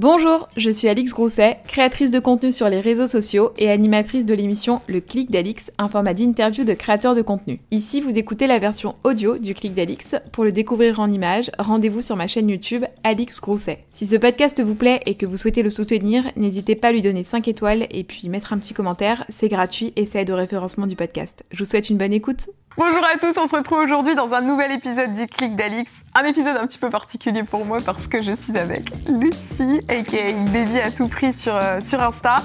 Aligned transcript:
Bonjour, 0.00 0.48
je 0.56 0.70
suis 0.70 0.88
Alix 0.88 1.12
Grousset, 1.12 1.58
créatrice 1.66 2.10
de 2.10 2.20
contenu 2.20 2.52
sur 2.52 2.70
les 2.70 2.80
réseaux 2.80 3.06
sociaux 3.06 3.52
et 3.58 3.68
animatrice 3.68 4.24
de 4.24 4.32
l'émission 4.32 4.80
Le 4.86 5.02
Clic 5.02 5.30
d'Alix, 5.30 5.70
un 5.76 5.88
format 5.88 6.14
d'interview 6.14 6.64
de 6.64 6.72
créateurs 6.72 7.14
de 7.14 7.20
contenu. 7.20 7.60
Ici, 7.70 8.00
vous 8.00 8.16
écoutez 8.16 8.46
la 8.46 8.58
version 8.58 8.96
audio 9.04 9.36
du 9.36 9.52
Clic 9.52 9.74
d'Alix. 9.74 10.14
Pour 10.32 10.44
le 10.44 10.52
découvrir 10.52 11.00
en 11.00 11.10
images, 11.10 11.50
rendez-vous 11.58 12.00
sur 12.00 12.16
ma 12.16 12.26
chaîne 12.26 12.48
YouTube 12.48 12.86
Alix 13.04 13.42
Grousset. 13.42 13.84
Si 13.92 14.06
ce 14.06 14.16
podcast 14.16 14.62
vous 14.62 14.74
plaît 14.74 15.00
et 15.04 15.16
que 15.16 15.26
vous 15.26 15.36
souhaitez 15.36 15.62
le 15.62 15.68
soutenir, 15.68 16.24
n'hésitez 16.34 16.76
pas 16.76 16.88
à 16.88 16.92
lui 16.92 17.02
donner 17.02 17.22
5 17.22 17.46
étoiles 17.48 17.86
et 17.90 18.02
puis 18.02 18.30
mettre 18.30 18.54
un 18.54 18.58
petit 18.58 18.72
commentaire, 18.72 19.26
c'est 19.28 19.48
gratuit 19.48 19.92
et 19.96 20.06
ça 20.06 20.22
aide 20.22 20.30
au 20.30 20.36
référencement 20.36 20.86
du 20.86 20.96
podcast. 20.96 21.44
Je 21.50 21.62
vous 21.62 21.68
souhaite 21.68 21.90
une 21.90 21.98
bonne 21.98 22.14
écoute. 22.14 22.48
Bonjour 22.80 23.04
à 23.04 23.18
tous, 23.18 23.38
on 23.38 23.46
se 23.46 23.54
retrouve 23.54 23.80
aujourd'hui 23.80 24.14
dans 24.14 24.32
un 24.32 24.40
nouvel 24.40 24.72
épisode 24.72 25.12
du 25.12 25.26
Clic 25.26 25.54
d'Alix. 25.54 25.96
Un 26.14 26.24
épisode 26.24 26.56
un 26.56 26.66
petit 26.66 26.78
peu 26.78 26.88
particulier 26.88 27.42
pour 27.42 27.66
moi 27.66 27.76
parce 27.84 28.06
que 28.06 28.22
je 28.22 28.32
suis 28.32 28.56
avec 28.56 28.90
Lucie, 29.06 29.82
aka 29.86 30.32
Baby 30.50 30.80
à 30.80 30.90
tout 30.90 31.06
prix 31.06 31.34
sur, 31.34 31.54
euh, 31.54 31.82
sur 31.84 32.02
Insta. 32.02 32.36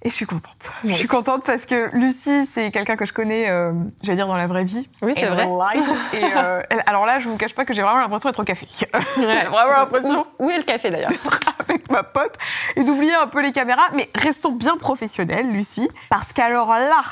Et 0.00 0.08
je 0.08 0.14
suis 0.14 0.24
contente. 0.24 0.72
Je 0.82 0.94
suis 0.94 1.06
contente 1.06 1.44
parce 1.44 1.66
que 1.66 1.94
Lucie, 1.94 2.46
c'est 2.50 2.70
quelqu'un 2.70 2.96
que 2.96 3.04
je 3.04 3.12
connais, 3.12 3.50
euh, 3.50 3.72
j'allais 4.02 4.16
dire 4.16 4.28
dans 4.28 4.38
la 4.38 4.46
vraie 4.46 4.64
vie. 4.64 4.88
Oui, 5.02 5.12
c'est 5.14 5.26
vrai. 5.26 5.46
Et 6.14 6.24
euh, 6.36 6.62
elle- 6.70 6.82
alors 6.86 7.04
là, 7.04 7.20
je 7.20 7.28
vous 7.28 7.36
cache 7.36 7.54
pas 7.54 7.66
que 7.66 7.74
j'ai 7.74 7.82
vraiment 7.82 8.00
l'impression 8.00 8.30
d'être 8.30 8.40
au 8.40 8.44
café. 8.44 8.66
J'ai 9.16 9.26
vraiment 9.26 9.76
l'impression 9.76 10.26
Où 10.38 10.48
est 10.48 10.56
le 10.56 10.62
café 10.62 10.88
d'ailleurs 10.88 11.12
avec 11.68 11.90
ma 11.90 12.02
pote 12.02 12.34
et 12.76 12.82
d'oublier 12.82 13.12
un 13.12 13.26
peu 13.26 13.42
les 13.42 13.52
caméras. 13.52 13.90
Mais 13.92 14.08
restons 14.14 14.52
bien 14.52 14.78
professionnels, 14.78 15.50
Lucie. 15.50 15.90
Parce 16.08 16.32
qu'alors 16.32 16.70
là, 16.70 17.02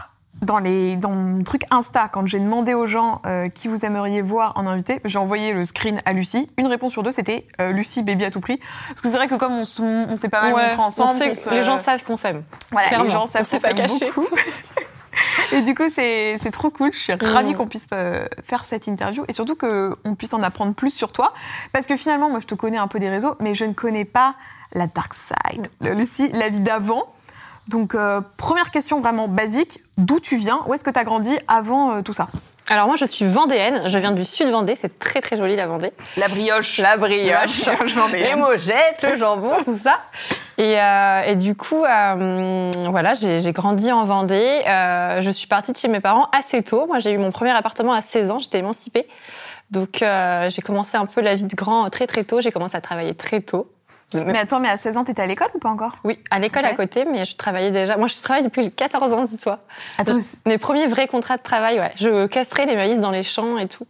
dans, 0.43 0.59
les, 0.59 0.97
dans 0.97 1.11
mon 1.11 1.43
truc 1.43 1.63
Insta, 1.71 2.09
quand 2.09 2.27
j'ai 2.27 2.39
demandé 2.39 2.75
aux 2.75 2.87
gens 2.87 3.21
euh, 3.27 3.49
qui 3.49 3.69
vous 3.69 3.85
aimeriez 3.85 4.23
voir 4.23 4.53
en 4.57 4.67
invité, 4.67 5.01
j'ai 5.05 5.19
envoyé 5.19 5.53
le 5.53 5.65
screen 5.65 6.01
à 6.05 6.13
Lucie. 6.13 6.49
Une 6.59 6.67
réponse 6.69 6.93
sur 6.93 7.03
deux, 7.03 7.13
c'était 7.13 7.47
euh, 7.61 7.73
Lucie, 7.73 8.03
baby 8.03 8.25
à 8.25 8.31
tout 8.31 8.41
prix. 8.41 8.61
Parce 8.89 9.01
que 9.01 9.09
c'est 9.09 9.17
vrai 9.17 9.29
que 9.29 9.35
comme 9.35 9.53
on, 9.53 9.63
on 9.83 10.17
s'est 10.17 10.29
pas 10.29 10.43
mal 10.43 10.55
Ouais, 10.55 10.69
montré 10.69 10.83
ensemble, 10.83 11.11
on 11.11 11.13
sait 11.19 11.35
se- 11.35 11.51
les 11.51 11.63
gens 11.63 11.79
savent 11.79 12.05
qu'on 12.05 12.17
s'aime. 12.17 12.43
voilà, 12.71 12.87
les 12.89 12.95
clairement, 12.95 13.11
gens 13.11 13.25
on 13.25 13.27
savent 13.29 13.45
s'est 13.45 13.57
qu'on 13.59 13.63
pas 13.63 13.69
s'aime 13.69 13.77
caché. 13.87 14.11
beaucoup. 14.15 14.35
Et 15.53 15.63
du 15.63 15.75
coup, 15.75 15.85
c'est 15.93 16.39
trop 16.53 16.71
cool. 16.71 16.91
Je 16.93 16.99
suis 16.99 17.13
ravie 17.15 17.55
Mm. 17.55 17.57
qu'on 17.57 17.67
puisse 17.67 17.87
euh, 17.93 18.27
faire 18.45 18.65
cette 18.65 18.87
interview 18.87 19.25
et 19.27 19.33
surtout 19.33 19.57
qu'on 19.57 20.15
puisse 20.17 20.33
en 20.33 20.43
apprendre 20.45 20.75
plus 20.75 20.91
sur 20.91 21.11
toi. 21.11 21.33
Parce 21.73 21.87
que 21.89 21.97
finalement, 21.97 22.31
moi, 22.31 22.39
je 22.41 22.47
te 22.47 22.55
connais 22.55 22.77
un 22.79 22.87
peu 22.87 23.01
des 23.01 23.09
réseaux, 23.09 23.35
mais 23.41 23.55
je 23.55 23.65
ne 23.65 23.73
connais 23.73 24.05
pas 24.05 24.35
la 24.75 24.87
dark 24.87 25.15
side. 25.15 25.67
Lucie, 25.81 26.29
la 26.35 26.51
vie 26.51 26.61
d'avant. 26.61 27.13
Donc, 27.69 27.95
euh, 27.95 28.21
première 28.37 28.71
question 28.71 29.01
vraiment 29.01 29.29
basique. 29.29 29.81
D'où 29.97 30.21
tu 30.21 30.37
viens? 30.37 30.61
Où 30.67 30.75
est-ce 30.75 30.85
que 30.85 30.91
tu 30.91 30.99
as 30.99 31.05
grandi 31.05 31.37
avant 31.47 31.93
euh, 31.93 32.03
tout 32.03 32.13
ça? 32.13 32.29
Alors 32.71 32.87
moi 32.87 32.97
je 32.97 33.07
suis 33.07 33.27
vendéenne, 33.27 33.89
je 33.89 33.97
viens 33.97 34.13
du 34.13 34.25
sud 34.25 34.51
Vendée, 34.51 34.75
c'est 34.75 34.99
très 34.99 35.23
très 35.23 35.39
joli 35.39 35.57
la 35.57 35.67
Vendée. 35.67 35.91
La 36.19 36.29
brioche. 36.29 36.77
La 36.79 36.99
brioche, 36.99 37.65
La 37.65 37.77
brioche 37.77 38.13
les 38.13 38.35
mojettes, 38.35 39.03
le 39.03 39.17
jambon, 39.17 39.53
tout 39.65 39.79
ça. 39.79 40.01
Et, 40.59 40.79
euh, 40.79 41.23
et 41.23 41.37
du 41.37 41.55
coup, 41.55 41.83
euh, 41.85 42.71
voilà, 42.91 43.15
j'ai 43.15 43.41
j'ai 43.41 43.53
grandi 43.53 43.91
en 43.91 44.05
Vendée. 44.05 44.63
Euh, 44.69 45.23
je 45.23 45.31
suis 45.31 45.47
partie 45.47 45.73
de 45.73 45.79
chez 45.79 45.89
mes 45.89 46.01
parents 46.01 46.29
assez 46.37 46.63
tôt. 46.63 46.87
Moi, 46.87 46.99
j'ai 46.99 47.13
eu 47.13 47.19
mon 47.19 47.31
premier 47.31 47.53
appartement 47.53 47.95
à 47.95 48.03
16 48.03 48.31
ans, 48.31 48.39
j'étais 48.39 48.59
émancipée. 48.59 49.09
Donc, 49.71 50.03
euh, 50.03 50.51
j'ai 50.51 50.61
commencé 50.61 50.99
un 50.99 51.07
peu 51.07 51.23
la 51.23 51.37
vie 51.37 51.45
de 51.45 51.57
grand 51.57 51.89
très 51.89 52.07
très 52.07 52.25
tôt. 52.25 52.43
J'ai 52.43 52.53
commencé 52.53 52.77
à 52.77 52.83
travailler 52.83 53.15
très 53.15 53.41
tôt. 53.41 53.71
Mais 54.15 54.39
attends, 54.39 54.59
mais 54.61 54.69
à 54.71 54.77
16 54.77 54.97
ans, 54.97 55.05
t'étais 55.05 55.21
à 55.23 55.27
l'école 55.27 55.49
ou 55.55 55.59
pas 55.59 55.69
encore? 55.69 55.93
Oui, 56.05 56.19
à 56.31 56.39
l'école 56.39 56.65
à 56.65 56.75
côté, 56.75 57.05
mais 57.05 57.25
je 57.25 57.37
travaillais 57.37 57.71
déjà. 57.71 57.97
Moi, 57.99 58.09
je 58.09 58.19
travaille 58.21 58.43
depuis 58.43 58.61
que 58.63 58.67
j'ai 58.67 58.71
14 58.71 59.13
ans, 59.13 59.25
dis-toi. 59.25 59.59
Attends, 59.99 60.17
Mes 60.47 60.57
premiers 60.59 60.87
vrais 60.87 61.09
contrats 61.09 61.37
de 61.37 61.43
travail, 61.43 61.79
ouais. 61.79 61.93
Je 61.97 62.27
castrais 62.27 62.65
les 62.67 62.75
maïs 62.77 63.01
dans 63.01 63.11
les 63.11 63.23
champs 63.23 63.59
et 63.59 63.69
tout. 63.69 63.87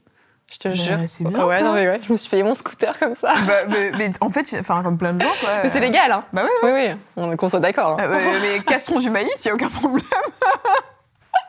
Je 0.51 0.57
te 0.57 0.69
Bah, 0.69 0.75
jure. 0.75 0.99
c'est 1.07 1.25
bien, 1.25 1.45
ouais, 1.45 1.57
ça. 1.59 1.63
non, 1.63 1.73
mais 1.75 1.87
ouais, 1.87 2.01
je 2.07 2.11
me 2.11 2.17
suis 2.17 2.31
payé 2.31 2.43
mon 2.43 2.55
scooter 2.55 2.99
comme 2.99 3.15
ça. 3.15 3.35
bah, 3.47 3.53
mais, 3.69 3.93
mais 3.99 4.11
en 4.23 4.31
fait, 4.31 4.47
enfin, 4.59 4.83
comme 4.83 4.97
plein 4.99 5.13
de 5.13 5.21
gens, 5.23 5.29
quoi. 5.41 5.51
Mais 5.63 5.69
c'est 5.69 5.79
légal, 5.79 6.11
hein. 6.11 6.25
Bah 6.33 6.43
oui, 6.45 6.51
Oui, 6.63 6.71
oui, 6.89 6.95
on 7.17 7.37
qu'on 7.37 7.49
soit 7.51 7.61
d'accord. 7.61 7.91
hein. 8.01 8.03
Euh, 8.03 8.15
euh, 8.15 8.39
mais 8.41 8.61
castrons 8.61 8.99
du 8.99 9.11
maïs, 9.11 9.31
il 9.45 9.49
n'y 9.49 9.53
a 9.53 9.55
aucun 9.55 9.69
problème. 9.69 10.01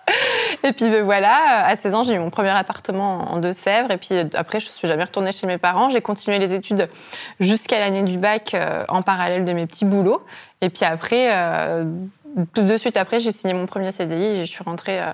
Et 0.63 0.73
puis 0.73 0.89
ben, 0.89 1.03
voilà, 1.03 1.65
à 1.65 1.75
16 1.75 1.95
ans, 1.95 2.03
j'ai 2.03 2.15
eu 2.15 2.19
mon 2.19 2.29
premier 2.29 2.49
appartement 2.49 3.31
en 3.31 3.39
Deux-Sèvres. 3.39 3.91
Et 3.91 3.97
puis 3.97 4.09
euh, 4.13 4.23
après, 4.35 4.59
je 4.59 4.69
suis 4.69 4.87
jamais 4.87 5.03
retournée 5.03 5.31
chez 5.31 5.47
mes 5.47 5.57
parents. 5.57 5.89
J'ai 5.89 6.01
continué 6.01 6.39
les 6.39 6.53
études 6.53 6.89
jusqu'à 7.39 7.79
l'année 7.79 8.03
du 8.03 8.17
bac 8.17 8.53
euh, 8.53 8.83
en 8.89 9.01
parallèle 9.01 9.45
de 9.45 9.53
mes 9.53 9.65
petits 9.67 9.85
boulots. 9.85 10.23
Et 10.61 10.69
puis 10.69 10.85
après, 10.85 11.29
euh, 11.33 11.85
tout 12.53 12.63
de 12.63 12.77
suite 12.77 12.97
après, 12.97 13.19
j'ai 13.19 13.31
signé 13.31 13.53
mon 13.53 13.65
premier 13.65 13.91
CDI 13.91 14.23
et 14.23 14.45
je 14.45 14.51
suis 14.51 14.63
rentrée 14.63 14.99
euh, 15.01 15.11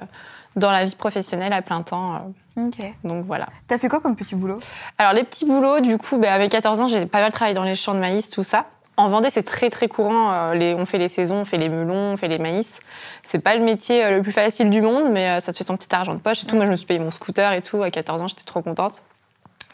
dans 0.55 0.71
la 0.71 0.85
vie 0.85 0.95
professionnelle 0.95 1.53
à 1.53 1.61
plein 1.61 1.81
temps. 1.81 2.15
euh, 2.15 2.19
Ok. 2.57 2.77
donc 3.03 3.25
voilà. 3.25 3.47
T'as 3.67 3.77
fait 3.77 3.89
quoi 3.89 3.99
comme 3.99 4.15
petit 4.15 4.33
boulot? 4.35 4.59
Alors 4.97 5.11
les 5.13 5.25
petits 5.25 5.45
boulots, 5.45 5.81
du 5.81 5.97
coup, 5.97 6.17
ben, 6.17 6.31
avec 6.31 6.49
14 6.51 6.79
ans, 6.79 6.87
j'ai 6.87 7.05
pas 7.05 7.19
mal 7.19 7.31
travaillé 7.33 7.53
dans 7.53 7.65
les 7.65 7.75
champs 7.75 7.93
de 7.93 7.99
maïs, 7.99 8.29
tout 8.29 8.43
ça. 8.43 8.65
En 8.97 9.09
Vendée, 9.09 9.29
c'est 9.29 9.43
très 9.43 9.69
très 9.69 9.87
courant. 9.87 10.31
euh, 10.31 10.53
les, 10.53 10.73
on 10.73 10.85
fait 10.85 10.97
les 10.97 11.09
saisons, 11.09 11.41
on 11.41 11.45
fait 11.45 11.57
les 11.57 11.69
melons, 11.69 12.13
on 12.13 12.17
fait 12.17 12.29
les 12.29 12.37
maïs. 12.37 12.79
C'est 13.23 13.39
pas 13.39 13.55
le 13.55 13.63
métier 13.63 14.03
euh, 14.05 14.11
le 14.17 14.21
plus 14.21 14.31
facile 14.31 14.69
du 14.69 14.81
monde, 14.81 15.09
mais 15.11 15.29
euh, 15.29 15.39
ça 15.41 15.51
te 15.51 15.57
fait 15.57 15.65
ton 15.65 15.75
petit 15.75 15.93
argent 15.93 16.13
de 16.13 16.19
poche 16.19 16.43
et 16.43 16.45
tout. 16.45 16.55
Moi, 16.55 16.65
je 16.65 16.71
me 16.71 16.75
suis 16.77 16.85
payé 16.85 16.99
mon 16.99 17.11
scooter 17.11 17.51
et 17.51 17.61
tout. 17.61 17.83
À 17.83 17.91
14 17.91 18.21
ans, 18.21 18.27
j'étais 18.27 18.45
trop 18.45 18.61
contente. 18.61 19.03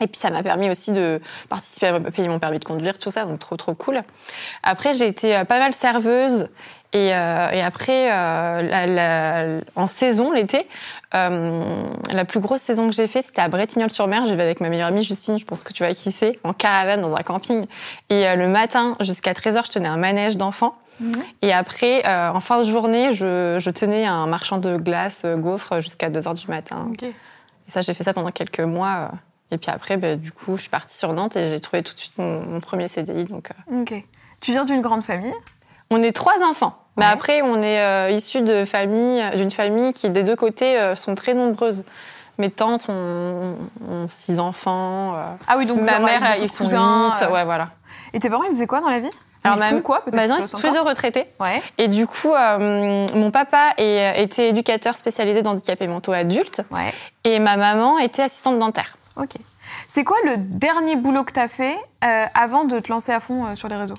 Et 0.02 0.08
puis 0.08 0.20
ça 0.20 0.30
m'a 0.32 0.44
permis 0.44 0.70
aussi 0.70 0.92
de 0.92 1.22
participer 1.50 1.88
à 1.88 2.00
payer 2.00 2.28
mon 2.28 2.40
permis 2.40 2.60
de 2.60 2.66
conduire, 2.66 2.98
tout 3.00 3.12
ça, 3.12 3.26
donc 3.26 3.40
trop 3.40 3.56
trop 3.56 3.74
cool. 3.76 4.02
Après, 4.64 4.94
j'ai 4.94 5.08
été 5.08 5.36
euh, 5.38 5.44
pas 5.46 5.60
mal 5.60 5.74
serveuse. 5.74 6.50
Et, 6.94 7.16
euh, 7.16 7.50
et 7.52 7.62
après, 7.62 8.12
euh, 8.12 8.62
la- 8.64 8.86
la- 8.86 9.62
en 9.78 9.88
saison, 9.88 10.34
l'été, 10.34 10.68
euh, 11.16 11.84
la 12.12 12.26
plus 12.26 12.42
grosse 12.42 12.60
saison 12.60 12.90
que 12.90 12.94
j'ai 12.96 13.08
fait, 13.08 13.22
c'était 13.22 13.42
à 13.42 13.48
Bretignolles-sur-Mer. 13.48 14.26
J'y 14.26 14.36
vais 14.36 14.44
avec 14.44 14.60
ma 14.60 14.68
meilleure 14.68 14.90
amie 14.90 15.02
Justine, 15.04 15.40
je 15.40 15.46
pense 15.46 15.64
que 15.64 15.72
tu 15.72 15.84
vois 15.86 15.94
qui 15.94 16.12
c'est, 16.12 16.38
en 16.44 16.52
caravane 16.52 17.00
dans 17.00 17.16
un 17.16 17.22
camping. 17.24 17.66
Et 18.10 18.28
euh, 18.28 18.36
le 18.36 18.50
matin, 18.50 18.96
jusqu'à 19.00 19.32
13h, 19.32 19.68
je 19.68 19.72
tenais 19.72 19.88
un 19.88 19.96
manège 19.96 20.36
d'enfants. 20.36 20.76
Et 21.42 21.54
après, 21.54 22.06
euh, 22.06 22.30
en 22.32 22.42
fin 22.42 22.60
de 22.60 22.66
journée, 22.66 23.14
je, 23.14 23.58
je 23.60 23.70
tenais 23.70 24.06
un 24.06 24.28
marchand 24.28 24.58
de 24.58 24.76
glace, 24.76 25.26
gaufres, 25.26 25.80
jusqu'à 25.80 26.10
2h 26.10 26.34
du 26.36 26.48
matin. 26.48 26.88
Ok. 26.92 27.04
Et 27.04 27.14
ça, 27.68 27.80
j'ai 27.82 27.94
fait 27.94 28.04
ça 28.04 28.14
pendant 28.14 28.32
quelques 28.32 28.60
mois. 28.60 29.12
Et 29.52 29.58
puis 29.58 29.70
après, 29.70 29.98
bah, 29.98 30.16
du 30.16 30.32
coup, 30.32 30.56
je 30.56 30.62
suis 30.62 30.70
partie 30.70 30.98
sur 30.98 31.12
Nantes 31.14 31.36
et 31.36 31.50
j'ai 31.50 31.60
trouvé 31.60 31.84
tout 31.84 31.94
de 31.94 32.00
suite 32.00 32.14
mon, 32.18 32.42
mon 32.42 32.60
premier 32.62 32.88
CDI. 32.88 33.26
Donc, 33.26 33.50
euh. 33.72 33.82
Ok. 33.82 33.94
Tu 34.40 34.52
viens 34.52 34.66
d'une 34.66 34.82
grande 34.82 35.04
famille? 35.04 35.34
On 35.90 36.02
est 36.02 36.14
trois 36.14 36.44
enfants. 36.44 36.78
Mais 36.98 37.06
après, 37.06 37.42
on 37.42 37.62
est 37.62 37.80
euh, 37.82 38.12
issus 38.12 38.42
de 38.42 38.66
famille, 38.66 39.24
d'une 39.36 39.52
famille 39.52 39.94
qui, 39.94 40.10
des 40.10 40.24
deux 40.24 40.36
côtés, 40.36 40.78
euh, 40.80 40.96
sont 40.96 41.16
très 41.16 41.34
nombreuses. 41.34 41.84
Mes 42.38 42.50
tantes 42.50 42.88
ont, 42.90 43.56
ont 43.90 44.08
six 44.08 44.40
enfants. 44.40 45.16
euh, 45.16 45.34
Ah 45.48 45.56
oui, 45.58 45.66
donc 45.66 45.82
ma 45.82 46.00
mère, 46.00 46.38
ils 46.42 46.50
sont 46.50 46.64
cousins, 46.66 47.14
huit. 47.20 47.30
Ouais, 47.30 47.44
voilà. 47.46 47.70
Et 48.14 48.20
tes 48.20 48.30
parents, 48.30 48.44
ils 48.44 48.50
faisaient 48.52 48.68
quoi 48.68 48.82
dans 48.82 48.90
la 48.90 49.00
vie? 49.00 49.10
Alors, 49.44 49.58
ils 49.58 49.60
ma- 49.60 49.70
font 49.70 49.82
quoi 49.82 50.04
tu 50.06 50.16
ils 50.18 50.44
sont 50.44 50.58
tous 50.58 50.68
les 50.68 50.74
deux 50.74 50.82
retraités. 50.82 51.26
Ouais. 51.40 51.62
Et 51.78 51.88
du 51.88 52.08
coup, 52.08 52.34
euh, 52.34 53.08
mon 53.16 53.32
papa 53.32 53.74
est- 53.78 54.22
était 54.22 54.50
éducateur 54.50 54.96
spécialisé 54.96 55.42
dans 55.42 55.52
handicapés 55.52 55.88
mentaux 55.88 56.12
adultes. 56.14 56.62
Ouais. 56.72 56.94
Et 57.24 57.40
ma 57.40 57.58
maman 57.58 57.98
était 58.00 58.24
assistante 58.24 58.60
dentaire. 58.60 58.98
Ok. 59.18 59.34
C'est 59.88 60.04
quoi 60.04 60.18
le 60.26 60.38
dernier 60.38 60.96
boulot 60.96 61.24
que 61.24 61.34
t'as 61.34 61.48
fait 61.48 61.76
euh, 62.04 62.26
avant 62.34 62.64
de 62.64 62.80
te 62.80 62.90
lancer 62.92 63.12
à 63.12 63.20
fond 63.20 63.46
euh, 63.46 63.56
sur 63.56 63.68
les 63.68 63.76
réseaux? 63.76 63.96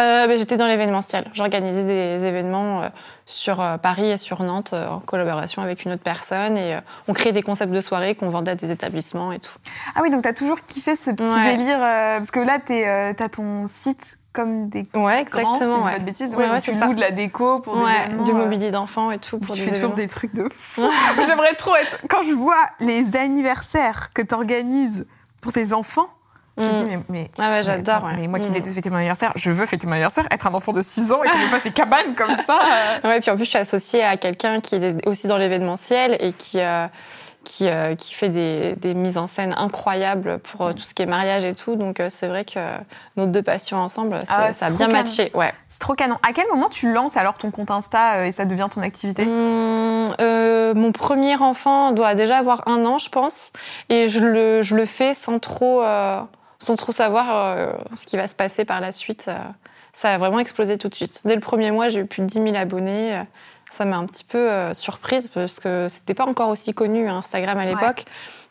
Euh, 0.00 0.26
bah, 0.26 0.36
J'étais 0.36 0.56
dans 0.56 0.66
l'événementiel. 0.66 1.30
J'organisais 1.34 1.84
des 1.84 2.24
événements 2.24 2.90
sur 3.26 3.62
Paris 3.82 4.10
et 4.12 4.16
sur 4.16 4.42
Nantes 4.42 4.72
en 4.72 5.00
collaboration 5.00 5.60
avec 5.62 5.84
une 5.84 5.92
autre 5.92 6.02
personne. 6.02 6.56
Et 6.56 6.78
on 7.06 7.12
créait 7.12 7.32
des 7.32 7.42
concepts 7.42 7.72
de 7.72 7.80
soirée 7.82 8.14
qu'on 8.14 8.30
vendait 8.30 8.52
à 8.52 8.54
des 8.54 8.70
établissements 8.70 9.30
et 9.30 9.40
tout. 9.40 9.52
Ah 9.94 10.00
oui, 10.02 10.08
donc 10.08 10.22
t'as 10.22 10.32
toujours 10.32 10.62
kiffé 10.62 10.96
ce 10.96 11.10
petit 11.10 11.24
Ouais. 11.30 11.54
délire 11.56 11.80
parce 11.80 12.30
que 12.30 12.40
là, 12.40 12.58
euh, 12.70 13.12
t'as 13.14 13.28
ton 13.28 13.66
site 13.66 14.16
comme 14.32 14.68
des 14.68 14.80
Ouais, 14.94 15.24
grands, 15.24 15.52
exactement. 15.54 15.80
pas 15.82 15.86
ouais. 15.92 15.98
de 15.98 16.04
bêtises, 16.04 16.34
Ouais, 16.34 16.48
ouais, 16.48 16.60
tu 16.60 16.72
loues 16.72 16.94
de 16.94 17.00
la 17.00 17.10
déco 17.10 17.60
pour 17.60 17.76
Ouais, 17.76 18.08
du 18.24 18.30
euh, 18.30 18.34
mobilier 18.34 18.70
d'enfants 18.70 19.10
et 19.10 19.18
tout 19.18 19.38
pour 19.38 19.54
tu 19.56 19.62
des 19.62 19.68
fais 19.68 19.74
toujours 19.74 19.94
des 19.94 20.06
trucs 20.06 20.34
de 20.34 20.48
fou. 20.54 20.88
J'aimerais 21.26 21.54
trop 21.54 21.74
être. 21.76 21.98
Quand 22.08 22.22
je 22.22 22.32
vois 22.32 22.64
les 22.78 23.16
anniversaires 23.16 24.10
que 24.14 24.22
t'organises 24.22 25.06
pour 25.40 25.52
tes 25.52 25.72
enfants, 25.72 26.08
je 26.58 26.64
me 26.64 26.70
Mm. 26.70 26.74
dis, 26.74 26.84
mais. 26.84 26.98
mais 27.08 27.30
Ah 27.38 27.42
ouais, 27.42 27.48
mais 27.50 27.62
j'adore. 27.62 28.04
ouais. 28.04 28.16
Mais 28.16 28.28
moi 28.28 28.38
qui 28.38 28.50
Mm. 28.50 28.54
déteste 28.54 28.74
fêter 28.74 28.90
mon 28.90 28.96
anniversaire, 28.96 29.32
je 29.36 29.50
veux 29.50 29.66
fêter 29.66 29.86
mon 29.86 29.92
anniversaire, 29.94 30.26
être 30.30 30.46
un 30.46 30.54
enfant 30.54 30.72
de 30.72 30.82
6 30.82 31.12
ans 31.12 31.22
et 31.24 31.28
qu'on 31.28 31.38
me 31.38 31.46
fasse 31.48 31.62
des 31.62 31.70
cabanes 31.72 32.14
comme 32.14 32.34
ça. 32.46 32.60
Ouais, 33.04 33.20
puis 33.20 33.30
en 33.30 33.36
plus, 33.36 33.44
je 33.44 33.50
suis 33.50 33.58
associée 33.58 34.02
à 34.04 34.16
quelqu'un 34.16 34.60
qui 34.60 34.74
est 34.76 35.06
aussi 35.08 35.26
dans 35.26 35.38
l'événementiel 35.38 36.16
et 36.20 36.32
qui, 36.32 36.60
euh, 36.60 36.86
qui, 37.44 37.68
euh, 37.68 37.94
qui 37.94 38.14
fait 38.14 38.28
des, 38.28 38.74
des 38.76 38.94
mises 38.94 39.16
en 39.16 39.26
scène 39.26 39.54
incroyables 39.56 40.38
pour 40.40 40.66
euh, 40.66 40.72
tout 40.72 40.82
ce 40.82 40.94
qui 40.94 41.02
est 41.02 41.06
mariage 41.06 41.44
et 41.44 41.54
tout. 41.54 41.76
Donc, 41.76 42.00
euh, 42.00 42.08
c'est 42.10 42.28
vrai 42.28 42.44
que 42.44 42.58
nos 43.16 43.26
deux 43.26 43.42
passions 43.42 43.78
ensemble, 43.78 44.22
Ah 44.28 44.52
ça 44.52 44.66
a 44.66 44.70
bien 44.70 44.88
trop 44.88 44.96
matché. 44.96 45.30
Ouais. 45.34 45.52
C'est 45.68 45.78
trop 45.78 45.94
canon. 45.94 46.16
À 46.26 46.32
quel 46.32 46.46
moment 46.48 46.68
tu 46.68 46.92
lances 46.92 47.16
alors 47.16 47.34
ton 47.34 47.50
compte 47.50 47.70
Insta 47.70 48.26
et 48.26 48.32
ça 48.32 48.44
devient 48.44 48.68
ton 48.70 48.82
activité? 48.82 49.24
Euh, 49.26 50.74
mon 50.74 50.92
premier 50.92 51.36
enfant 51.36 51.92
doit 51.92 52.14
déjà 52.14 52.38
avoir 52.38 52.68
un 52.68 52.84
an, 52.84 52.98
je 52.98 53.08
pense, 53.08 53.52
et 53.88 54.08
je 54.08 54.20
le, 54.20 54.62
je 54.62 54.74
le 54.74 54.84
fais 54.84 55.14
sans 55.14 55.38
trop, 55.38 55.82
sans 56.58 56.76
trop 56.76 56.92
savoir 56.92 57.74
ce 57.96 58.06
qui 58.06 58.16
va 58.16 58.26
se 58.26 58.34
passer 58.34 58.64
par 58.64 58.80
la 58.80 58.92
suite. 58.92 59.30
ça 59.92 60.12
a 60.12 60.18
vraiment 60.18 60.40
explosé 60.40 60.76
tout 60.76 60.88
de 60.88 60.94
suite. 60.94 61.22
Dès 61.24 61.34
le 61.34 61.40
premier 61.40 61.70
mois, 61.70 61.88
j'ai 61.88 62.00
eu 62.00 62.06
plus 62.06 62.22
de 62.22 62.26
10 62.26 62.34
000 62.34 62.56
abonnés. 62.56 63.22
Ça 63.70 63.84
m'a 63.84 63.96
un 63.96 64.06
petit 64.06 64.24
peu 64.24 64.38
euh, 64.38 64.74
surprise 64.74 65.28
parce 65.28 65.60
que 65.60 65.86
c'était 65.88 66.14
pas 66.14 66.26
encore 66.26 66.48
aussi 66.48 66.74
connu 66.74 67.08
Instagram 67.08 67.56
à 67.56 67.64
l'époque. 67.64 68.04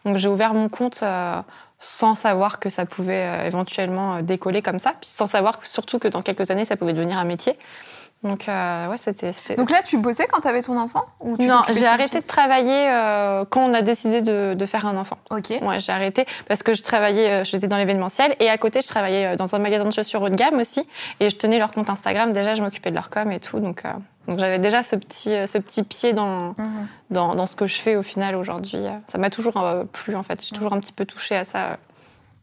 Donc 0.05 0.15
j'ai 0.15 0.29
ouvert 0.29 0.53
mon 0.53 0.69
compte 0.69 1.01
euh, 1.03 1.41
sans 1.79 2.15
savoir 2.15 2.59
que 2.59 2.69
ça 2.69 2.85
pouvait 2.85 3.25
euh, 3.25 3.45
éventuellement 3.45 4.21
décoller 4.21 4.61
comme 4.61 4.79
ça, 4.79 4.91
puis 4.91 5.09
sans 5.09 5.27
savoir 5.27 5.59
surtout 5.63 5.99
que 5.99 6.07
dans 6.07 6.21
quelques 6.21 6.49
années, 6.51 6.63
ça 6.63 6.77
pouvait 6.77 6.93
devenir 6.93 7.17
un 7.17 7.25
métier. 7.25 7.59
Donc, 8.21 8.47
ouais, 8.49 8.97
c'était. 8.97 9.31
Donc 9.55 9.71
là, 9.71 9.81
tu 9.81 9.97
bossais 9.97 10.27
quand 10.27 10.41
t'avais 10.41 10.61
ton 10.61 10.77
enfant 10.77 11.05
ou 11.21 11.37
tu 11.37 11.45
Non, 11.45 11.61
j'ai 11.69 11.85
arrêté 11.85 12.19
de 12.19 12.27
travailler 12.27 12.89
quand 13.49 13.61
on 13.61 13.73
a 13.73 13.81
décidé 13.81 14.21
de, 14.21 14.55
de 14.55 14.65
faire 14.65 14.85
un 14.85 14.97
enfant. 14.97 15.17
Ok. 15.29 15.53
Ouais, 15.61 15.79
j'ai 15.79 15.93
arrêté 15.93 16.25
parce 16.45 16.61
que 16.61 16.73
je 16.73 16.83
travaillais, 16.83 17.45
j'étais 17.45 17.67
dans 17.67 17.77
l'événementiel 17.77 18.35
et 18.41 18.49
à 18.49 18.57
côté, 18.57 18.81
je 18.81 18.89
travaillais 18.89 19.37
dans 19.37 19.55
un 19.55 19.59
magasin 19.59 19.85
de 19.85 19.93
chaussures 19.93 20.21
haut 20.21 20.27
de 20.27 20.35
gamme 20.35 20.59
aussi 20.59 20.85
et 21.21 21.29
je 21.29 21.35
tenais 21.37 21.59
leur 21.59 21.71
compte 21.71 21.89
Instagram. 21.89 22.33
Déjà, 22.33 22.55
je 22.55 22.61
m'occupais 22.61 22.89
de 22.89 22.95
leur 22.95 23.09
com 23.09 23.31
et 23.31 23.39
tout, 23.39 23.61
donc, 23.61 23.83
donc 24.29 24.39
j'avais 24.39 24.59
déjà 24.59 24.83
ce 24.83 24.95
petit, 24.95 25.33
euh, 25.33 25.45
ce 25.47 25.57
petit 25.57 25.83
pied 25.83 26.13
dans, 26.13 26.49
Mhm. 26.57 26.87
dans, 27.09 27.35
dans 27.35 27.45
ce 27.45 27.55
que 27.55 27.65
je 27.65 27.75
fais 27.81 27.95
au 27.95 28.03
final 28.03 28.35
aujourd'hui. 28.35 28.85
Euh, 28.85 28.91
Ça 29.07 29.17
m'a 29.17 29.29
toujours 29.29 29.57
euh, 29.57 29.83
plu 29.91 30.15
en 30.15 30.23
fait. 30.23 30.41
J'ai 30.43 30.55
toujours 30.55 30.71
un 30.73 30.79
petit 30.79 30.93
peu 30.93 31.05
touché 31.05 31.35
à 31.35 31.43
ça. 31.43 31.77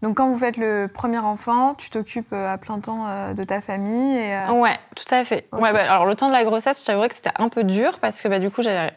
Donc 0.03 0.19
quand 0.19 0.29
vous 0.31 0.39
faites 0.39 0.59
le 0.59 0.89
premier 0.93 1.19
enfant, 1.19 1.75
tu 1.75 1.89
t'occupes 1.89 2.33
à 2.35 2.59
plein 2.59 2.81
temps 2.81 3.33
de 3.35 3.43
ta 3.43 3.61
famille 3.63 4.19
et 4.19 4.37
Ouais, 4.53 4.77
tout 4.95 5.15
à 5.15 5.25
fait. 5.25 5.49
Ouais, 5.53 5.73
bah, 5.73 5.91
alors 5.91 6.05
le 6.05 6.15
temps 6.15 6.27
de 6.29 6.33
la 6.33 6.45
grossesse, 6.45 6.81
je 6.81 6.85
t'avouerais 6.85 7.09
que 7.09 7.15
c'était 7.15 7.31
un 7.39 7.49
peu 7.49 7.65
dur 7.65 7.99
parce 8.01 8.21
que 8.21 8.29
bah, 8.29 8.39
du 8.39 8.51
coup, 8.51 8.61
j'avais 8.63 8.91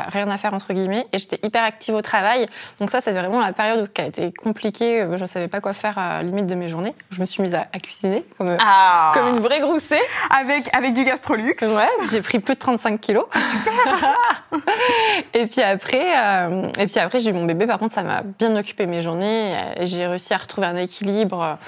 rien 0.00 0.28
à 0.30 0.38
faire 0.38 0.54
entre 0.54 0.72
guillemets 0.72 1.06
et 1.12 1.18
j'étais 1.18 1.38
hyper 1.42 1.62
active 1.64 1.94
au 1.94 2.02
travail. 2.02 2.48
Donc 2.80 2.90
ça, 2.90 3.00
c'est 3.00 3.12
vraiment 3.12 3.40
la 3.40 3.52
période 3.52 3.92
qui 3.92 4.00
a 4.00 4.06
été 4.06 4.32
compliquée. 4.32 5.06
Je 5.14 5.24
savais 5.24 5.48
pas 5.48 5.60
quoi 5.60 5.72
faire 5.72 5.98
à 5.98 6.18
la 6.18 6.22
limite 6.22 6.46
de 6.46 6.54
mes 6.54 6.68
journées. 6.68 6.94
Je 7.10 7.20
me 7.20 7.24
suis 7.24 7.42
mise 7.42 7.54
à, 7.54 7.66
à 7.72 7.78
cuisiner 7.78 8.24
comme, 8.38 8.48
euh, 8.48 8.56
Ah. 8.60 9.12
comme 9.14 9.28
une 9.28 9.40
vraie 9.40 9.60
groussée. 9.60 10.00
avec 10.30 10.74
avec 10.74 10.92
du 10.94 11.04
gastrolux. 11.04 11.56
Ouais, 11.62 11.88
j'ai 12.10 12.22
pris 12.22 12.38
plus 12.38 12.54
de 12.54 12.58
35 12.60 13.00
kilos. 13.00 13.26
Super. 13.34 14.14
et 15.34 15.46
puis 15.46 15.62
après, 15.62 16.16
euh, 16.16 16.68
et 16.78 16.86
puis 16.86 16.98
après, 16.98 17.20
j'ai 17.20 17.30
eu 17.30 17.32
mon 17.32 17.44
bébé. 17.44 17.66
Par 17.66 17.78
contre, 17.78 17.94
ça 17.94 18.02
m'a 18.02 18.22
bien 18.22 18.54
occupé 18.56 18.86
mes 18.86 19.02
journées 19.02 19.56
et 19.76 19.86
j'ai 19.86 20.06
réussi 20.06 20.34
à 20.34 20.38
retrouver 20.38 20.66
un 20.66 20.76
équilibre 20.76 21.58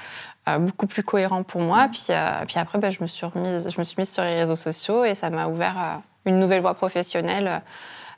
euh, 0.49 0.59
beaucoup 0.59 0.87
plus 0.87 1.03
cohérent 1.03 1.43
pour 1.43 1.61
moi. 1.61 1.89
Puis, 1.91 2.07
euh, 2.11 2.45
puis 2.47 2.59
après, 2.59 2.79
bah, 2.79 2.91
je 2.91 2.99
me 3.01 3.07
suis 3.07 3.25
remise, 3.27 3.69
je 3.71 3.79
me 3.79 3.85
suis 3.85 3.95
mise 3.99 4.13
sur 4.13 4.23
les 4.23 4.35
réseaux 4.35 4.57
sociaux 4.57 5.05
et 5.05 5.15
ça 5.15 5.31
m'a 5.31 5.47
ouvert 5.47 5.77
euh, 5.79 6.31
une 6.31 6.39
nouvelle 6.39 6.61
voie 6.61 6.75
professionnelle. 6.75 7.63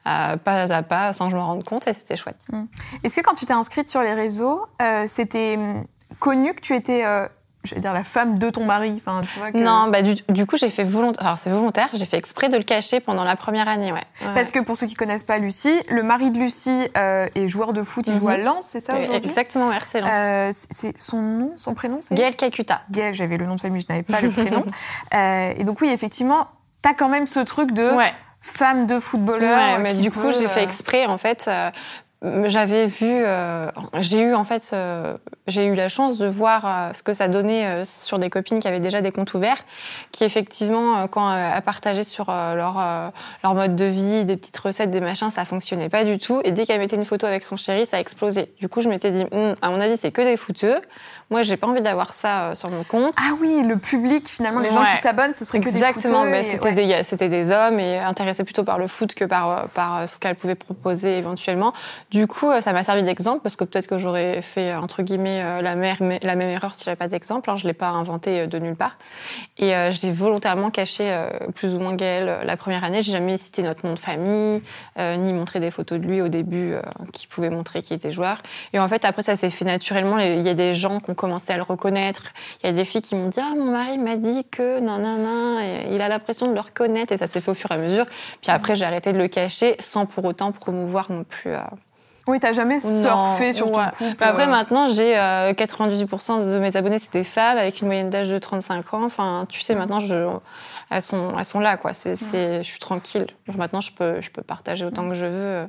Euh, 0.07 0.37
pas 0.37 0.73
à 0.73 0.83
pas, 0.83 1.13
sans 1.13 1.27
que 1.27 1.33
je 1.33 1.37
me 1.37 1.43
rende 1.43 1.65
compte, 1.65 1.87
et 1.87 1.93
c'était 1.95 2.17
chouette. 2.17 2.37
Est-ce 3.05 3.17
que 3.17 3.21
quand 3.23 3.35
tu 3.35 3.47
t'es 3.47 3.53
inscrite 3.53 3.89
sur 3.89 4.03
les 4.03 4.15
réseaux, 4.15 4.65
euh, 4.83 5.07
c'était 5.09 5.57
hum, 5.59 5.85
connu 6.21 6.55
que 6.55 6.61
tu 6.61 6.75
étais, 6.75 7.05
euh, 7.05 7.27
je 7.65 7.75
vais 7.75 7.81
dire, 7.81 7.93
la 7.93 8.05
femme 8.05 8.39
de 8.39 8.49
ton 8.51 8.65
mari? 8.65 8.95
Enfin, 9.05 9.23
tu 9.23 9.39
vois, 9.41 9.51
que- 9.51 9.59
Non, 9.59 9.89
bah, 9.91 10.03
du, 10.03 10.15
du 10.29 10.47
coup, 10.47 10.57
j'ai 10.57 10.71
fait 10.71 10.85
volontaire. 10.85 11.27
Alors, 11.27 11.39
c'est 11.39 11.51
volontaire, 11.51 11.89
j'ai 11.95 12.07
fait 12.07 12.17
exprès 12.17 12.49
de 12.49 12.57
le 12.57 12.63
cacher 12.63 13.01
pendant 13.01 13.25
la 13.25 13.35
première 13.35 13.67
année, 13.67 13.91
ouais. 13.93 14.05
Ouais. 14.23 14.35
Parce 14.35 14.53
que 14.53 14.61
pour 14.61 14.77
ceux 14.77 14.87
qui 14.87 14.95
connaissent 14.95 15.25
pas 15.25 15.39
Lucie, 15.39 15.77
le 15.89 16.05
mari 16.05 16.31
de 16.31 16.39
Lucie 16.39 16.87
euh, 16.97 17.27
est 17.35 17.49
joueur 17.49 17.73
de 17.73 17.83
foot, 17.83 18.05
il 18.07 18.13
Mhm. 18.15 18.21
joue 18.21 18.29
à 18.29 18.37
Lens, 18.37 18.69
c'est 18.71 18.81
ça 18.81 18.97
Exactement, 19.01 19.73
RC 19.73 20.01
Lens. 20.01 20.11
Euh, 20.15 20.51
c'est- 20.53 20.69
c'est 20.73 20.99
son 21.01 21.21
nom, 21.21 21.53
son 21.57 21.75
prénom, 21.75 21.99
c'est? 22.03 22.15
Gaël 22.15 22.37
Kakuta. 22.37 22.83
Gaël, 22.93 23.13
j'avais 23.15 23.37
le 23.39 23.47
nom 23.47 23.57
de 23.57 23.61
famille, 23.61 23.81
je 23.83 23.93
n'avais 23.93 24.05
pas 24.05 24.21
le 24.21 24.31
prénom. 24.31 24.65
Euh, 25.15 25.53
et 25.57 25.65
donc 25.65 25.81
oui, 25.81 25.89
effectivement, 25.89 26.47
t'as 26.83 26.95
quand 26.95 27.09
même 27.09 27.27
ce 27.27 27.41
truc 27.41 27.73
de 27.73 27.91
Ouais. 27.97 28.13
Femme 28.47 28.87
de 28.87 29.01
footballeur. 29.01 29.59
Ouais, 29.59 29.79
mais 29.79 29.95
du 29.95 30.11
peut, 30.11 30.21
coup, 30.21 30.33
j'ai 30.33 30.49
fait 30.49 30.61
euh, 30.61 30.65
exprès, 30.65 31.07
en 31.07 31.19
fait. 31.19 31.51
J'avais 32.23 32.87
vu, 32.87 33.07
euh, 33.11 33.71
j'ai 33.99 34.21
eu 34.21 34.35
en 34.35 34.45
fait, 34.45 34.71
euh, 34.73 35.17
j'ai 35.47 35.67
eu 35.67 35.75
la 35.75 35.89
chance 35.89 36.17
de 36.19 36.27
voir 36.27 36.63
euh, 36.65 36.93
ce 36.95 37.03
que 37.03 37.13
ça 37.13 37.29
donnait 37.29 37.67
euh, 37.67 37.85
sur 37.85 38.19
des 38.19 38.31
copines 38.31 38.59
qui 38.59 38.67
avaient 38.69 38.81
déjà 38.81 39.01
des 39.03 39.13
comptes 39.13 39.35
ouverts, 39.35 39.59
qui 40.13 40.25
effectivement, 40.25 41.07
quand 41.09 41.31
elles 41.35 41.61
partageaient 41.63 42.05
sur 42.05 42.27
leur 42.29 43.13
leur 43.43 43.55
mode 43.55 43.77
de 43.77 43.85
vie, 43.85 44.25
des 44.25 44.37
petites 44.37 44.57
recettes, 44.59 44.91
des 44.91 45.01
machins, 45.01 45.31
ça 45.31 45.45
fonctionnait 45.45 45.89
pas 45.91 46.05
du 46.05 46.19
tout. 46.19 46.41
Et 46.45 46.53
dès 46.53 46.65
qu'elle 46.65 46.81
mettait 46.81 46.97
une 46.97 47.05
photo 47.05 47.27
avec 47.27 47.45
son 47.45 47.57
chéri, 47.57 47.85
ça 47.87 48.01
explosait. 48.01 48.51
Du 48.61 48.69
coup, 48.69 48.81
je 48.81 48.89
m'étais 48.89 49.11
dit, 49.11 49.25
Hum, 49.33 49.55
à 49.61 49.71
mon 49.71 49.81
avis, 49.81 49.97
c'est 49.97 50.11
que 50.13 50.23
des 50.23 50.37
fouteux. 50.37 50.81
Moi, 51.29 51.43
j'ai 51.43 51.57
pas 51.57 51.67
envie 51.67 51.83
d'avoir 51.83 52.13
ça 52.13 52.55
sur 52.55 52.71
mon 52.71 52.85
compte. 52.85 53.13
Ah 53.19 53.33
oui, 53.41 53.63
le 53.67 53.77
public, 53.77 54.29
finalement, 54.29 54.61
les 54.61 54.71
gens 54.71 54.81
Ouais. 54.81 54.87
qui 54.97 55.03
s'abonnent, 55.03 55.33
ce 55.35 55.45
serait 55.45 55.59
que 55.61 55.69
Exactement, 55.69 56.25
des 56.25 56.31
footeux 56.31 56.39
et- 56.41 56.51
c'était 56.53 56.65
ouais. 56.69 56.73
des, 56.99 57.05
c'était 57.05 57.29
des 57.29 57.51
hommes 57.51 57.81
et 57.81 57.99
intéressés 57.99 58.45
plutôt 58.45 58.63
par 58.65 58.79
le 58.79 58.87
foot 58.87 59.13
que 59.15 59.25
par, 59.25 59.69
par 59.71 60.09
ce 60.09 60.19
qu'elle 60.21 60.37
pouvait 60.37 60.55
proposer 60.55 61.19
éventuellement. 61.19 61.73
Du 62.13 62.29
coup, 62.29 62.49
euh, 62.49 62.61
ça 62.61 62.73
m'a 62.73 62.85
servi 62.85 63.03
d'exemple 63.03 63.41
parce 63.43 63.57
que 63.57 63.65
peut-être 63.65 63.89
que 63.89 63.99
j'aurais 63.99 64.41
fait, 64.41 64.73
entre 64.77 65.03
guillemets, 65.03 65.43
euh, 65.43 65.61
la, 65.61 65.75
la 65.75 66.37
même 66.37 66.49
erreur 66.51 66.73
si 66.73 66.85
j'avais 66.85 66.97
pas 66.97 67.09
d'exemple. 67.09 67.51
hein. 67.51 67.57
Je 67.57 67.67
l'ai 67.67 67.73
pas 67.73 67.89
inventé 67.89 68.43
euh, 68.43 68.47
de 68.47 68.61
nulle 68.61 68.77
part. 68.77 68.97
Et 69.59 69.75
euh, 69.75 69.91
j'ai 69.91 70.13
volontairement 70.13 70.71
caché 70.71 71.03
euh, 71.13 71.29
plus 71.53 71.75
ou 71.75 71.81
moins 71.81 71.95
Gaël 71.95 72.29
euh, 72.29 72.45
la 72.45 72.57
première 72.57 72.85
année. 72.85 73.03
J'ai 73.03 73.11
jamais 73.11 73.37
cité 73.37 73.63
notre 73.63 73.85
nom 73.85 73.93
de 73.93 73.99
famille, 73.99 74.63
euh, 75.01 75.17
ni 75.17 75.33
montré 75.33 75.59
des 75.59 75.73
photos 75.73 75.99
de 75.99 76.07
lui 76.07 76.23
au 76.23 76.29
début 76.29 76.75
euh, 76.75 76.81
qui 77.13 77.27
pouvaient 77.27 77.51
montrer 77.51 77.83
qu'il 77.83 77.97
était 77.97 78.13
joueur. 78.13 78.41
Et 78.73 78.79
en 78.79 78.87
fait, 78.87 79.05
après, 79.05 79.23
ça 79.23 79.35
s'est 79.35 79.51
fait 79.51 79.65
naturellement. 79.65 80.21
Il 80.21 80.43
y 80.43 80.49
a 80.49 80.55
des 80.55 80.75
gens 80.75 81.01
qui 81.01 81.11
ont 81.11 81.15
commencé 81.15 81.53
à 81.53 81.57
le 81.57 81.65
reconnaître. 81.65 82.33
Il 82.63 82.67
y 82.67 82.71
a 82.71 82.73
des 82.73 82.85
filles 82.85 83.03
qui 83.03 83.17
m'ont 83.17 83.29
dit 83.31 83.41
Ah, 83.43 83.53
mon 83.57 83.73
mari 83.73 83.99
m'a 83.99 84.17
dit 84.17 84.45
que 84.45 84.79
nanana, 84.79 85.65
et 85.67 85.89
il 85.93 86.01
a 86.01 86.09
l'impression 86.09 86.47
de 86.49 86.55
le 86.55 86.61
reconnaître. 86.61 87.13
Et 87.13 87.17
ça 87.17 87.27
s'est 87.27 87.41
fait 87.41 87.51
au 87.51 87.55
fur 87.55 87.73
et 87.73 87.75
à 87.75 87.79
mesure. 87.79 88.07
Puis 88.43 88.53
après, 88.53 88.77
j'ai 88.77 88.85
arrêté 88.85 89.13
de 89.13 89.19
le 89.19 89.27
cacher 89.27 89.75
sans 89.81 90.07
pour 90.07 90.25
autant 90.25 90.53
promouvoir 90.53 91.11
non 91.11 91.25
plus. 91.25 91.51
Euh, 92.29 92.33
Oui, 92.33 92.41
t'as 92.41 92.53
jamais 92.53 92.79
Non, 92.85 93.37
surfé 93.37 93.53
sur 93.53 93.71
ton 93.71 93.79
ouais. 93.79 93.91
couple. 93.97 94.17
Bah 94.19 94.27
après, 94.29 94.45
euh, 94.45 94.51
maintenant, 94.51 94.87
j'ai 94.87 95.19
euh, 95.19 95.53
98% 95.53 96.51
de 96.53 96.59
mes 96.59 96.77
abonnés, 96.77 96.99
c'est 96.99 97.13
des 97.13 97.25
femmes 97.25 97.59
avec 97.59 97.81
une 97.81 97.87
moyenne 97.87 98.11
d'âge 98.11 98.29
de 98.29 98.39
35 98.39 98.95
ans. 98.95 99.05
Enfin, 99.05 99.47
tu 99.49 99.61
sais, 99.61 99.75
maintenant, 99.75 100.01
je, 100.01 100.29
elles, 100.91 101.03
sont, 101.03 101.35
elles 101.39 101.45
sont 101.45 101.61
là, 101.61 101.77
quoi. 101.77 101.93
C'est, 101.93 102.15
c'est, 102.15 102.59
je 102.63 102.69
suis 102.69 102.79
tranquille. 102.79 103.27
Genre, 103.47 103.57
maintenant, 103.57 103.81
je 103.81 103.93
peux, 103.93 104.21
je 104.21 104.31
peux 104.31 104.43
partager 104.43 104.85
autant 104.85 105.09
que 105.09 105.15
je 105.15 105.27
veux. 105.27 105.69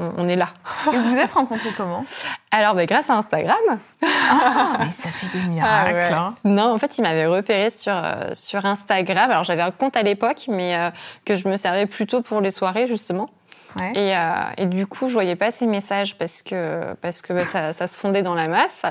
On, 0.00 0.12
on 0.16 0.28
est 0.28 0.36
là. 0.36 0.50
Et 0.92 0.96
vous 0.96 1.10
vous 1.10 1.16
êtes 1.18 1.32
rencontrés 1.32 1.70
comment? 1.76 2.04
Alors, 2.52 2.76
bah, 2.76 2.86
grâce 2.86 3.10
à 3.10 3.16
Instagram. 3.16 3.56
Ah, 4.30 4.76
mais 4.78 4.90
ça 4.90 5.10
fait 5.10 5.26
des 5.36 5.44
miracles. 5.48 5.92
ouais. 5.92 6.12
hein. 6.12 6.34
Non, 6.44 6.72
en 6.72 6.78
fait, 6.78 6.98
il 6.98 7.02
m'avait 7.02 7.26
repéré 7.26 7.68
sur, 7.70 7.92
euh, 7.96 8.30
sur 8.34 8.64
Instagram. 8.64 9.28
Alors, 9.32 9.42
j'avais 9.42 9.62
un 9.62 9.72
compte 9.72 9.96
à 9.96 10.02
l'époque, 10.04 10.44
mais 10.48 10.76
euh, 10.76 10.90
que 11.24 11.34
je 11.34 11.48
me 11.48 11.56
servais 11.56 11.86
plutôt 11.86 12.22
pour 12.22 12.40
les 12.40 12.52
soirées, 12.52 12.86
justement. 12.86 13.28
Euh, 13.80 14.50
et 14.56 14.66
du 14.66 14.86
coup, 14.86 15.08
je 15.08 15.14
voyais 15.14 15.36
pas 15.36 15.50
ces 15.50 15.66
messages 15.66 16.16
parce 16.16 16.42
que, 16.42 16.94
parce 17.00 17.22
que 17.22 17.32
bah, 17.32 17.44
ça, 17.44 17.72
ça 17.72 17.86
se 17.86 17.98
fondait 17.98 18.22
dans 18.22 18.34
la 18.34 18.48
masse. 18.48 18.82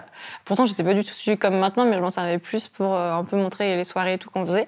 Pourtant, 0.45 0.65
j'étais 0.65 0.83
pas 0.83 0.93
du 0.93 1.03
tout 1.03 1.13
suivie 1.13 1.37
comme 1.37 1.57
maintenant, 1.57 1.85
mais 1.85 1.95
je 1.95 2.01
m'en 2.01 2.09
servais 2.09 2.37
plus 2.37 2.67
pour 2.67 2.95
euh, 2.95 3.13
un 3.13 3.23
peu 3.23 3.37
montrer 3.37 3.75
les 3.75 3.83
soirées 3.83 4.13
et 4.13 4.17
tout 4.17 4.29
qu'on 4.29 4.45
faisait. 4.45 4.67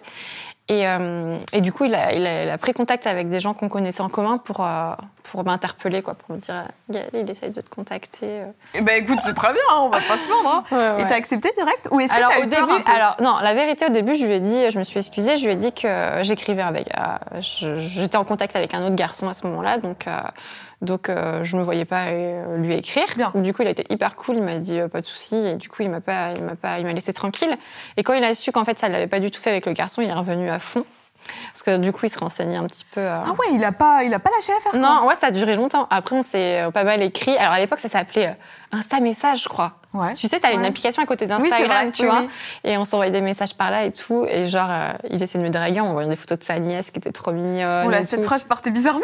Et, 0.71 0.87
euh, 0.87 1.39
et 1.51 1.61
du 1.61 1.73
coup, 1.73 1.85
il 1.85 1.95
a, 1.95 2.13
il, 2.13 2.25
a, 2.27 2.43
il 2.43 2.49
a 2.49 2.57
pris 2.59 2.73
contact 2.73 3.07
avec 3.07 3.27
des 3.27 3.39
gens 3.39 3.55
qu'on 3.55 3.69
connaissait 3.69 4.01
en 4.01 4.09
commun 4.09 4.37
pour, 4.37 4.63
euh, 4.63 4.91
pour 5.23 5.43
m'interpeller, 5.43 6.03
quoi, 6.03 6.13
pour 6.13 6.35
me 6.35 6.39
dire 6.39 6.63
Gaël, 6.91 7.09
il 7.15 7.27
essaye 7.27 7.49
de 7.49 7.59
te 7.61 7.69
contacter. 7.69 8.27
euh. 8.41 8.51
Eh 8.75 8.81
ben 8.81 9.01
écoute, 9.03 9.17
c'est 9.21 9.33
très 9.33 9.51
bien, 9.51 9.61
hein, 9.71 9.79
on 9.81 9.89
va 9.89 9.97
pas 9.99 10.15
se 10.17 10.25
plaindre. 10.25 10.63
hein. 10.71 10.97
Et 10.99 11.07
t'as 11.07 11.15
accepté 11.15 11.49
direct 11.57 11.87
Ou 11.89 11.99
est-ce 12.01 12.11
que 12.11 12.17
Alors 12.17 12.29
t'as 12.33 12.39
au 12.39 12.43
eu 12.43 12.47
peur 12.49 12.67
début, 12.67 12.77
un 12.77 12.81
peu? 12.81 12.91
alors 12.91 13.15
non, 13.19 13.37
la 13.41 13.53
vérité 13.55 13.87
au 13.87 13.89
début, 13.89 14.15
je 14.15 14.25
lui 14.25 14.33
ai 14.35 14.39
dit, 14.39 14.69
je 14.69 14.77
me 14.77 14.83
suis 14.83 14.99
excusée, 14.99 15.37
je 15.37 15.45
lui 15.47 15.53
ai 15.53 15.55
dit 15.55 15.73
que 15.73 15.87
j'écrivais 16.21 16.61
avec, 16.61 16.87
euh, 16.95 17.39
j'étais 17.41 18.17
en 18.17 18.23
contact 18.23 18.55
avec 18.55 18.75
un 18.75 18.85
autre 18.85 18.95
garçon 18.95 19.27
à 19.27 19.33
ce 19.33 19.47
moment-là, 19.47 19.79
donc 19.79 20.05
euh, 20.07 20.19
donc 20.81 21.09
euh, 21.09 21.43
je 21.43 21.57
me 21.57 21.63
voyais 21.63 21.85
pas 21.85 22.07
euh, 22.07 22.57
lui 22.57 22.73
écrire. 22.73 23.05
Bien. 23.17 23.31
Du 23.35 23.53
coup, 23.53 23.61
il 23.63 23.67
a 23.67 23.71
été 23.71 23.85
hyper 23.89 24.15
cool, 24.15 24.37
il 24.37 24.43
m'a 24.43 24.57
dit 24.57 24.79
euh, 24.79 24.87
pas 24.87 25.01
de 25.01 25.05
souci, 25.05 25.35
et 25.35 25.55
du 25.55 25.69
coup, 25.69 25.81
il 25.83 25.89
m'a 25.89 26.01
pas, 26.01 26.31
il 26.37 26.43
m'a 26.43 26.55
pas, 26.55 26.79
il 26.79 26.85
m'a 26.85 26.93
laissé 26.93 27.13
tranquille. 27.13 27.57
Et 27.97 28.03
quand 28.03 28.13
il 28.13 28.23
a 28.23 28.33
su 28.33 28.51
qu'en 28.51 28.65
fait 28.65 28.77
ça 28.77 28.89
l'avait 28.89 29.07
pas 29.07 29.19
du 29.19 29.29
tout 29.31 29.39
fait 29.41 29.49
avec 29.49 29.65
le 29.65 29.73
garçon, 29.73 30.01
il 30.01 30.09
est 30.09 30.13
revenu 30.13 30.49
à 30.49 30.59
fond. 30.59 30.83
Parce 31.53 31.61
que 31.63 31.77
du 31.77 31.91
coup, 31.91 32.05
il 32.05 32.09
se 32.09 32.17
renseignait 32.17 32.55
un 32.55 32.65
petit 32.65 32.85
peu. 32.85 33.01
euh, 33.01 33.21
Ah 33.23 33.31
ouais, 33.31 33.47
il 33.53 33.63
a 33.63 33.71
pas, 33.71 34.03
il 34.03 34.13
a 34.13 34.19
pas 34.19 34.31
lâché 34.35 34.51
l'affaire. 34.53 34.79
Non, 34.79 35.05
ouais, 35.05 35.15
ça 35.15 35.27
a 35.27 35.31
duré 35.31 35.55
longtemps. 35.55 35.85
Après, 35.91 36.15
on 36.15 36.23
s'est 36.23 36.63
pas 36.73 36.83
mal 36.83 37.03
écrit. 37.03 37.35
Alors 37.37 37.53
à 37.53 37.59
l'époque, 37.59 37.79
ça 37.79 37.89
s'appelait 37.89 38.27
euh, 38.27 38.33
Insta 38.71 38.99
Message, 38.99 39.43
je 39.43 39.49
crois. 39.49 39.73
Ouais. 39.91 40.13
Tu 40.13 40.27
sais, 40.27 40.39
t'as 40.39 40.51
une 40.53 40.61
Ouais. 40.61 40.67
application 40.67 41.01
à 41.01 41.07
côté 41.07 41.25
d'Instagram, 41.25 41.91
tu 41.91 42.03
oui, 42.03 42.09
vois. 42.09 42.19
oui. 42.21 42.29
Et 42.63 42.77
on 42.77 42.85
s'envoyait 42.85 43.11
des 43.11 43.21
messages 43.21 43.55
par 43.55 43.71
là 43.71 43.85
et 43.85 43.91
tout. 43.91 44.23
Et 44.29 44.45
genre, 44.45 44.67
euh, 44.69 44.91
il 45.09 45.23
essayait 45.23 45.43
de 45.43 45.47
me 45.47 45.51
draguer 45.51 45.79
en 45.79 45.87
m'envoyant 45.87 46.09
des 46.09 46.15
photos 46.15 46.37
de 46.37 46.43
sa 46.43 46.59
nièce 46.59 46.91
qui 46.91 46.99
était 46.99 47.11
trop 47.11 47.31
mignonne. 47.31 47.87
Oula, 47.87 48.01
et 48.01 48.05
cette 48.05 48.19
tout. 48.19 48.25
phrase 48.27 48.43
partait 48.43 48.69
bizarrement. 48.69 49.01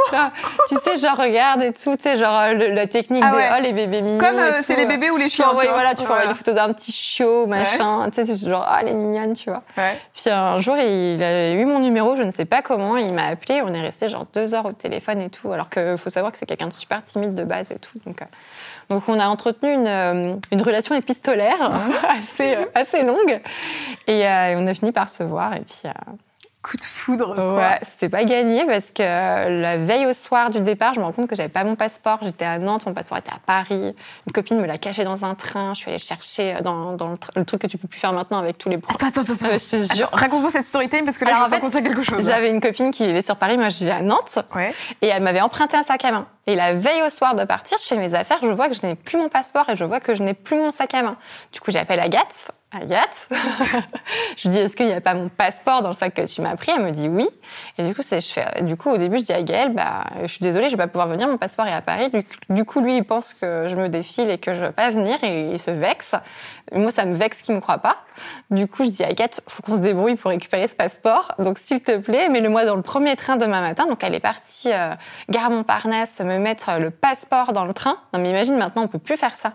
tu 0.70 0.76
sais, 0.76 0.98
genre, 0.98 1.18
regarde 1.18 1.64
et 1.64 1.74
tout. 1.74 1.96
Tu 1.96 2.04
sais, 2.04 2.16
genre, 2.18 2.40
euh, 2.40 2.54
le- 2.54 2.70
la 2.70 2.86
technique 2.86 3.24
Ah 3.26 3.32
de 3.32 3.38
oh, 3.58 3.62
les 3.64 3.74
bébés 3.74 4.02
mignons. 4.04 4.20
Comme 4.20 4.38
euh, 4.38 4.52
c'est 4.64 4.76
les 4.76 4.86
bébés 4.86 5.10
ou 5.10 5.18
les 5.18 5.26
Tu 5.26 5.38
chiens. 5.38 5.48
envoyer, 5.50 5.70
tu 5.70 5.74
vois. 5.74 5.82
voilà, 5.82 5.96
tu 5.96 6.04
peux 6.04 6.12
envoyer 6.12 6.28
des 6.30 6.36
photos 6.36 6.54
d'un 6.54 6.72
petit 6.72 6.92
chiot, 6.92 7.48
machin. 7.48 8.08
Tu 8.14 8.24
sais, 8.24 8.36
genre, 8.48 8.64
ah, 8.68 8.78
elle 8.82 8.90
est 8.90 8.94
mignonne, 8.94 9.34
tu 9.34 9.50
vois. 9.50 9.64
Puis 10.14 10.30
un 10.30 10.60
jour, 10.60 10.78
il 10.78 11.24
a 11.24 11.52
eu 11.54 11.66
mon 11.66 11.80
numéro, 11.80 12.16
je 12.16 12.22
ne 12.22 12.30
sais 12.30 12.46
pas 12.46 12.62
comment, 12.62 12.96
il 12.98 13.12
m'a 13.12 13.26
appelé, 13.26 13.64
on 13.64 13.74
est 13.74 13.82
resté 13.82 14.08
genre 14.08 14.28
deux 14.36 14.54
heures 14.54 14.68
au 14.68 14.74
téléphone 14.74 15.20
et 15.22 15.32
tout, 15.32 15.52
alors 15.52 15.72
qu'il 15.72 15.98
faut 15.98 16.12
savoir 16.12 16.32
que 16.32 16.38
c'est 16.38 16.46
quelqu'un 16.46 16.68
de 16.68 16.74
super 16.74 17.04
timide 17.04 17.34
de 17.34 17.44
base 17.44 17.72
et 17.72 17.80
tout. 17.80 17.98
Donc, 18.06 18.22
euh, 18.22 18.26
donc 18.90 19.02
on 19.10 19.20
a 19.20 19.26
entretenu 19.56 19.74
une, 19.74 19.88
euh, 19.88 20.36
une 20.52 20.62
relation 20.62 20.96
épistolaire 20.96 21.72
assez, 22.10 22.56
euh, 22.56 22.66
assez 22.74 23.04
longue. 23.04 23.40
Et, 24.08 24.28
euh, 24.28 24.50
et 24.50 24.56
on 24.56 24.68
a 24.68 24.74
fini 24.74 24.92
par 24.92 25.10
se 25.10 25.24
voir 25.24 25.56
et 25.56 25.62
puis, 25.62 25.90
coup 26.66 26.78
de 26.78 26.84
foudre. 26.84 27.36
Quoi. 27.36 27.56
Ouais, 27.56 27.80
c'était 27.84 28.10
pas 28.10 28.24
gagné 28.24 28.66
parce 28.66 28.92
que 28.92 29.04
la 29.04 29.78
veille 29.78 30.06
au 30.06 30.14
soir 30.14 30.50
du 30.50 30.62
départ, 30.62 30.94
je 30.94 31.00
me 31.00 31.06
rends 31.06 31.12
compte 31.12 31.28
que 31.28 31.36
j'avais 31.36 31.50
pas 31.50 31.64
mon 31.64 31.76
passeport. 31.76 32.20
J'étais 32.22 32.46
à 32.46 32.58
Nantes, 32.58 32.86
mon 32.86 32.94
passeport 32.94 33.18
était 33.18 33.32
à 33.32 33.40
Paris. 33.46 33.96
Une 34.26 34.34
copine 34.34 34.60
me 34.60 34.66
l'a 34.66 34.78
caché 34.78 35.04
dans 35.04 35.26
un 35.26 35.36
train. 35.36 35.74
Je 35.74 35.80
suis 35.80 35.90
allée 35.90 35.98
le 35.98 36.04
chercher 36.04 36.58
dans, 36.64 36.94
dans 36.94 37.10
le, 37.10 37.16
le, 37.36 37.46
truc 37.46 37.62
que 37.62 37.68
tu 37.68 37.78
peux 37.78 37.88
plus 37.88 38.00
faire 38.00 38.14
maintenant 38.14 38.40
avec 38.40 38.58
tous 38.58 38.70
les. 38.70 38.78
Attends, 38.78 39.08
attends, 39.08 39.22
attends. 39.22 39.46
Euh, 39.46 39.60
je 39.60 39.78
te 39.78 39.96
jure. 39.96 40.10
Raconte-moi 40.12 40.50
cette 40.50 40.66
storytime 40.66 41.06
parce 41.06 41.18
que 41.18 41.26
là, 41.26 41.36
Alors, 41.36 41.48
je 41.48 41.66
me 41.66 41.72
sens 41.72 41.82
quelque 41.82 42.04
chose. 42.04 42.26
J'avais 42.26 42.50
une 42.50 42.62
copine 42.62 42.92
qui 42.92 43.06
vivait 43.06 43.22
sur 43.22 43.36
Paris, 43.36 43.58
moi 43.58 43.70
je 43.70 43.78
vivais 43.78 43.92
à 43.92 44.02
Nantes. 44.02 44.40
Ouais. 44.56 44.74
Et 45.02 45.08
elle 45.08 45.22
m'avait 45.22 45.42
emprunté 45.42 45.78
un 45.78 45.84
sac 45.84 46.04
à 46.06 46.12
main. 46.12 46.28
Et 46.48 46.56
la 46.56 46.74
veille 46.74 47.02
au 47.02 47.10
soir 47.10 47.36
de 47.36 47.44
partir, 47.44 47.78
je 47.80 47.86
fais 47.86 47.98
mes 47.98 48.14
affaires, 48.14 48.38
je 48.42 48.48
vois 48.48 48.70
que 48.70 48.76
je 48.76 48.86
n'ai 48.86 48.96
plus 48.96 49.18
mon 49.18 49.30
passeport 49.30 49.70
et 49.70 49.76
je 49.76 49.84
vois 49.84 50.00
que 50.00 50.14
je 50.14 50.22
n'ai 50.22 50.34
plus 50.34 50.56
mon 50.56 50.72
sac 50.72 50.94
à 50.94 51.02
main. 51.02 51.18
Du 51.52 51.60
coup, 51.60 51.72
j'appelle 51.72 52.00
Agathe. 52.00 52.52
Agathe, 52.76 53.30
je 54.38 54.44
lui 54.44 54.50
dis 54.50 54.58
est-ce 54.60 54.76
qu'il 54.76 54.88
n'y 54.88 54.94
a 54.94 55.02
pas 55.02 55.14
mon 55.14 55.30
passeport 55.30 55.82
dans 55.82 55.88
le 55.88 55.94
sac 55.94 56.14
que 56.14 56.26
tu 56.26 56.42
m'as 56.42 56.56
pris? 56.56 56.72
Elle 56.76 56.84
me 56.84 56.92
dit 56.92 57.08
oui. 57.08 57.28
Et 57.78 57.88
du 57.88 57.96
coup, 57.96 58.02
c'est, 58.02 58.22
je 58.22 58.32
fais, 58.32 58.62
du 58.64 58.76
coup, 58.76 58.90
au 58.90 58.98
début, 58.98 59.18
je 59.18 59.24
dis 59.24 59.34
à 59.34 59.42
Gaël, 59.42 59.74
bah, 59.74 60.04
je 60.22 60.28
suis 60.28 60.42
désolée, 60.42 60.66
je 60.66 60.72
vais 60.72 60.84
pas 60.84 60.88
pouvoir 60.88 61.08
venir, 61.08 61.28
mon 61.28 61.38
passeport 61.38 61.66
est 61.68 61.74
à 61.74 61.82
Paris. 61.82 62.10
Du, 62.10 62.26
du 62.50 62.66
coup, 62.66 62.82
lui, 62.82 62.98
il 62.98 63.04
pense 63.04 63.34
que 63.34 63.68
je 63.68 63.76
me 63.76 63.88
défile 63.88 64.30
et 64.30 64.38
que 64.38 64.54
je 64.54 64.66
veux 64.66 64.72
pas 64.72 64.90
venir 64.90 65.24
et 65.24 65.52
il 65.52 65.60
se 65.60 65.72
vexe. 65.72 66.16
Moi, 66.74 66.92
ça 66.92 67.06
me 67.06 67.16
vexe 67.16 67.42
qu'il 67.42 67.56
me 67.56 67.62
croit 67.62 67.78
pas. 67.78 67.98
Du 68.50 68.68
coup, 68.68 68.84
je 68.84 68.90
dis 68.90 69.04
à 69.04 69.08
Agathe, 69.08 69.42
faut 69.48 69.64
qu'on 69.64 69.78
se 69.78 69.82
débrouille 69.82 70.16
pour 70.16 70.32
récupérer 70.32 70.68
ce 70.68 70.76
passeport. 70.76 71.32
Donc, 71.40 71.58
s'il 71.58 71.82
te 71.82 71.98
plaît, 71.98 72.30
mets-le-moi 72.30 72.66
dans 72.66 72.76
le 72.76 72.82
premier 72.82 73.16
train 73.16 73.38
demain 73.38 73.62
matin. 73.62 73.86
Donc, 73.86 74.04
elle 74.04 74.16
est 74.16 74.20
partie 74.20 74.72
euh, 74.74 74.94
gare 75.30 75.50
Montparnasse 75.50 76.20
me 76.22 76.40
mettre 76.40 76.80
le 76.80 76.90
passeport 76.90 77.54
dans 77.54 77.66
le 77.66 77.74
train. 77.74 77.98
Non, 78.14 78.20
mais 78.20 78.30
imagine, 78.32 78.58
maintenant, 78.58 78.84
on 78.84 78.88
peut 78.88 79.00
plus 79.00 79.18
faire 79.18 79.36
ça. 79.36 79.54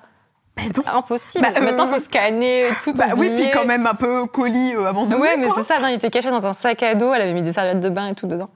Impossible. 0.92 1.46
Bah, 1.54 1.60
Maintenant, 1.60 1.86
il 1.86 1.94
faut 1.94 2.00
scanner 2.00 2.66
tout. 2.82 2.92
Bah, 2.92 3.06
oui, 3.16 3.30
puis 3.34 3.50
quand 3.50 3.64
même 3.64 3.86
un 3.86 3.94
peu 3.94 4.26
colis 4.26 4.74
euh, 4.74 4.86
abandonné. 4.86 5.20
Ouais, 5.20 5.36
mais 5.36 5.48
c'est 5.54 5.64
ça. 5.64 5.78
Non, 5.80 5.88
il 5.88 5.94
était 5.94 6.10
caché 6.10 6.30
dans 6.30 6.46
un 6.46 6.52
sac 6.52 6.82
à 6.82 6.94
dos. 6.94 7.12
Elle 7.14 7.22
avait 7.22 7.32
mis 7.32 7.42
des 7.42 7.52
serviettes 7.52 7.80
de 7.80 7.88
bain 7.88 8.08
et 8.08 8.14
tout 8.14 8.26
dedans. 8.26 8.50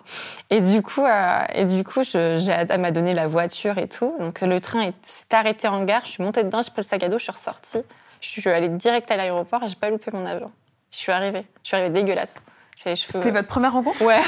Et 0.51 0.61
du 0.61 0.83
coup, 0.83 1.05
euh, 1.05 1.41
et 1.55 1.65
du 1.65 1.83
coup, 1.85 2.03
j'ai, 2.03 2.39
elle 2.51 2.81
m'a 2.81 2.91
donné 2.91 3.15
la 3.15 3.27
voiture 3.27 3.79
et 3.79 3.89
tout. 3.89 4.15
Donc 4.19 4.41
le 4.41 4.61
train 4.61 4.91
s'est 5.03 5.25
arrêté 5.33 5.69
en 5.69 5.85
gare. 5.85 6.03
Je 6.05 6.11
suis 6.11 6.23
montée 6.23 6.43
dedans, 6.43 6.63
j'ai 6.63 6.71
pris 6.71 6.83
le 6.83 6.87
sac 6.87 7.03
à 7.03 7.09
dos, 7.09 7.19
je 7.19 7.25
suis 7.25 7.33
ressortie. 7.33 7.83
Je 8.21 8.29
suis 8.29 8.49
allée 8.51 8.69
direct 8.69 9.11
à 9.11 9.17
l'aéroport 9.17 9.63
et 9.63 9.69
j'ai 9.69 9.77
pas 9.77 9.91
loupé 9.91 10.11
mon 10.13 10.27
avion. 10.27 10.51
Je 10.91 10.99
suis 10.99 11.13
arrivée. 11.13 11.47
Je 11.63 11.69
suis 11.69 11.77
arrivée 11.77 11.91
dégueulasse. 11.91 12.43
J'avais 12.77 12.91
les 12.91 12.97
cheveux. 12.97 13.19
C'était 13.19 13.31
votre 13.31 13.49
première 13.49 13.73
rencontre? 13.73 14.03
Ouais. 14.03 14.21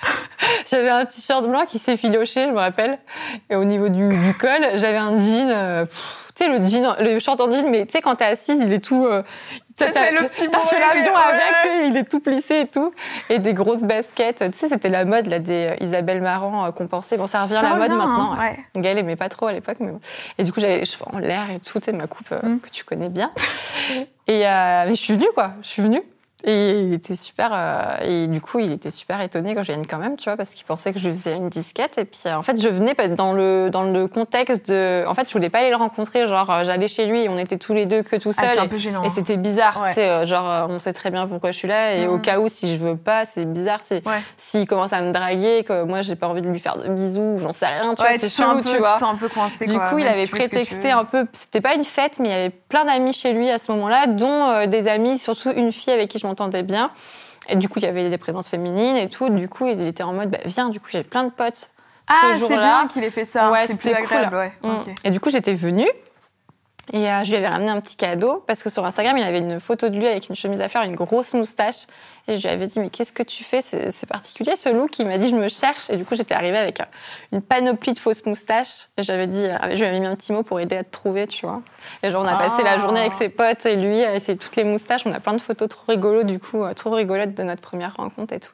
j'avais 0.70 0.88
un 0.88 1.04
t-shirt 1.04 1.46
blanc 1.46 1.64
qui 1.66 1.78
s'est 1.78 1.96
filoché, 1.96 2.46
je 2.46 2.50
me 2.50 2.58
rappelle. 2.58 2.98
Et 3.48 3.56
au 3.56 3.64
niveau 3.64 3.88
du, 3.88 4.08
du 4.08 4.34
col, 4.34 4.66
j'avais 4.74 4.96
un 4.96 5.18
jean. 5.18 5.50
Euh, 5.50 5.86
tu 6.36 6.44
sais, 6.44 6.50
le 6.50 6.62
jean, 6.62 6.96
le 7.00 7.16
en 7.16 7.50
jean, 7.50 7.70
mais 7.70 7.86
tu 7.86 7.92
sais, 7.92 8.02
quand 8.02 8.14
t'es 8.16 8.26
assise, 8.26 8.62
il 8.62 8.72
est 8.72 8.84
tout. 8.84 9.06
Euh, 9.06 9.22
t'as 9.74 9.90
fait 9.90 10.10
l'avion 10.12 11.12
ouais. 11.14 11.20
avec, 11.64 11.88
il 11.88 11.96
est 11.96 12.04
tout 12.04 12.20
plissé 12.20 12.60
et 12.60 12.66
tout. 12.66 12.92
Et 13.30 13.38
des 13.38 13.54
grosses 13.54 13.84
baskets. 13.84 14.44
Tu 14.52 14.58
sais, 14.58 14.68
c'était 14.68 14.90
la 14.90 15.06
mode, 15.06 15.28
là, 15.28 15.38
des 15.38 15.70
euh, 15.72 15.84
Isabelle 15.84 16.20
Marant 16.20 16.66
euh, 16.66 16.72
qu'on 16.72 16.88
pensait. 16.88 17.16
Bon, 17.16 17.26
ça 17.26 17.42
revient 17.42 17.56
à 17.56 17.62
la 17.62 17.70
revient, 17.70 17.88
mode 17.88 17.98
maintenant. 17.98 18.32
Hein, 18.32 18.38
ouais. 18.38 18.58
ouais. 18.74 18.82
Gaëlle 18.82 18.98
aimait 18.98 19.16
pas 19.16 19.30
trop 19.30 19.46
à 19.46 19.52
l'époque, 19.52 19.78
mais 19.80 19.92
bon. 19.92 20.00
Et 20.36 20.44
du 20.44 20.52
coup, 20.52 20.60
j'avais 20.60 20.80
les 20.80 20.84
cheveux 20.84 21.06
en 21.10 21.18
l'air 21.18 21.50
et 21.50 21.58
tout, 21.58 21.78
tu 21.78 21.86
sais, 21.86 21.92
ma 21.92 22.06
coupe 22.06 22.30
euh, 22.32 22.42
mm. 22.42 22.60
que 22.60 22.68
tu 22.68 22.84
connais 22.84 23.08
bien. 23.08 23.30
et 24.26 24.46
euh, 24.46 24.84
mais 24.86 24.94
je 24.94 25.00
suis 25.00 25.14
venue, 25.14 25.28
quoi. 25.34 25.52
Je 25.62 25.68
suis 25.68 25.82
venue. 25.82 26.02
Et 26.44 26.80
il 26.80 26.92
était 26.92 27.16
super. 27.16 27.50
Euh, 27.52 27.96
et 28.04 28.26
du 28.26 28.40
coup, 28.40 28.58
il 28.58 28.70
était 28.70 28.90
super 28.90 29.20
étonné 29.22 29.54
quand 29.54 29.62
je 29.62 29.72
vienne 29.72 29.86
quand 29.86 29.96
même, 29.98 30.16
tu 30.16 30.24
vois, 30.28 30.36
parce 30.36 30.52
qu'il 30.52 30.66
pensait 30.66 30.92
que 30.92 30.98
je 30.98 31.06
lui 31.08 31.14
faisais 31.16 31.34
une 31.34 31.48
disquette. 31.48 31.96
Et 31.98 32.04
puis, 32.04 32.20
euh, 32.26 32.36
en 32.36 32.42
fait, 32.42 32.60
je 32.60 32.68
venais 32.68 32.94
parce 32.94 33.10
dans 33.10 33.32
le 33.32 33.70
dans 33.70 33.82
le 33.82 34.06
contexte 34.06 34.70
de. 34.70 35.04
En 35.08 35.14
fait, 35.14 35.26
je 35.26 35.32
voulais 35.32 35.48
pas 35.48 35.60
aller 35.60 35.70
le 35.70 35.76
rencontrer. 35.76 36.26
Genre, 36.26 36.48
euh, 36.50 36.62
j'allais 36.62 36.88
chez 36.88 37.06
lui 37.06 37.22
et 37.22 37.28
on 37.30 37.38
était 37.38 37.56
tous 37.56 37.72
les 37.72 37.86
deux 37.86 38.02
que 38.02 38.16
tout 38.16 38.32
seuls. 38.32 38.44
Ah, 38.48 38.52
c'est 38.54 38.60
un 38.60 38.68
peu 38.68 38.76
gênant. 38.78 39.02
Et 39.02 39.10
c'était 39.10 39.38
bizarre. 39.38 39.80
Ouais. 39.82 39.88
Tu 39.88 39.94
sais, 39.94 40.08
euh, 40.08 40.26
genre, 40.26 40.68
on 40.68 40.78
sait 40.78 40.92
très 40.92 41.10
bien 41.10 41.26
pourquoi 41.26 41.50
je 41.52 41.56
suis 41.58 41.68
là. 41.68 41.94
Et 41.96 42.06
au 42.06 42.18
cas 42.18 42.38
où, 42.38 42.48
si 42.48 42.76
je 42.76 42.78
veux 42.84 42.96
pas, 42.96 43.24
c'est 43.24 43.46
bizarre. 43.46 43.82
Si 43.82 43.94
Ouais. 44.06 44.20
s'il 44.36 44.66
commence 44.66 44.92
à 44.92 45.00
me 45.00 45.12
draguer, 45.12 45.64
que 45.64 45.84
moi, 45.84 46.02
j'ai 46.02 46.16
pas 46.16 46.28
envie 46.28 46.42
de 46.42 46.48
lui 46.48 46.58
faire 46.60 46.76
de 46.76 46.86
bisous, 46.90 47.38
j'en 47.38 47.54
sais 47.54 47.66
rien. 47.66 47.94
Tu 47.94 48.02
Ouais, 48.02 48.10
vois, 48.10 48.18
tu 48.18 48.28
c'est 48.28 48.42
chelou, 48.42 48.60
tu 48.60 48.76
vois. 48.76 48.98
sens 48.98 49.14
un 49.14 49.16
peu 49.16 49.28
coincé. 49.28 49.64
Du 49.66 49.72
quoi, 49.72 49.88
coup, 49.88 49.98
il 49.98 50.06
avait 50.06 50.26
si 50.26 50.28
tu 50.28 50.32
tu 50.32 50.36
prétexté 50.36 50.90
un 50.90 51.04
peu. 51.04 51.26
C'était 51.32 51.62
pas 51.62 51.74
une 51.74 51.84
fête, 51.84 52.18
mais 52.20 52.28
il 52.28 52.32
y 52.32 52.34
avait 52.34 52.50
plein 52.50 52.84
d'amis 52.84 53.14
chez 53.14 53.32
lui 53.32 53.48
à 53.50 53.56
ce 53.58 53.72
moment-là, 53.72 54.06
dont 54.06 54.28
euh, 54.50 54.66
des 54.66 54.86
amis, 54.86 55.18
surtout 55.18 55.50
une 55.50 55.72
fille 55.72 55.92
avec 55.94 56.10
qui 56.10 56.18
je 56.18 56.25
m'entendais 56.26 56.62
bien. 56.62 56.90
Et 57.48 57.56
du 57.56 57.68
coup, 57.68 57.78
il 57.78 57.84
y 57.84 57.88
avait 57.88 58.10
des 58.10 58.18
présences 58.18 58.48
féminines 58.48 58.96
et 58.96 59.08
tout. 59.08 59.28
Du 59.28 59.48
coup, 59.48 59.66
il 59.66 59.80
était 59.86 60.02
en 60.02 60.12
mode, 60.12 60.30
bah, 60.30 60.38
viens. 60.44 60.68
Du 60.68 60.80
coup, 60.80 60.88
j'ai 60.90 61.02
plein 61.02 61.24
de 61.24 61.30
potes. 61.30 61.70
Ah, 62.08 62.34
ce 62.34 62.46
c'est 62.46 62.58
bien 62.58 62.86
qu'il 62.88 63.02
ait 63.04 63.10
fait 63.10 63.24
ça. 63.24 63.50
Ouais, 63.50 63.66
c'est 63.66 63.80
plus 63.80 63.90
cool. 63.90 63.98
agréable, 63.98 64.36
ouais. 64.36 64.52
Mm. 64.62 64.78
Et 65.04 65.10
du 65.10 65.20
coup, 65.20 65.30
j'étais 65.30 65.54
venue. 65.54 65.88
Et 66.92 67.10
euh, 67.10 67.24
je 67.24 67.30
lui 67.30 67.36
avais 67.36 67.48
ramené 67.48 67.70
un 67.70 67.80
petit 67.80 67.96
cadeau 67.96 68.44
parce 68.46 68.62
que 68.62 68.70
sur 68.70 68.84
Instagram, 68.84 69.18
il 69.18 69.24
avait 69.24 69.40
une 69.40 69.58
photo 69.58 69.88
de 69.88 69.96
lui 69.96 70.06
avec 70.06 70.28
une 70.28 70.36
chemise 70.36 70.60
à 70.60 70.68
fleurs, 70.68 70.84
une 70.84 70.94
grosse 70.94 71.34
moustache. 71.34 71.86
Et 72.28 72.36
je 72.36 72.42
lui 72.42 72.48
avais 72.48 72.68
dit, 72.68 72.78
mais 72.78 72.90
qu'est-ce 72.90 73.12
que 73.12 73.24
tu 73.24 73.42
fais? 73.42 73.60
C'est 73.60 74.06
particulier 74.08 74.54
ce 74.54 74.68
look. 74.68 74.96
Il 75.00 75.06
m'a 75.06 75.18
dit, 75.18 75.28
je 75.30 75.34
me 75.34 75.48
cherche. 75.48 75.90
Et 75.90 75.96
du 75.96 76.04
coup, 76.04 76.14
j'étais 76.14 76.34
arrivée 76.34 76.58
avec 76.58 76.80
euh, 76.80 76.84
une 77.32 77.42
panoplie 77.42 77.92
de 77.92 77.98
fausses 77.98 78.24
moustaches. 78.24 78.86
Et 78.98 79.02
j'avais 79.02 79.26
dit, 79.26 79.44
euh, 79.46 79.56
je 79.74 79.76
lui 79.80 79.84
avais 79.86 79.98
mis 79.98 80.06
un 80.06 80.14
petit 80.14 80.32
mot 80.32 80.44
pour 80.44 80.60
aider 80.60 80.76
à 80.76 80.84
te 80.84 80.90
trouver, 80.92 81.26
tu 81.26 81.44
vois. 81.44 81.60
Et 82.04 82.10
genre, 82.10 82.22
on 82.24 82.28
a 82.28 82.36
passé 82.36 82.62
Ah. 82.64 82.76
la 82.76 82.78
journée 82.78 83.00
avec 83.00 83.14
ses 83.14 83.30
potes 83.30 83.66
et 83.66 83.74
lui, 83.74 84.04
à 84.04 84.14
essayer 84.14 84.38
toutes 84.38 84.54
les 84.54 84.64
moustaches. 84.64 85.02
On 85.06 85.12
a 85.12 85.18
plein 85.20 85.34
de 85.34 85.40
photos 85.40 85.68
trop 85.68 85.90
rigolo, 85.90 86.22
du 86.22 86.38
coup, 86.38 86.64
trop 86.76 86.90
rigolotes 86.90 87.34
de 87.34 87.42
notre 87.42 87.62
première 87.62 87.96
rencontre 87.96 88.32
et 88.32 88.40
tout. 88.40 88.52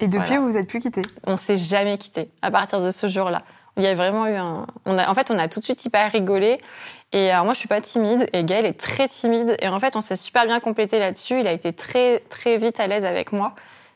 Et 0.00 0.06
depuis, 0.08 0.26
Voilà. 0.26 0.40
vous 0.40 0.50
vous 0.50 0.56
êtes 0.56 0.68
plus 0.68 0.80
quittés? 0.80 1.02
On 1.26 1.36
s'est 1.36 1.56
jamais 1.56 1.98
quitté 1.98 2.28
à 2.42 2.50
partir 2.52 2.80
de 2.80 2.90
ce 2.90 3.06
jour-là. 3.08 3.42
Il 3.76 3.82
y 3.82 3.86
a 3.88 3.94
vraiment 3.94 4.26
eu 4.26 4.34
un. 4.36 4.66
On 4.86 4.96
a, 4.98 5.08
en 5.10 5.14
fait, 5.14 5.32
on 5.32 5.38
a 5.38 5.48
tout 5.48 5.58
de 5.58 5.64
suite 5.64 5.84
hyper 5.84 6.12
rigolé. 6.12 6.60
Et 7.14 7.30
alors, 7.30 7.44
moi, 7.44 7.54
je 7.54 7.60
suis 7.60 7.68
pas 7.68 7.80
timide 7.80 8.26
et 8.32 8.42
Gaël 8.42 8.66
est 8.66 8.78
très 8.78 9.06
timide. 9.06 9.56
Et 9.60 9.68
en 9.68 9.78
fait, 9.78 9.94
on 9.94 10.00
s'est 10.00 10.16
super 10.16 10.46
bien 10.46 10.58
complété 10.58 10.98
là-dessus. 10.98 11.38
Il 11.38 11.46
a 11.46 11.52
été 11.52 11.72
très, 11.72 12.18
très 12.28 12.58
vite 12.58 12.80
à 12.80 12.88
l'aise 12.88 13.06
avec 13.06 13.32
moi. 13.32 13.54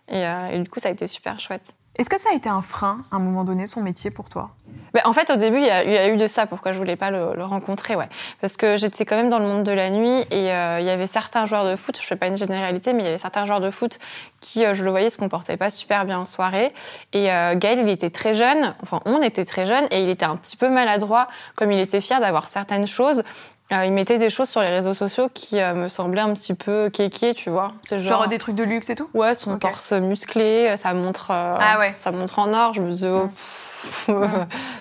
Et, 0.08 0.24
euh, 0.24 0.50
et 0.50 0.58
du 0.60 0.70
coup, 0.70 0.78
ça 0.78 0.88
a 0.88 0.92
été 0.92 1.08
super 1.08 1.40
chouette. 1.40 1.77
Est-ce 1.98 2.08
que 2.08 2.18
ça 2.18 2.28
a 2.32 2.36
été 2.36 2.48
un 2.48 2.62
frein, 2.62 3.04
à 3.10 3.16
un 3.16 3.18
moment 3.18 3.42
donné, 3.42 3.66
son 3.66 3.82
métier 3.82 4.12
pour 4.12 4.28
toi? 4.28 4.50
Ben, 4.94 5.02
en 5.04 5.12
fait, 5.12 5.30
au 5.30 5.36
début, 5.36 5.58
il 5.58 5.66
y, 5.66 5.70
a, 5.70 6.08
eu 6.08 6.16
de 6.16 6.26
ça. 6.28 6.46
Pourquoi 6.46 6.70
je 6.70 6.78
voulais 6.78 6.94
pas 6.94 7.10
le, 7.10 7.42
rencontrer, 7.42 7.96
ouais. 7.96 8.08
Parce 8.40 8.56
que 8.56 8.76
j'étais 8.76 9.04
quand 9.04 9.16
même 9.16 9.30
dans 9.30 9.40
le 9.40 9.46
monde 9.46 9.64
de 9.64 9.72
la 9.72 9.90
nuit 9.90 10.24
et 10.30 10.52
euh, 10.52 10.78
il 10.78 10.86
y 10.86 10.90
avait 10.90 11.08
certains 11.08 11.44
joueurs 11.44 11.64
de 11.64 11.74
foot. 11.74 11.98
Je 12.00 12.06
fais 12.06 12.14
pas 12.14 12.28
une 12.28 12.36
généralité, 12.36 12.92
mais 12.92 13.02
il 13.02 13.06
y 13.06 13.08
avait 13.08 13.18
certains 13.18 13.44
joueurs 13.46 13.60
de 13.60 13.70
foot 13.70 13.98
qui, 14.40 14.64
euh, 14.64 14.74
je 14.74 14.84
le 14.84 14.90
voyais, 14.90 15.10
se 15.10 15.18
comportaient 15.18 15.56
pas 15.56 15.70
super 15.70 16.04
bien 16.04 16.20
en 16.20 16.24
soirée. 16.24 16.72
Et 17.12 17.32
euh, 17.32 17.54
il 17.60 17.88
était 17.88 18.10
très 18.10 18.32
jeune. 18.32 18.76
Enfin, 18.82 19.00
on 19.04 19.20
était 19.20 19.44
très 19.44 19.66
jeune 19.66 19.86
et 19.90 20.02
il 20.02 20.08
était 20.08 20.24
un 20.24 20.36
petit 20.36 20.56
peu 20.56 20.68
maladroit, 20.68 21.26
comme 21.56 21.72
il 21.72 21.80
était 21.80 22.00
fier 22.00 22.20
d'avoir 22.20 22.48
certaines 22.48 22.86
choses. 22.86 23.24
Euh, 23.70 23.84
il 23.84 23.92
mettait 23.92 24.16
des 24.18 24.30
choses 24.30 24.48
sur 24.48 24.62
les 24.62 24.70
réseaux 24.70 24.94
sociaux 24.94 25.28
qui 25.32 25.60
euh, 25.60 25.74
me 25.74 25.88
semblaient 25.88 26.22
un 26.22 26.32
petit 26.32 26.54
peu 26.54 26.88
kéké, 26.90 27.34
tu 27.34 27.50
vois. 27.50 27.72
Genre, 27.90 28.26
des 28.26 28.38
trucs 28.38 28.54
de 28.54 28.64
luxe 28.64 28.88
et 28.88 28.94
tout? 28.94 29.10
Ouais, 29.12 29.34
son 29.34 29.58
torse 29.58 29.92
musclé, 29.92 30.74
ça 30.78 30.94
montre, 30.94 31.30
euh, 31.30 31.54
Ah 31.60 31.78
ouais. 31.78 31.92
ça 31.96 32.10
montre 32.10 32.38
en 32.38 32.52
or. 32.54 32.72
Je 32.72 32.80
me 32.80 32.90
disais, 32.90 33.08
oh, 33.10 33.24
Mm. 33.24 33.28
pff. 33.28 33.67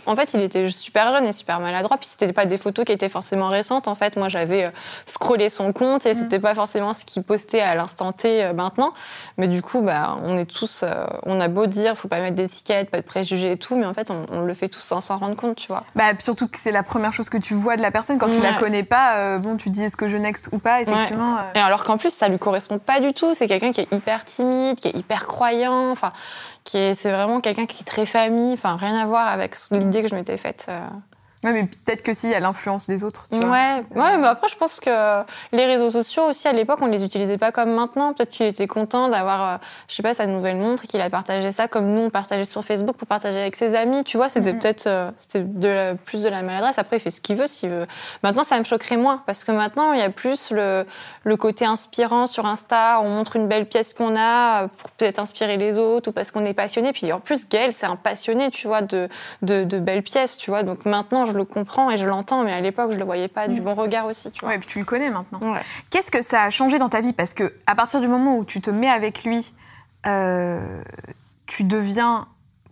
En 0.05 0.15
fait, 0.15 0.33
il 0.33 0.41
était 0.41 0.67
super 0.69 1.11
jeune 1.11 1.25
et 1.25 1.31
super 1.31 1.59
maladroit. 1.59 1.97
Puis 1.97 2.07
c'était 2.07 2.31
pas 2.33 2.45
des 2.45 2.57
photos 2.57 2.85
qui 2.85 2.91
étaient 2.91 3.09
forcément 3.09 3.49
récentes. 3.49 3.87
En 3.87 3.95
fait, 3.95 4.15
moi, 4.17 4.29
j'avais 4.29 4.65
euh, 4.65 4.69
scrollé 5.05 5.49
son 5.49 5.73
compte 5.73 6.05
et 6.05 6.11
Mm. 6.11 6.15
c'était 6.15 6.39
pas 6.39 6.55
forcément 6.55 6.93
ce 6.93 7.05
qu'il 7.05 7.23
postait 7.23 7.61
à 7.61 7.75
l'instant 7.75 8.11
T 8.11 8.43
euh, 8.43 8.53
maintenant. 8.53 8.93
Mais 9.37 9.47
du 9.47 9.61
coup, 9.61 9.81
bah, 9.81 10.17
on 10.23 10.37
est 10.37 10.45
tous, 10.45 10.81
euh, 10.83 11.05
on 11.25 11.39
a 11.39 11.47
beau 11.47 11.65
dire, 11.67 11.97
faut 11.97 12.07
pas 12.07 12.19
mettre 12.19 12.35
d'étiquette, 12.35 12.89
pas 12.89 12.97
de 13.01 13.05
préjugés 13.05 13.51
et 13.51 13.57
tout, 13.57 13.75
mais 13.75 13.85
en 13.85 13.93
fait, 13.93 14.09
on, 14.11 14.25
on 14.31 14.41
le 14.41 14.53
fait 14.53 14.67
tous 14.69 14.79
sans 14.79 15.01
s'en 15.01 15.17
rendre 15.17 15.35
compte, 15.35 15.55
tu 15.57 15.67
vois. 15.67 15.83
Bah, 15.95 16.05
surtout 16.19 16.47
que 16.47 16.57
c'est 16.57 16.71
la 16.71 16.83
première 16.83 17.13
chose 17.13 17.29
que 17.29 17.37
tu 17.37 17.53
vois 17.53 17.75
de 17.77 17.81
la 17.81 17.91
personne. 17.91 18.17
Quand 18.17 18.31
tu 18.31 18.41
la 18.41 18.53
connais 18.53 18.83
pas, 18.83 19.15
euh, 19.17 19.37
bon, 19.37 19.57
tu 19.57 19.69
dis 19.69 19.83
est-ce 19.83 19.97
que 19.97 20.07
je 20.07 20.17
next 20.17 20.49
ou 20.51 20.59
pas, 20.59 20.81
effectivement. 20.81 21.35
euh, 21.37 21.41
Et 21.55 21.59
alors 21.59 21.83
qu'en 21.83 21.97
plus, 21.97 22.13
ça 22.13 22.27
lui 22.29 22.39
correspond 22.39 22.79
pas 22.79 22.99
du 22.99 23.13
tout. 23.13 23.33
C'est 23.33 23.47
quelqu'un 23.47 23.71
qui 23.71 23.81
est 23.81 23.93
hyper 23.93 24.25
timide, 24.25 24.79
qui 24.79 24.87
est 24.87 24.95
hyper 24.95 25.27
croyant, 25.27 25.91
enfin, 25.91 26.13
c'est 26.69 27.11
vraiment 27.11 27.41
quelqu'un 27.41 27.65
qui 27.65 27.81
est 27.81 27.85
très 27.85 28.05
famille, 28.05 28.53
enfin, 28.53 28.75
rien 28.75 28.95
à 28.97 29.05
voir 29.05 29.27
avec 29.27 29.55
l'idée 29.71 30.01
que 30.01 30.07
je 30.07 30.15
m'étais 30.15 30.37
faite. 30.37 30.65
euh. 30.69 30.79
Ouais, 31.47 31.53
mais 31.53 31.63
peut-être 31.85 32.01
que 32.03 32.13
si, 32.13 32.27
il 32.27 32.31
y 32.31 32.35
a 32.35 32.39
l'influence 32.39 32.87
des 32.87 33.03
autres, 33.03 33.27
tu 33.31 33.39
vois. 33.39 33.49
Ouais, 33.49 33.83
ouais, 33.95 34.17
mais 34.17 34.27
après, 34.27 34.47
je 34.49 34.57
pense 34.57 34.79
que 34.79 35.21
les 35.53 35.65
réseaux 35.65 35.89
sociaux 35.89 36.23
aussi, 36.25 36.47
à 36.47 36.53
l'époque, 36.53 36.79
on 36.81 36.87
les 36.87 37.05
utilisait 37.05 37.37
pas 37.37 37.51
comme 37.53 37.71
maintenant. 37.73 38.13
Peut-être 38.13 38.29
qu'il 38.31 38.45
était 38.45 38.67
content 38.67 39.07
d'avoir, 39.07 39.53
euh, 39.53 39.57
je 39.87 39.95
sais 39.95 40.03
pas, 40.03 40.13
sa 40.13 40.25
nouvelle 40.27 40.57
montre 40.57 40.83
et 40.83 40.87
qu'il 40.87 40.99
a 40.99 41.09
partagé 41.09 41.51
ça 41.51 41.67
comme 41.67 41.93
nous, 41.93 42.01
on 42.01 42.09
partageait 42.09 42.43
sur 42.45 42.63
Facebook 42.65 42.97
pour 42.97 43.07
partager 43.07 43.39
avec 43.39 43.55
ses 43.55 43.75
amis. 43.75 44.03
Tu 44.03 44.17
vois, 44.17 44.27
c'était 44.29 44.51
Mhm. 44.51 44.59
peut-être, 44.59 44.87
euh, 44.87 45.09
c'était 45.15 45.41
de 45.41 45.67
la- 45.67 45.95
plus 45.95 46.23
de 46.23 46.29
la 46.29 46.41
maladresse. 46.41 46.77
Après, 46.79 46.97
il 46.97 46.99
fait 46.99 47.11
ce 47.11 47.21
qu'il 47.21 47.35
veut, 47.37 47.47
s'il 47.47 47.69
veut. 47.69 47.87
Maintenant, 48.23 48.43
ça 48.43 48.59
me 48.59 48.63
choquerait 48.65 48.97
moins 48.97 49.23
parce 49.25 49.43
que 49.43 49.51
maintenant, 49.53 49.93
il 49.93 49.99
y 49.99 50.03
a 50.03 50.09
plus 50.09 50.51
le, 50.51 50.85
le 51.23 51.37
côté 51.37 51.65
inspirant 51.65 52.27
sur 52.27 52.45
Insta. 52.45 52.99
On 53.01 53.09
montre 53.09 53.35
une 53.37 53.47
belle 53.47 53.67
pièce 53.67 53.93
qu'on 53.93 54.15
a 54.17 54.63
euh, 54.63 54.67
pour 54.77 54.89
peut-être 54.91 55.19
inspirer 55.19 55.55
les 55.57 55.77
autres 55.77 56.09
ou 56.09 56.11
parce 56.11 56.31
qu'on 56.31 56.43
est 56.43 56.53
passionné. 56.53 56.91
Puis 56.93 57.13
en 57.13 57.19
plus, 57.19 57.47
Gaël, 57.47 57.71
c'est 57.73 57.85
un 57.85 57.95
passionné, 57.95 58.49
tu 58.51 58.67
vois, 58.67 58.81
de, 58.81 59.07
de, 59.43 59.63
de 59.63 59.79
belles 59.79 60.03
pièces, 60.03 60.37
tu 60.37 60.49
vois. 60.51 60.63
Donc 60.63 60.85
maintenant, 60.85 61.25
je 61.25 61.31
le 61.37 61.45
comprends 61.45 61.89
et 61.89 61.97
je 61.97 62.05
l'entends, 62.05 62.43
mais 62.43 62.51
à 62.51 62.59
l'époque, 62.59 62.91
je 62.91 62.97
le 62.97 63.05
voyais 63.05 63.27
pas 63.29 63.47
du 63.47 63.61
Mm. 63.61 63.63
bon 63.63 63.73
regard 63.75 64.05
aussi, 64.05 64.31
tu 64.31 64.41
vois. 64.41 64.49
Ouais, 64.49 64.55
et 64.55 64.59
puis 64.59 64.67
tu 64.67 64.79
le 64.79 64.85
connais 64.85 65.09
maintenant. 65.09 65.39
Ouais. 65.41 65.59
Qu'est-ce 65.89 66.11
que 66.11 66.21
ça 66.21 66.43
a 66.43 66.49
changé 66.49 66.77
dans 66.79 66.89
ta 66.89 66.99
vie? 67.01 67.13
Parce 67.13 67.33
que 67.33 67.53
à 67.65 67.75
partir 67.75 68.01
du 68.01 68.07
moment 68.07 68.35
où 68.37 68.43
tu 68.43 68.59
te 68.61 68.69
mets 68.69 68.89
avec 68.89 69.23
lui, 69.23 69.53
euh, 70.05 70.59
tu 71.45 71.63
deviens 71.63 72.27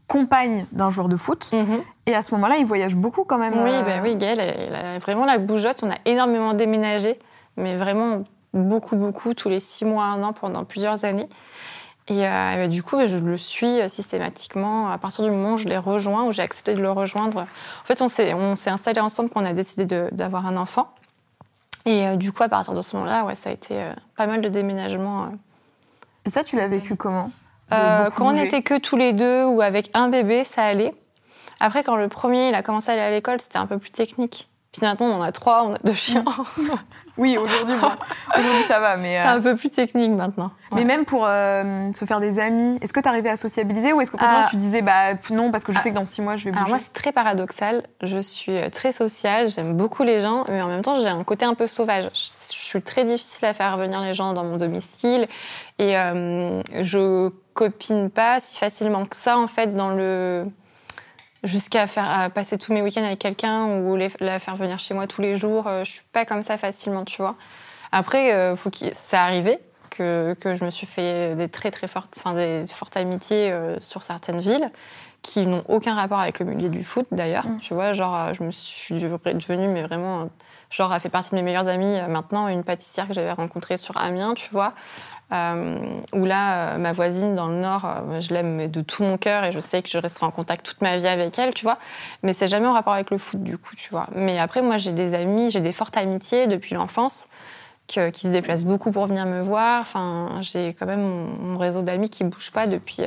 compagne 0.08 0.66
d'un 0.72 0.92
joueur 0.92 1.08
de 1.10 1.18
foot. 1.18 1.50
Mhm. 1.54 1.82
Et 2.06 2.14
à 2.14 2.22
ce 2.22 2.34
moment-là, 2.36 2.58
il 2.58 2.66
voyage 2.66 2.96
beaucoup 2.96 3.24
quand 3.24 3.38
même. 3.40 3.54
Oui, 3.56 3.72
euh, 3.74 3.82
bah 3.82 4.00
oui, 4.04 4.16
Gaëlle, 4.16 4.40
elle, 4.40 4.56
elle 4.70 4.76
a 4.76 5.00
vraiment 5.00 5.26
la 5.26 5.38
bougeotte. 5.40 5.82
On 5.84 5.90
a 5.90 5.96
énormément 6.06 6.54
déménagé, 6.54 7.18
mais 7.58 7.76
vraiment 7.76 8.24
beaucoup, 8.54 8.96
beaucoup, 8.96 9.34
tous 9.34 9.50
les 9.50 9.60
six 9.60 9.84
mois, 9.84 10.06
un 10.06 10.22
an, 10.24 10.32
pendant 10.32 10.64
plusieurs 10.64 11.04
années. 11.06 11.28
Et, 12.08 12.28
euh, 12.28 12.52
et 12.54 12.58
bah, 12.58 12.68
du 12.68 12.84
coup, 12.84 12.98
je 13.06 13.18
le 13.18 13.38
suis 13.38 13.82
euh, 13.82 13.88
systématiquement 13.88 14.90
à 14.92 14.98
partir 14.98 15.24
du 15.24 15.32
moment 15.32 15.54
où 15.54 15.58
je 15.58 15.68
l'ai 15.68 15.78
rejoint, 15.78 16.24
où 16.26 16.32
j'ai 16.32 16.44
accepté 16.44 16.76
de 16.76 16.82
le 16.82 16.92
rejoindre. 16.92 17.40
En 17.40 17.86
fait, 17.86 18.02
on 18.02 18.08
s'est, 18.08 18.34
on 18.34 18.56
s'est 18.56 18.70
installé 18.70 19.02
ensemble 19.02 19.30
quand 19.30 19.42
on 19.42 19.46
a 19.46 19.54
décidé 19.54 19.86
d'avoir 20.12 20.46
un 20.46 20.56
enfant. 20.56 20.94
Et 21.86 22.08
euh, 22.08 22.16
du 22.16 22.32
coup, 22.32 22.44
à 22.44 22.50
partir 22.50 22.74
de 22.74 22.82
ce 22.82 22.96
moment-là, 22.96 23.26
ouais, 23.26 23.36
ça 23.36 23.50
a 23.50 23.54
été 23.54 23.82
euh, 23.82 23.94
pas 24.16 24.28
mal 24.28 24.42
de 24.42 24.50
déménagements. 24.50 25.30
Et 26.26 26.30
ça, 26.30 26.44
tu 26.44 26.58
l'as 26.58 26.68
vécu 26.68 26.96
comment 26.96 27.32
quand 27.72 28.28
on 28.28 28.32
n'était 28.34 28.62
que 28.62 28.78
tous 28.78 28.96
les 28.96 29.12
deux 29.12 29.44
ou 29.44 29.60
avec 29.62 29.90
un 29.96 30.08
bébé, 30.08 30.44
ça 30.44 30.64
allait. 30.64 30.94
Après, 31.60 31.84
quand 31.84 31.96
le 31.96 32.08
premier 32.08 32.50
il 32.50 32.56
a 32.56 32.62
commencé 32.62 32.92
à 32.92 32.94
aller 32.94 33.02
à 33.02 33.10
l'école, 33.10 33.42
c'était 33.42 33.58
un 33.58 33.66
peu 33.66 33.80
plus 33.80 33.90
technique. 33.90 34.48
Puis 34.78 34.86
maintenant, 34.86 35.08
on 35.08 35.14
en 35.16 35.22
a 35.22 35.32
trois, 35.32 35.64
on 35.64 35.74
a 35.74 35.78
deux 35.86 35.94
chiens. 35.94 36.26
Oui, 37.18 37.38
aujourd'hui, 37.38 37.76
bon, 37.80 37.88
aujourd'hui 38.38 38.64
ça 38.68 38.82
va, 38.82 38.98
mais. 38.98 39.22
C'est 39.22 39.30
euh, 39.30 39.36
un 39.36 39.40
peu 39.40 39.56
plus 39.56 39.70
technique 39.70 40.12
maintenant. 40.12 40.52
Mais 40.74 40.84
même 40.84 41.06
pour 41.06 41.26
euh, 41.26 41.90
se 41.94 42.04
faire 42.04 42.20
des 42.20 42.40
amis, 42.40 42.78
est-ce 42.82 42.92
que 42.92 43.00
tu 43.00 43.08
arrivais 43.08 43.30
à 43.30 43.38
sociabiliser 43.38 43.94
ou 43.94 44.02
est-ce 44.02 44.12
qu'au 44.12 44.18
contraire 44.18 44.44
Ah. 44.48 44.50
tu 44.50 44.58
disais 44.58 44.82
bah 44.82 45.14
non 45.32 45.50
parce 45.50 45.64
que 45.64 45.72
je 45.72 45.78
Ah. 45.78 45.82
sais 45.82 45.92
que 45.92 45.96
dans 45.96 46.04
six 46.04 46.22
mois 46.22 46.36
je 46.36 46.44
vais 46.44 46.52
bouger 46.52 46.58
Alors 46.60 46.68
moi, 46.68 46.78
c'est 46.80 46.92
très 46.92 47.14
paradoxal. 47.14 47.84
Je 48.04 48.18
suis 48.20 48.58
euh, 48.58 48.70
très 48.70 48.92
sociale, 48.92 49.50
j'aime 49.50 49.78
beaucoup 49.78 50.04
les 50.04 50.20
gens, 50.20 50.44
mais 50.50 50.62
en 50.62 50.68
même 50.68 50.82
temps, 50.82 51.00
j'ai 51.00 51.08
un 51.08 51.24
côté 51.24 51.46
un 51.46 51.54
peu 51.54 51.68
sauvage. 51.68 52.10
Je, 52.14 52.54
je 52.54 52.60
suis 52.62 52.82
très 52.82 53.06
difficile 53.06 53.46
à 53.46 53.54
faire 53.54 53.78
venir 53.78 54.02
les 54.02 54.14
gens 54.14 54.34
dans 54.34 54.44
mon 54.44 54.58
domicile 54.58 55.30
et 55.80 55.98
euh, 55.98 56.62
je 56.82 57.30
copine 57.54 58.10
pas 58.10 58.42
si 58.42 58.58
facilement 58.58 59.06
que 59.06 59.16
ça, 59.16 59.38
en 59.38 59.48
fait, 59.48 59.74
dans 59.74 59.92
le 59.92 60.46
jusqu'à 61.46 61.88
faire 61.88 62.10
à 62.10 62.30
passer 62.30 62.58
tous 62.58 62.74
mes 62.74 62.82
week-ends 62.82 63.04
avec 63.04 63.20
quelqu'un 63.20 63.66
ou 63.66 63.96
les- 63.96 64.12
la 64.20 64.40
faire 64.40 64.56
venir 64.56 64.80
chez 64.80 64.94
moi 64.94 65.08
tous 65.08 65.22
les 65.22 65.36
jours. 65.38 65.68
euh, 65.68 65.84
Je 65.84 65.92
suis 65.92 66.02
pas 66.12 66.26
comme 66.26 66.44
ça 66.44 66.58
facilement, 66.58 67.06
tu 67.06 67.22
vois. 67.22 67.36
Après, 67.92 68.34
euh, 68.34 68.56
faut 68.56 68.70
qu'il- 68.70 68.94
c'est 68.94 69.16
arrivé 69.18 69.60
que, 69.92 70.36
que 70.42 70.54
je 70.54 70.66
me 70.66 70.70
suis 70.70 70.88
fait 70.88 71.36
des 71.36 71.48
très 71.48 71.72
très 71.72 71.88
fortes, 71.88 72.16
enfin 72.18 72.34
des 72.34 72.66
fortes 72.68 72.98
amitiés 72.98 73.52
euh, 73.52 73.80
sur 73.80 74.04
certaines 74.04 74.40
villes 74.40 74.70
qui 75.22 75.48
n'ont 75.48 75.64
aucun 75.70 75.96
rapport 75.96 76.20
avec 76.20 76.40
le 76.40 76.46
milieu 76.46 76.70
du 76.70 76.84
foot 76.84 77.08
d'ailleurs. 77.12 77.48
Mm. 77.48 77.60
Tu 77.60 77.74
vois, 77.74 77.94
genre 77.94 78.34
je 78.34 78.44
me 78.44 78.52
suis 78.52 78.96
devenue 79.00 79.68
mais 79.68 79.82
vraiment 79.84 80.30
genre 80.70 80.94
elle 80.94 81.00
fait 81.00 81.10
partie 81.10 81.30
de 81.32 81.36
mes 81.36 81.42
meilleures 81.44 81.68
amies 81.68 82.00
maintenant 82.10 82.48
une 82.48 82.64
pâtissière 82.64 83.08
que 83.08 83.14
j'avais 83.14 83.32
rencontrée 83.32 83.78
sur 83.78 83.96
Amiens, 83.98 84.34
tu 84.34 84.50
vois. 84.52 84.74
Euh, 85.32 85.80
où 86.14 86.26
là, 86.26 86.76
euh, 86.76 86.78
ma 86.78 86.92
voisine 86.92 87.34
dans 87.34 87.48
le 87.48 87.56
Nord, 87.56 87.86
euh, 87.86 88.22
je 88.22 88.32
l'aime 88.32 88.68
de 88.68 88.82
tout 88.82 89.04
mon 89.04 89.18
cœur 89.18 89.44
et 89.44 89.52
je 89.52 89.60
sais 89.60 89.82
que 89.82 89.90
je 89.90 89.98
resterai 89.98 90.28
en 90.28 90.32
contact 90.32 90.64
toute 90.64 90.82
ma 90.82 90.98
vie 90.98 91.08
avec 91.08 91.38
elle, 91.40 91.54
tu 91.54 91.64
vois. 91.64 91.80
Mais 92.22 92.34
c'est 92.34 92.48
jamais 92.48 92.68
en 92.68 92.74
rapport 92.74 92.94
avec 92.94 93.10
le 93.10 93.18
foot, 93.18 93.42
du 93.42 93.58
coup, 93.58 93.76
tu 93.76 93.90
vois. 93.90 94.08
Mais 94.14 94.38
après, 94.38 94.62
moi, 94.62 94.78
j'ai 94.78 94.92
des 94.92 95.16
amis, 95.16 95.50
j'ai 95.50 95.62
des 95.62 95.72
fortes 95.72 95.98
amitiés 95.98 96.48
depuis 96.48 96.76
l'enfance 96.76 97.28
qui 97.88 98.00
se 98.28 98.32
déplacent 98.32 98.66
beaucoup 98.66 98.92
pour 98.92 99.06
venir 99.06 99.28
me 99.28 99.42
voir. 99.42 99.82
Enfin, 99.82 100.40
j'ai 100.42 100.74
quand 100.74 100.88
même 100.88 101.28
mon, 101.40 101.58
réseau 101.58 101.84
d'amis 101.84 102.10
qui 102.10 102.24
bouge 102.24 102.52
pas 102.52 102.66
depuis. 102.66 103.04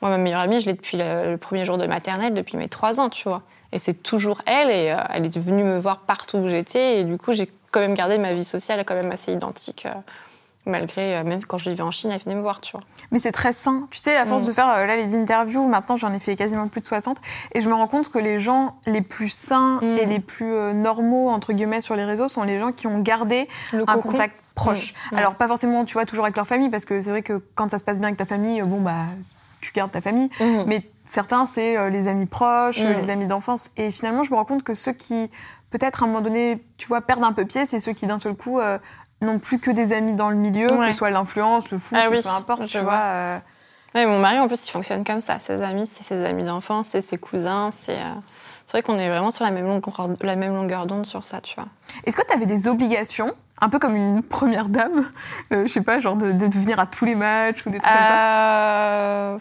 Moi, 0.00 0.10
ma 0.10 0.16
meilleure 0.16 0.40
amie, 0.40 0.60
je 0.60 0.66
l'ai 0.66 0.72
depuis 0.72 0.96
le, 0.96 1.36
premier 1.36 1.66
jour 1.66 1.76
de 1.76 1.86
maternelle, 1.86 2.32
depuis 2.32 2.56
mes 2.56 2.68
trois 2.68 3.02
ans, 3.02 3.10
tu 3.10 3.28
vois. 3.28 3.42
Et 3.72 3.78
c'est 3.78 4.02
toujours 4.02 4.40
elle, 4.46 4.70
et 4.70 4.96
elle 5.10 5.26
est 5.26 5.38
venue 5.38 5.62
me 5.62 5.78
voir 5.78 6.00
partout 6.00 6.38
où 6.38 6.48
j'étais, 6.48 7.00
et 7.00 7.04
du 7.04 7.18
coup, 7.18 7.32
j'ai 7.32 7.50
quand 7.70 7.80
même 7.80 7.92
gardé 7.92 8.16
ma 8.16 8.32
vie 8.32 8.44
sociale 8.44 8.82
quand 8.86 8.94
même 8.94 9.12
assez 9.12 9.30
identique. 9.30 9.86
Malgré, 10.68 11.16
euh, 11.16 11.24
même 11.24 11.44
quand 11.44 11.56
je 11.56 11.70
vivais 11.70 11.82
en 11.82 11.90
Chine, 11.90 12.10
elle 12.12 12.20
venait 12.20 12.34
me 12.36 12.42
voir, 12.42 12.60
tu 12.60 12.72
vois. 12.72 12.82
Mais 13.10 13.18
c'est 13.18 13.32
très 13.32 13.52
sain. 13.52 13.88
Tu 13.90 13.98
sais, 13.98 14.16
à 14.16 14.26
force 14.26 14.44
Mm. 14.44 14.46
de 14.48 14.52
faire 14.52 14.68
euh, 14.68 14.86
là 14.86 14.96
les 14.96 15.16
interviews, 15.16 15.66
maintenant 15.66 15.96
j'en 15.96 16.12
ai 16.12 16.18
fait 16.18 16.36
quasiment 16.36 16.68
plus 16.68 16.80
de 16.82 16.86
60, 16.86 17.16
et 17.54 17.60
je 17.60 17.68
me 17.68 17.74
rends 17.74 17.86
compte 17.88 18.10
que 18.10 18.18
les 18.18 18.38
gens 18.38 18.76
les 18.86 19.00
plus 19.02 19.30
sains 19.30 19.80
Mm. 19.82 19.96
et 19.98 20.06
les 20.06 20.20
plus 20.20 20.52
euh, 20.54 20.72
normaux, 20.74 21.30
entre 21.30 21.52
guillemets, 21.52 21.80
sur 21.80 21.96
les 21.96 22.04
réseaux 22.04 22.28
sont 22.28 22.42
les 22.44 22.60
gens 22.60 22.70
qui 22.72 22.86
ont 22.86 23.00
gardé 23.00 23.48
Le 23.72 23.82
un 23.82 23.94
cocon. 23.96 24.10
contact 24.10 24.36
proche. 24.54 24.92
Mm. 25.12 25.16
Alors 25.16 25.34
pas 25.34 25.48
forcément, 25.48 25.84
tu 25.84 25.94
vois, 25.94 26.04
toujours 26.04 26.24
avec 26.26 26.36
leur 26.36 26.46
famille, 26.46 26.68
parce 26.70 26.84
que 26.84 27.00
c'est 27.00 27.10
vrai 27.10 27.22
que 27.22 27.42
quand 27.54 27.70
ça 27.70 27.78
se 27.78 27.84
passe 27.84 27.98
bien 27.98 28.08
avec 28.08 28.18
ta 28.18 28.26
famille, 28.26 28.60
bon 28.62 28.80
bah 28.80 28.94
tu 29.60 29.72
gardes 29.72 29.90
ta 29.90 30.00
famille, 30.00 30.30
mais 30.66 30.88
certains 31.08 31.46
c'est 31.46 31.76
euh, 31.76 31.88
les 31.88 32.06
amis 32.06 32.26
proches, 32.26 32.78
les 32.78 33.10
amis 33.10 33.26
d'enfance, 33.26 33.70
et 33.76 33.90
finalement 33.90 34.22
je 34.22 34.30
me 34.30 34.36
rends 34.36 34.44
compte 34.44 34.62
que 34.62 34.74
ceux 34.74 34.92
qui 34.92 35.30
peut-être 35.70 36.02
à 36.02 36.06
un 36.06 36.08
moment 36.08 36.20
donné, 36.22 36.64
tu 36.76 36.86
vois, 36.88 37.00
perdent 37.00 37.24
un 37.24 37.32
peu 37.32 37.44
pied, 37.44 37.66
c'est 37.66 37.80
ceux 37.80 37.92
qui 37.92 38.06
d'un 38.06 38.18
seul 38.18 38.34
coup 38.34 38.58
euh, 38.60 38.78
n'ont 39.20 39.38
plus 39.38 39.58
que 39.58 39.70
des 39.70 39.92
amis 39.92 40.14
dans 40.14 40.30
le 40.30 40.36
milieu, 40.36 40.70
Ouais. 40.72 40.86
que 40.86 40.92
ce 40.92 40.98
soit 40.98 41.10
l'influence, 41.10 41.70
le 41.70 41.78
foot, 41.78 41.98
Ah 42.00 42.08
ou 42.08 42.12
oui, 42.12 42.20
peu 42.22 42.28
importe, 42.28 42.62
je 42.64 42.66
tu 42.68 42.78
vois. 42.78 42.84
vois. 42.84 42.94
euh, 43.00 43.38
Ouais, 43.94 44.04
mon 44.06 44.18
mari, 44.18 44.38
en 44.38 44.46
plus, 44.48 44.66
il 44.66 44.70
fonctionne 44.70 45.02
comme 45.04 45.20
ça. 45.20 45.38
Ses 45.38 45.62
amis, 45.62 45.86
c'est 45.86 46.02
ses 46.04 46.24
amis 46.24 46.44
d'enfance, 46.44 46.88
c'est 46.88 47.00
ses 47.00 47.16
cousins. 47.18 47.70
C'est 47.72 47.96
euh, 47.98 48.14
c'est 48.66 48.72
vrai 48.72 48.82
qu'on 48.82 48.98
est 48.98 49.08
vraiment 49.08 49.30
sur 49.30 49.44
la 49.44 49.50
même 49.50 49.66
longueur, 49.66 50.08
la 50.20 50.36
même 50.36 50.54
longueur 50.54 50.84
d'onde 50.86 51.06
sur 51.06 51.24
ça, 51.24 51.40
tu 51.40 51.54
vois. 51.54 51.64
Est-ce 52.04 52.14
que 52.14 52.22
tu 52.26 52.34
avais 52.34 52.44
des 52.44 52.68
obligations, 52.68 53.32
un 53.62 53.70
peu 53.70 53.78
comme 53.78 53.96
une 53.96 54.22
première 54.36 54.68
dame, 54.68 55.10
euh, 55.52 55.66
je 55.66 55.72
sais 55.72 55.80
pas, 55.80 56.00
genre 56.00 56.16
de, 56.16 56.32
de 56.32 56.58
venir 56.58 56.78
à 56.78 56.84
tous 56.86 57.06
les 57.06 57.14
matchs 57.14 57.64
ou 57.64 57.70
des 57.70 57.78
trucs 57.80 57.90
comme 57.90 58.02
ça? 58.02 58.18
Euh, 59.34 59.38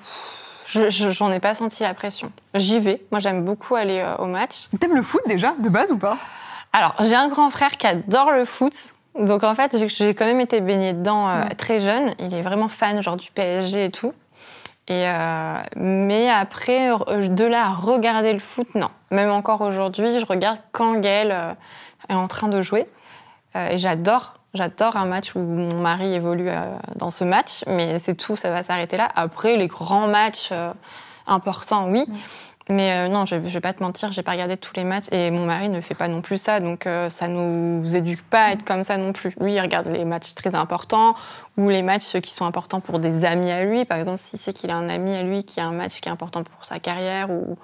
je- 0.65 0.89
je- 0.89 1.12
J'en 1.12 1.29
ai 1.31 1.39
pas 1.41 1.53
senti 1.53 1.84
la 1.84 1.93
pression. 1.93 2.31
J'y 2.54 2.80
vais. 2.80 3.02
Moi, 3.12 3.19
j'aime 3.19 3.43
beaucoup 3.43 3.75
aller 3.75 3.99
euh, 3.99 4.15
au 4.17 4.25
match. 4.28 4.69
T'aimes 4.80 4.95
le 4.95 5.02
foot 5.02 5.21
déjà, 5.28 5.54
de 5.60 5.67
base 5.69 5.91
ou 5.91 5.97
pas? 5.97 6.17
Alors, 6.71 6.95
j'ai 7.02 7.15
un 7.15 7.28
grand 7.28 7.49
frère 7.49 7.71
qui 7.71 7.86
adore 7.88 8.32
le 8.32 8.45
foot. 8.45 8.73
Donc, 9.19 9.43
en 9.43 9.56
fait, 9.56 9.77
j'ai- 9.88 10.13
quand 10.13 10.25
même 10.25 10.39
été 10.41 10.62
baignée 10.62 10.93
dedans 10.93 11.27
euh, 11.30 11.43
Ouais. 11.43 11.56
très 11.56 11.80
jeune. 11.80 12.13
Il 12.19 12.34
est 12.34 12.41
vraiment 12.41 12.67
fan, 12.67 13.01
genre 13.01 13.17
du 13.17 13.32
PSG 13.32 13.86
et 13.86 13.91
tout. 13.91 14.13
Et 14.89 15.08
euh, 15.08 15.56
mais 15.75 16.30
après, 16.30 16.91
euh, 16.91 17.27
de 17.27 17.43
là 17.43 17.65
à 17.65 17.69
regarder 17.73 18.32
le 18.32 18.39
foot, 18.39 18.67
non. 18.75 18.89
Même 19.12 19.30
encore 19.32 19.62
aujourd'hui, 19.62 20.19
je 20.19 20.25
regarde 20.25 20.60
quand 20.71 20.93
Gaël 21.01 21.36
est 22.10 22.13
en 22.13 22.27
train 22.27 22.47
de 22.47 22.62
jouer. 22.62 22.88
Et 23.56 23.77
j'adore, 23.77 24.36
j'adore 24.53 24.95
un 24.97 25.06
match 25.06 25.36
où 25.36 25.39
mon 25.39 25.75
mari 25.77 26.13
évolue 26.13 26.49
dans 26.95 27.10
ce 27.10 27.23
match. 27.23 27.63
Mais 27.67 27.99
c'est 27.99 28.15
tout, 28.15 28.36
ça 28.38 28.49
va 28.51 28.63
s'arrêter 28.63 28.97
là. 28.97 29.10
Après, 29.15 29.58
les 29.58 29.67
grands 29.67 30.08
matchs 30.08 30.51
importants, 31.25 31.88
oui. 31.89 32.06
Mais 32.69 32.91
euh, 32.91 33.08
non, 33.08 33.25
je, 33.25 33.36
je 33.36 33.53
vais 33.53 33.62
pas 33.62 33.73
te 33.73 33.82
mentir, 33.82 34.12
j'ai 34.12 34.23
pas 34.23 34.34
regardé 34.34 34.58
tous 34.58 34.73
les 34.75 34.84
matchs 34.84 35.06
et 35.12 35.32
mon 35.32 35.45
mari 35.45 35.69
ne 35.69 35.80
fait 35.80 35.95
pas 35.95 36.08
non 36.08 36.21
plus 36.21 36.38
ça, 36.38 36.60
donc 36.60 36.86
euh, 36.86 37.10
ça 37.10 37.27
nous 37.27 37.95
éduque 37.95 38.23
pas 38.23 38.45
à 38.45 38.51
être 38.51 38.65
comme 38.65 38.84
ça 38.84 38.97
non 38.97 39.13
plus. 39.13 39.34
Lui, 39.39 39.53
il 39.53 39.62
regarde 39.62 39.88
les 39.88 40.03
matchs 40.03 40.34
très 40.34 40.53
importants 40.53 41.15
ou 41.58 41.69
les 41.69 41.82
matchs 41.82 42.19
qui 42.19 42.34
sont 42.34 42.45
importants 42.45 42.82
pour 42.82 42.99
des 42.99 43.23
amis 43.23 43.51
à 43.51 43.63
lui. 43.63 43.86
Par 43.86 43.97
exemple, 43.97 44.17
si 44.17 44.38
c'est 44.38 44.51
qu'il 44.51 44.69
a 44.69 44.75
un 44.75 44.89
ami 44.89 45.15
à 45.15 45.23
lui 45.23 45.43
qui 45.43 45.62
a 45.62 45.65
un 45.65 45.71
match 45.71 46.01
qui 46.01 46.10
est 46.10 46.12
important 46.12 46.43
pour 46.43 46.65
sa 46.65 46.80
carrière 46.80 47.30
ou, 47.32 47.58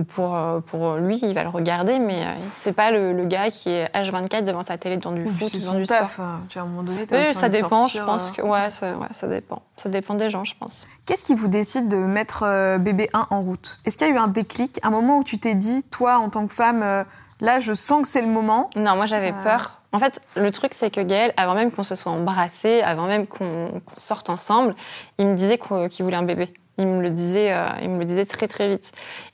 ou 0.00 0.04
pour, 0.04 0.34
euh, 0.36 0.60
pour 0.60 0.94
lui, 0.96 1.18
il 1.22 1.34
va 1.34 1.42
le 1.42 1.48
regarder, 1.50 1.98
mais 1.98 2.22
euh, 2.22 2.32
c'est 2.52 2.72
pas 2.72 2.90
le, 2.90 3.12
le 3.12 3.24
gars 3.24 3.50
qui 3.50 3.70
est 3.70 3.86
H24 3.94 4.44
devant 4.44 4.62
sa 4.62 4.78
télé 4.78 4.96
devant 4.96 5.12
du 5.12 5.26
foot, 5.26 5.54
devant 5.54 5.74
du 5.74 5.86
taf, 5.86 6.14
sport. 6.14 6.24
hein. 6.24 6.40
Tu 6.48 6.58
vois, 6.58 6.62
à 6.62 6.64
un 6.66 6.68
moment 6.68 6.82
donné, 6.82 7.06
t'as 7.06 7.18
Oui, 7.18 7.34
ça 7.34 7.48
dépend, 7.48 7.86
je 7.88 8.00
pense 8.02 8.30
euh. 8.30 8.32
que 8.34 8.42
ouais, 8.42 8.70
ça, 8.70 8.96
ouais, 8.96 9.06
ça 9.12 9.26
dépend. 9.28 9.62
Ça 9.76 9.88
dépend 9.88 10.14
des 10.14 10.28
gens, 10.30 10.44
je 10.44 10.54
pense. 10.58 10.86
Qu'est-ce 11.06 11.24
qui 11.24 11.34
vous 11.34 11.48
décide 11.48 11.88
de 11.88 11.96
mettre 11.96 12.76
bébé 12.78 13.10
1 13.12 13.26
en 13.30 13.42
route? 13.42 13.78
Est-ce 13.84 13.96
qu'il 13.96 14.06
y 14.06 14.10
a 14.10 14.14
eu 14.14 14.18
un 14.18 14.28
déclic, 14.28 14.80
un 14.82 14.90
moment 14.90 15.18
où 15.18 15.24
tu 15.24 15.38
t'es 15.38 15.54
dit, 15.54 15.82
toi, 15.90 16.18
en 16.18 16.30
tant 16.30 16.46
que 16.46 16.52
femme, 16.54 17.04
là, 17.40 17.60
je 17.60 17.72
sens 17.74 18.02
que 18.02 18.08
c'est 18.08 18.22
le 18.22 18.28
moment? 18.28 18.70
Non, 18.76 18.96
moi 18.96 19.06
j'avais 19.06 19.32
Euh. 19.32 19.42
peur. 19.44 19.76
En 19.92 19.98
fait, 19.98 20.20
le 20.36 20.52
truc 20.52 20.72
c'est 20.72 20.90
que 20.90 21.00
Gaël, 21.00 21.32
avant 21.36 21.54
même 21.54 21.72
qu'on 21.72 21.82
se 21.82 21.96
soit 21.96 22.12
embrassés, 22.12 22.80
avant 22.82 23.06
même 23.08 23.26
qu'on 23.26 23.80
sorte 23.96 24.30
ensemble, 24.30 24.74
il 25.18 25.26
me 25.26 25.34
disait 25.34 25.58
qu'il 25.58 26.04
voulait 26.04 26.16
un 26.16 26.22
bébé. 26.22 26.52
Il 26.80 26.86
me 26.86 27.02
le 27.02 27.10
disait, 27.10 27.52
euh, 27.52 27.66
il 27.82 27.90
me 27.90 27.98
le 27.98 28.04
disait 28.06 28.24
très 28.24 28.48
très 28.48 28.66
vite. 28.68 28.90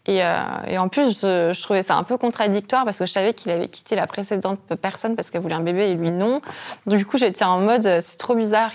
Et, 0.08 0.22
euh, 0.24 0.34
et 0.68 0.78
en 0.78 0.88
plus, 0.88 1.20
je, 1.20 1.52
je 1.52 1.62
trouvais 1.62 1.82
ça 1.82 1.94
un 1.96 2.02
peu 2.04 2.16
contradictoire 2.16 2.84
parce 2.84 2.98
que 2.98 3.06
je 3.06 3.12
savais 3.12 3.34
qu'il 3.34 3.50
avait 3.50 3.66
quitté 3.68 3.96
la 3.96 4.06
précédente 4.06 4.60
personne 4.80 5.16
parce 5.16 5.30
qu'elle 5.30 5.40
voulait 5.40 5.54
un 5.56 5.60
bébé 5.60 5.88
et 5.88 5.94
lui 5.94 6.10
non. 6.12 6.40
Donc, 6.86 6.98
du 6.98 7.06
coup, 7.06 7.18
j'étais 7.18 7.44
en 7.44 7.58
mode, 7.60 7.86
euh, 7.86 7.98
c'est 8.02 8.16
trop 8.16 8.34
bizarre, 8.34 8.72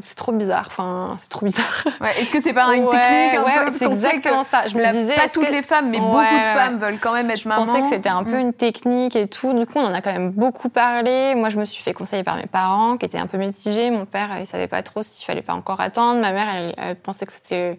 c'est 0.00 0.14
trop 0.16 0.32
bizarre. 0.32 0.64
Enfin, 0.66 1.14
c'est 1.18 1.28
trop 1.28 1.44
bizarre. 1.46 1.84
Ouais, 2.00 2.10
Est-ce 2.20 2.30
que 2.30 2.42
c'est 2.42 2.52
pas 2.52 2.74
une 2.74 2.84
Ouais, 2.84 2.90
technique 3.00 3.34
un 3.38 3.44
ouais, 3.64 3.70
c'est 3.78 3.86
exactement 3.86 4.44
ça. 4.44 4.66
Je 4.66 4.76
me 4.76 4.92
disais, 4.92 5.14
pas 5.14 5.28
toutes 5.28 5.46
que- 5.46 5.52
les 5.52 5.62
femmes, 5.62 5.90
mais 5.90 6.00
beaucoup 6.00 6.16
de 6.18 6.44
femmes 6.44 6.78
veulent 6.78 6.98
quand 7.00 7.12
même 7.12 7.30
être 7.30 7.40
Je 7.42 7.48
maman. 7.48 7.64
pensais 7.64 7.80
que 7.80 7.88
c'était 7.88 8.08
un 8.08 8.24
peu 8.24 8.36
Mm. 8.36 8.40
une 8.40 8.52
technique 8.52 9.14
et 9.16 9.28
tout. 9.28 9.52
Du 9.52 9.66
coup, 9.66 9.78
on 9.78 9.84
en 9.86 9.94
a 9.94 10.00
quand 10.00 10.12
même 10.12 10.30
beaucoup 10.30 10.68
parlé. 10.68 11.34
Moi, 11.36 11.48
je 11.50 11.58
me 11.58 11.64
suis 11.64 11.82
fait 11.82 11.92
conseiller 11.94 12.24
par 12.24 12.36
mes 12.36 12.46
parents, 12.46 12.96
qui 12.96 13.06
étaient 13.06 13.18
un 13.18 13.26
peu 13.26 13.38
mitigés. 13.38 13.90
Mon 13.90 14.06
père, 14.06 14.30
il 14.40 14.46
savait 14.46 14.66
pas 14.68 14.82
trop 14.82 15.02
s'il 15.02 15.24
fallait 15.24 15.42
pas 15.42 15.54
encore 15.54 15.80
attendre. 15.80 16.20
Ma 16.20 16.32
mère, 16.32 16.46
elle, 16.54 16.74
elle 16.78 16.96
pensait 16.96 17.26
que 17.26 17.32
c'était 17.32 17.71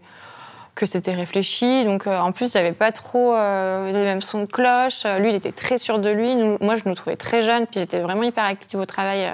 que 0.76 0.86
c'était 0.86 1.14
réfléchi. 1.14 1.84
Donc, 1.86 2.08
euh, 2.08 2.18
en 2.18 2.32
plus, 2.32 2.52
j'avais 2.54 2.72
pas 2.72 2.92
trop 2.92 3.36
euh, 3.36 3.88
les 3.92 4.04
mêmes 4.04 4.22
sons 4.22 4.40
de 4.42 4.46
cloche. 4.46 5.04
Euh, 5.06 5.20
Lui, 5.20 5.30
il 5.30 5.36
était 5.36 5.52
très 5.52 5.78
sûr 5.78 6.00
de 6.00 6.10
lui. 6.10 6.36
Nous- 6.36 6.58
moi, 6.62 6.76
je 6.76 6.90
me 6.90 6.96
trouvais 6.96 7.16
très 7.16 7.42
jeune, 7.44 7.68
puis 7.68 7.80
j'étais 7.80 8.00
vraiment 8.00 8.24
hyper 8.24 8.44
active 8.46 8.80
au 8.80 8.86
travail. 8.86 9.26
euh, 9.26 9.34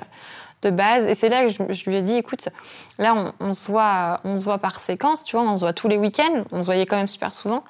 de 0.62 0.72
base 0.72 1.08
et 1.08 1.16
c'est 1.16 1.30
là 1.30 1.44
que 1.44 1.48
je, 1.48 1.74
je 1.74 1.90
lui 1.90 1.96
ai 1.96 2.02
dit 2.02 2.18
écoute 2.18 2.50
là 2.98 3.14
on, 3.16 3.32
on 3.40 3.54
se 3.54 3.72
voit 3.72 4.20
on 4.26 4.36
se 4.36 4.44
voit 4.44 4.58
par 4.58 4.76
séquence 4.78 5.24
tu 5.24 5.38
vois 5.38 5.46
on 5.50 5.56
se 5.56 5.62
voit 5.62 5.72
tous 5.72 5.88
les 5.88 5.96
week-ends 5.96 6.44
on 6.52 6.60
se 6.60 6.66
voyait 6.66 6.86
quand 6.86 6.98
même 6.98 7.08
super 7.08 7.34
souvent 7.34 7.64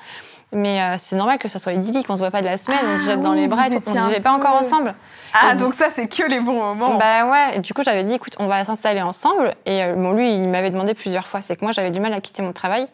mais 0.54 0.98
c'est 0.98 1.16
normal 1.16 1.38
que 1.38 1.48
ça 1.48 1.60
soit 1.60 1.74
idyllique 1.74 2.08
on 2.10 2.16
se 2.16 2.22
voit 2.22 2.32
pas 2.32 2.42
de 2.42 2.48
la 2.48 2.58
semaine 2.58 2.80
on 2.92 2.98
se 2.98 3.04
jette 3.06 3.22
dans 3.22 3.34
les 3.34 3.48
bras 3.48 3.66
on 3.86 3.96
un 3.96 4.08
vivait 4.08 4.22
pas 4.22 4.32
encore 4.32 4.56
ensemble 4.56 4.96
Ah, 5.34 5.56
donc 5.56 5.74
ça, 5.74 5.90
c'est 5.90 6.08
que 6.08 6.24
les 6.30 6.40
bons 6.40 6.54
moments. 6.54 6.98
bah 6.98 7.26
ouais, 7.30 7.58
et 7.58 7.60
du 7.60 7.74
coup 7.74 7.84
j'avais 7.84 8.04
dit 8.04 8.14
écoute, 8.14 8.36
on 8.40 8.48
va 8.48 8.64
s'installer 8.66 9.02
ensemble. 9.02 9.54
Et 9.66 9.84
euh, 9.84 9.96
bon, 9.96 10.14
lui, 10.14 10.34
il 10.34 10.48
m'avait 10.48 10.72
demandé 10.72 10.94
plusieurs 10.94 11.28
fois, 11.28 11.42
c'est 11.42 11.56
que 11.56 11.64
moi 11.64 11.72
j'avais 11.72 11.92
du 11.92 12.00
mal 12.00 12.14
à 12.14 12.22
quitter 12.22 12.42
mon 12.42 12.54
travail. 12.54 12.88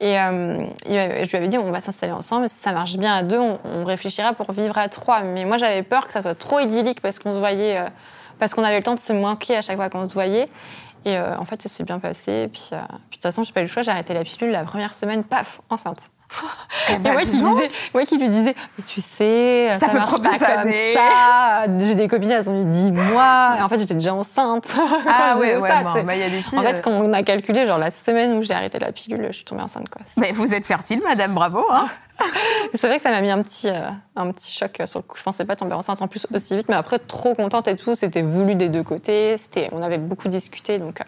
Et 0.00 0.18
euh, 0.18 0.66
je 0.86 1.28
lui 1.30 1.36
avais 1.36 1.48
dit 1.48 1.58
on 1.58 1.70
va 1.70 1.80
s'installer 1.80 2.12
ensemble, 2.12 2.48
si 2.48 2.56
ça 2.56 2.72
marche 2.72 2.96
bien 2.96 3.14
à 3.14 3.22
deux, 3.22 3.38
on, 3.38 3.58
on 3.64 3.84
réfléchira 3.84 4.32
pour 4.32 4.52
vivre 4.52 4.76
à 4.78 4.88
trois. 4.88 5.20
Mais 5.22 5.44
moi 5.44 5.56
j'avais 5.56 5.82
peur 5.82 6.06
que 6.06 6.12
ça 6.12 6.22
soit 6.22 6.34
trop 6.34 6.60
idyllique 6.60 7.00
parce 7.00 7.18
qu'on 7.18 7.32
se 7.32 7.38
voyait, 7.38 7.78
euh, 7.78 7.88
parce 8.38 8.54
qu'on 8.54 8.64
avait 8.64 8.76
le 8.78 8.82
temps 8.82 8.94
de 8.94 9.00
se 9.00 9.12
manquer 9.12 9.56
à 9.56 9.62
chaque 9.62 9.76
fois 9.76 9.88
qu'on 9.90 10.04
se 10.04 10.14
voyait. 10.14 10.48
Et 11.04 11.16
euh, 11.16 11.38
en 11.38 11.44
fait, 11.44 11.62
ça 11.62 11.68
s'est 11.68 11.84
bien 11.84 12.00
passé. 12.00 12.32
Et 12.32 12.48
puis, 12.48 12.70
puis 12.70 12.76
de 12.76 13.12
toute 13.12 13.22
façon, 13.22 13.42
j'ai 13.44 13.52
pas 13.52 13.60
eu 13.60 13.64
le 13.64 13.68
choix. 13.68 13.82
J'ai 13.82 13.92
arrêté 13.92 14.14
la 14.14 14.24
pilule 14.24 14.50
la 14.50 14.64
première 14.64 14.94
semaine, 14.94 15.24
paf, 15.24 15.60
enceinte. 15.70 16.10
Eh 16.90 16.94
Et 16.94 16.98
bah, 16.98 17.12
moi 17.12 17.22
dis 17.22 17.30
qui, 17.30 18.06
qui 18.06 18.18
lui 18.18 18.28
disais, 18.28 18.54
mais 18.76 18.84
tu 18.84 19.00
sais, 19.00 19.70
Ça 19.74 19.80
ça, 19.80 19.88
peut 19.88 19.98
marche 19.98 20.20
pas 20.20 20.38
comme 20.38 20.72
ça. 20.72 21.66
J'ai 21.78 21.94
des 21.94 22.08
copines, 22.08 22.30
elles 22.30 22.48
ont 22.48 22.52
mis 22.52 22.64
10 22.64 22.92
mois. 22.92 23.56
Et 23.58 23.62
en 23.62 23.68
fait, 23.68 23.78
j'étais 23.78 23.94
déjà 23.94 24.14
enceinte. 24.14 24.74
Ah 25.06 25.36
ouais, 25.38 25.56
ouais, 25.56 25.68
ça, 25.68 25.82
bon, 25.82 26.04
bah, 26.04 26.14
il 26.14 26.20
y 26.20 26.24
a 26.24 26.28
des 26.28 26.42
filles. 26.42 26.58
En 26.58 26.62
fait, 26.62 26.76
euh, 26.76 26.80
quand 26.82 26.90
on 26.92 27.12
a 27.12 27.22
calculé, 27.22 27.66
genre 27.66 27.78
la 27.78 27.90
semaine 27.90 28.36
où 28.36 28.42
j'ai 28.42 28.54
arrêté 28.54 28.78
la 28.78 28.92
pilule, 28.92 29.26
je 29.28 29.36
suis 29.36 29.44
tombée 29.44 29.62
enceinte. 29.62 29.88
Quoi. 29.88 30.02
Mais 30.16 30.32
vous 30.32 30.54
êtes 30.54 30.66
fertile, 30.66 31.00
madame, 31.02 31.34
bravo. 31.34 31.64
Hein. 31.70 31.86
c'est 32.74 32.86
vrai 32.86 32.96
que 32.96 33.02
ça 33.02 33.10
m'a 33.10 33.20
mis 33.20 33.30
un 33.30 33.42
petit, 33.42 33.68
euh, 33.68 33.90
un 34.16 34.30
petit 34.32 34.52
choc 34.52 34.80
sur 34.84 35.00
le 35.00 35.04
coup. 35.04 35.16
Je 35.16 35.22
pensais 35.22 35.44
pas 35.44 35.56
tomber 35.56 35.74
enceinte 35.74 36.02
en 36.02 36.08
plus 36.08 36.26
aussi 36.32 36.56
vite, 36.56 36.68
mais 36.68 36.76
après, 36.76 36.98
trop 36.98 37.34
contente 37.34 37.68
et 37.68 37.76
tout. 37.76 37.94
C'était 37.94 38.22
voulu 38.22 38.54
des 38.54 38.68
deux 38.68 38.82
côtés. 38.82 39.36
C'était, 39.36 39.68
on 39.72 39.82
avait 39.82 39.98
beaucoup 39.98 40.28
discuté. 40.28 40.78
Donc, 40.78 41.00
euh, 41.00 41.04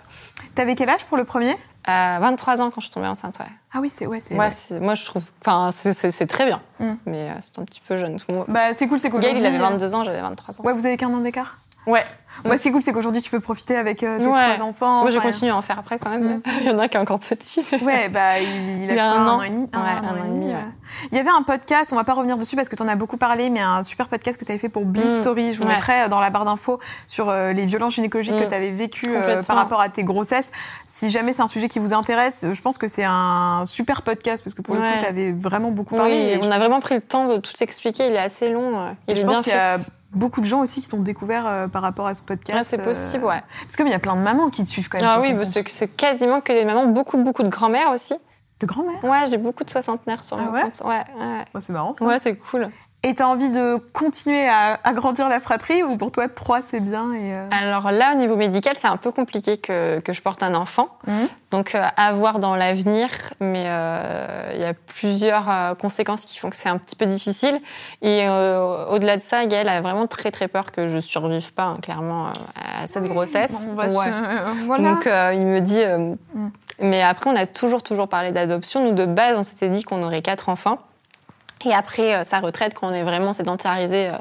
T'avais 0.54 0.74
quel 0.74 0.88
âge 0.88 1.04
pour 1.06 1.16
le 1.16 1.24
premier? 1.24 1.56
à 1.84 2.18
23 2.20 2.60
ans 2.60 2.70
quand 2.70 2.80
je 2.80 2.86
suis 2.86 2.90
tombée 2.90 3.06
enceinte, 3.06 3.38
ouais. 3.40 3.46
Ah 3.72 3.78
oui, 3.80 3.88
c'est 3.88 4.06
ouais, 4.06 4.20
c'est. 4.20 4.36
Ouais, 4.36 4.50
moi, 4.80 4.94
je 4.94 5.04
trouve. 5.04 5.30
Enfin, 5.40 5.70
c'est- 5.72 6.26
très 6.26 6.44
bien. 6.46 6.60
Mm. 6.80 6.92
Mais 7.06 7.30
euh, 7.30 7.34
c'est 7.40 7.58
un 7.58 7.64
petit 7.64 7.80
peu 7.86 7.96
jeune. 7.96 8.16
Bah 8.48 8.74
c'est 8.74 8.88
cool, 8.88 8.98
c'est 8.98 9.10
cool. 9.10 9.20
Gaël, 9.20 9.38
il 9.38 9.46
avait 9.46 9.58
22 9.58 9.94
ans, 9.94 10.02
j'avais 10.04 10.20
23 10.20 10.60
ans. 10.60 10.64
Ouais, 10.64 10.72
vous 10.72 10.86
avez 10.86 10.96
qu'un 10.96 11.12
an 11.12 11.20
d'écart? 11.20 11.58
Ouais. 11.86 12.04
Ouais, 12.44 12.56
c'est 12.58 12.70
cool, 12.70 12.80
c'est 12.82 12.92
qu'aujourd'hui 12.92 13.20
tu 13.22 13.30
peux 13.30 13.40
profiter 13.40 13.76
avec 13.76 14.02
euh, 14.04 14.16
tes 14.18 14.24
Ouais. 14.26 14.54
trois 14.54 14.64
enfants. 14.64 15.00
Moi, 15.02 15.10
j'ai 15.10 15.18
enfin, 15.18 15.28
continué 15.28 15.50
à 15.50 15.56
en 15.56 15.62
faire 15.62 15.78
après 15.78 15.98
quand 15.98 16.10
même. 16.10 16.40
Il 16.60 16.66
y 16.68 16.70
en 16.70 16.78
a 16.78 16.86
qui 16.88 16.96
est 16.96 17.00
encore 17.00 17.18
petit. 17.18 17.62
Ouais, 17.82 18.08
bah 18.08 18.38
il, 18.38 18.84
il 18.84 18.90
a, 18.90 18.92
Il 18.92 18.98
a 18.98 19.10
un 19.12 19.26
an. 19.26 19.42
et 19.42 19.50
demi? 19.50 19.62
Ouais, 19.62 19.68
un 19.74 20.04
an 20.08 20.16
et 20.24 20.28
demi, 20.28 20.46
ouais. 20.46 20.54
Il 21.10 21.18
y 21.18 21.20
avait 21.20 21.30
un 21.30 21.42
podcast, 21.42 21.92
on 21.92 21.96
va 21.96 22.04
pas 22.04 22.14
revenir 22.14 22.38
dessus 22.38 22.54
parce 22.56 22.68
que 22.68 22.76
tu 22.76 22.82
en 22.82 22.88
as 22.88 22.94
beaucoup 22.96 23.16
parlé, 23.16 23.50
mais 23.50 23.60
un 23.60 23.82
super 23.82 24.08
podcast 24.08 24.38
que 24.38 24.44
tu 24.44 24.52
avais 24.52 24.60
fait 24.60 24.68
pour 24.68 24.84
Bliss 24.84 25.04
Mm. 25.18 25.20
Story. 25.22 25.52
Je 25.54 25.58
vous 25.58 25.66
Ouais. 25.66 25.74
mettrai 25.74 26.08
dans 26.08 26.20
la 26.20 26.30
barre 26.30 26.44
d'infos 26.44 26.78
sur 27.08 27.28
euh, 27.28 27.52
les 27.52 27.66
violences 27.66 27.94
gynécologiques 27.96 28.36
que 28.38 28.44
Mm. 28.44 28.48
tu 28.48 28.54
avais 28.54 28.70
vécues 28.70 29.16
euh, 29.16 29.42
par 29.42 29.56
rapport 29.56 29.80
à 29.80 29.88
tes 29.88 30.04
grossesses. 30.04 30.50
Si 30.86 31.10
jamais 31.10 31.32
c'est 31.32 31.42
un 31.42 31.46
sujet 31.48 31.66
qui 31.68 31.78
vous 31.80 31.92
intéresse, 31.92 32.46
je 32.50 32.62
pense 32.62 32.78
que 32.78 32.86
c'est 32.88 33.04
un 33.04 33.64
super 33.66 34.02
podcast 34.02 34.44
parce 34.44 34.54
que 34.54 34.62
pour 34.62 34.76
le 34.76 34.80
Ouais. 34.80 34.92
coup, 34.94 35.00
tu 35.02 35.06
avais 35.06 35.32
vraiment 35.32 35.72
beaucoup 35.72 35.96
parlé. 35.96 36.12
Oui, 36.12 36.18
et 36.18 36.38
on 36.38 36.42
je- 36.42 36.50
a 36.50 36.58
vraiment 36.58 36.80
pris 36.80 36.94
le 36.94 37.00
temps 37.02 37.26
de 37.26 37.38
tout 37.38 37.52
expliquer. 37.60 38.06
Il 38.06 38.12
est 38.14 38.18
assez 38.18 38.48
long. 38.48 38.78
euh, 38.78 38.90
et 39.08 39.12
Il 39.12 39.16
je 39.16 39.22
est 39.22 39.24
pense 39.24 39.32
bien 39.34 39.42
qu'il 39.42 39.52
y 39.52 39.56
a 39.56 39.78
beaucoup 40.12 40.40
de 40.40 40.46
gens 40.46 40.60
aussi 40.60 40.82
qui 40.82 40.88
t'ont 40.88 41.00
découvert 41.00 41.46
euh, 41.46 41.68
par 41.68 41.82
rapport 41.82 42.06
à 42.06 42.14
ce 42.14 42.22
podcast. 42.22 42.58
Ouais, 42.58 42.64
c'est 42.64 42.80
euh, 42.80 42.84
possible, 42.84 43.24
ouais. 43.24 43.42
Parce 43.62 43.76
qu'il 43.76 43.88
y 43.88 43.92
a 43.92 43.98
plein 43.98 44.16
de 44.16 44.20
mamans 44.20 44.50
qui 44.50 44.64
te 44.64 44.68
suivent 44.68 44.88
quand 44.88 44.98
même. 44.98 45.08
Ah 45.08 45.20
oui, 45.20 45.34
c'est 45.44 45.68
c'est 45.68 45.88
quasiment 45.88 46.40
que 46.40 46.52
des 46.52 46.64
mamans, 46.64 46.86
beaucoup, 46.86 47.18
beaucoup 47.18 47.42
de 47.42 47.48
grand-mères 47.48 47.90
aussi. 47.90 48.14
De 48.60 48.66
grand-mère. 48.66 49.02
Ouais, 49.04 49.26
j'ai 49.30 49.38
beaucoup 49.38 49.64
de 49.64 49.70
soixantenaires 49.70 50.22
sur 50.22 50.38
Ah 50.38 50.42
mon 50.42 50.52
ouais? 50.52 50.62
compte. 50.62 50.80
Ouais, 50.84 51.04
ouais. 51.18 51.44
Oh, 51.54 51.60
c'est 51.60 51.72
marrant 51.72 51.94
ça. 51.94 52.04
Ouais, 52.04 52.18
c'est 52.18 52.36
cool. 52.36 52.70
Et 53.02 53.14
t'as 53.14 53.26
envie 53.26 53.50
de 53.50 53.76
continuer 53.94 54.46
à 54.46 54.78
agrandir 54.84 55.28
la 55.30 55.40
fratrie 55.40 55.82
ou 55.82 55.96
pour 55.96 56.12
toi 56.12 56.28
trois 56.28 56.60
c'est 56.62 56.80
bien 56.80 57.12
et 57.14 57.34
euh, 57.34 57.48
Alors 57.50 57.90
là, 57.90 58.12
au 58.12 58.18
niveau 58.18 58.36
médical, 58.36 58.74
c'est 58.76 58.88
un 58.88 58.98
peu 58.98 59.10
compliqué 59.10 59.56
que, 59.56 60.00
que 60.00 60.12
je 60.12 60.20
porte 60.20 60.42
un 60.42 60.54
enfant. 60.54 60.88
Mhm. 61.06 61.28
Donc 61.50 61.74
euh, 61.74 61.82
à 61.96 62.12
voir 62.12 62.38
dans 62.38 62.54
l'avenir, 62.54 63.08
mais 63.40 63.64
euh, 63.66 64.50
il 64.54 64.60
y 64.60 64.64
a 64.64 64.74
plusieurs 64.74 65.50
euh, 65.50 65.74
conséquences 65.74 66.26
qui 66.26 66.38
font 66.38 66.50
que 66.50 66.56
c'est 66.56 66.68
un 66.68 66.76
petit 66.76 66.94
peu 66.94 67.06
difficile. 67.06 67.60
Et 68.02 68.28
au-delà 68.28 69.16
de 69.16 69.22
ça, 69.22 69.46
Gaëlle 69.46 69.68
a 69.68 69.80
vraiment 69.80 70.06
très 70.06 70.30
très 70.30 70.46
peur 70.46 70.70
que 70.70 70.86
je 70.86 70.98
survive 70.98 71.52
pas, 71.54 71.64
hein, 71.64 71.78
clairement, 71.82 72.28
à 72.54 72.86
cette 72.86 73.04
grossesse. 73.04 73.52
Ouais. 73.76 73.88
voilà. 74.66 74.90
Donc 74.90 75.06
il 75.06 75.46
me 75.46 75.60
dit. 75.60 75.82
Mm. 76.34 76.50
Mais 76.82 77.02
après, 77.02 77.28
on 77.28 77.36
a 77.36 77.46
toujours 77.46 77.82
toujours 77.82 78.08
parlé 78.08 78.32
d'adoption. 78.32 78.84
Nous 78.84 78.92
de 78.92 79.04
base, 79.06 79.36
on 79.38 79.42
s'était 79.42 79.68
dit 79.68 79.84
qu'on 79.84 80.02
aurait 80.02 80.22
quatre 80.22 80.48
enfants. 80.48 80.78
Et 81.64 81.74
après 81.74 82.14
euh, 82.14 82.24
sa 82.24 82.40
retraite, 82.40 82.74
quand 82.74 82.88
on 82.88 82.92
est 82.92 83.02
vraiment 83.02 83.32
sédentarisé 83.32 84.08
euh, 84.08 84.12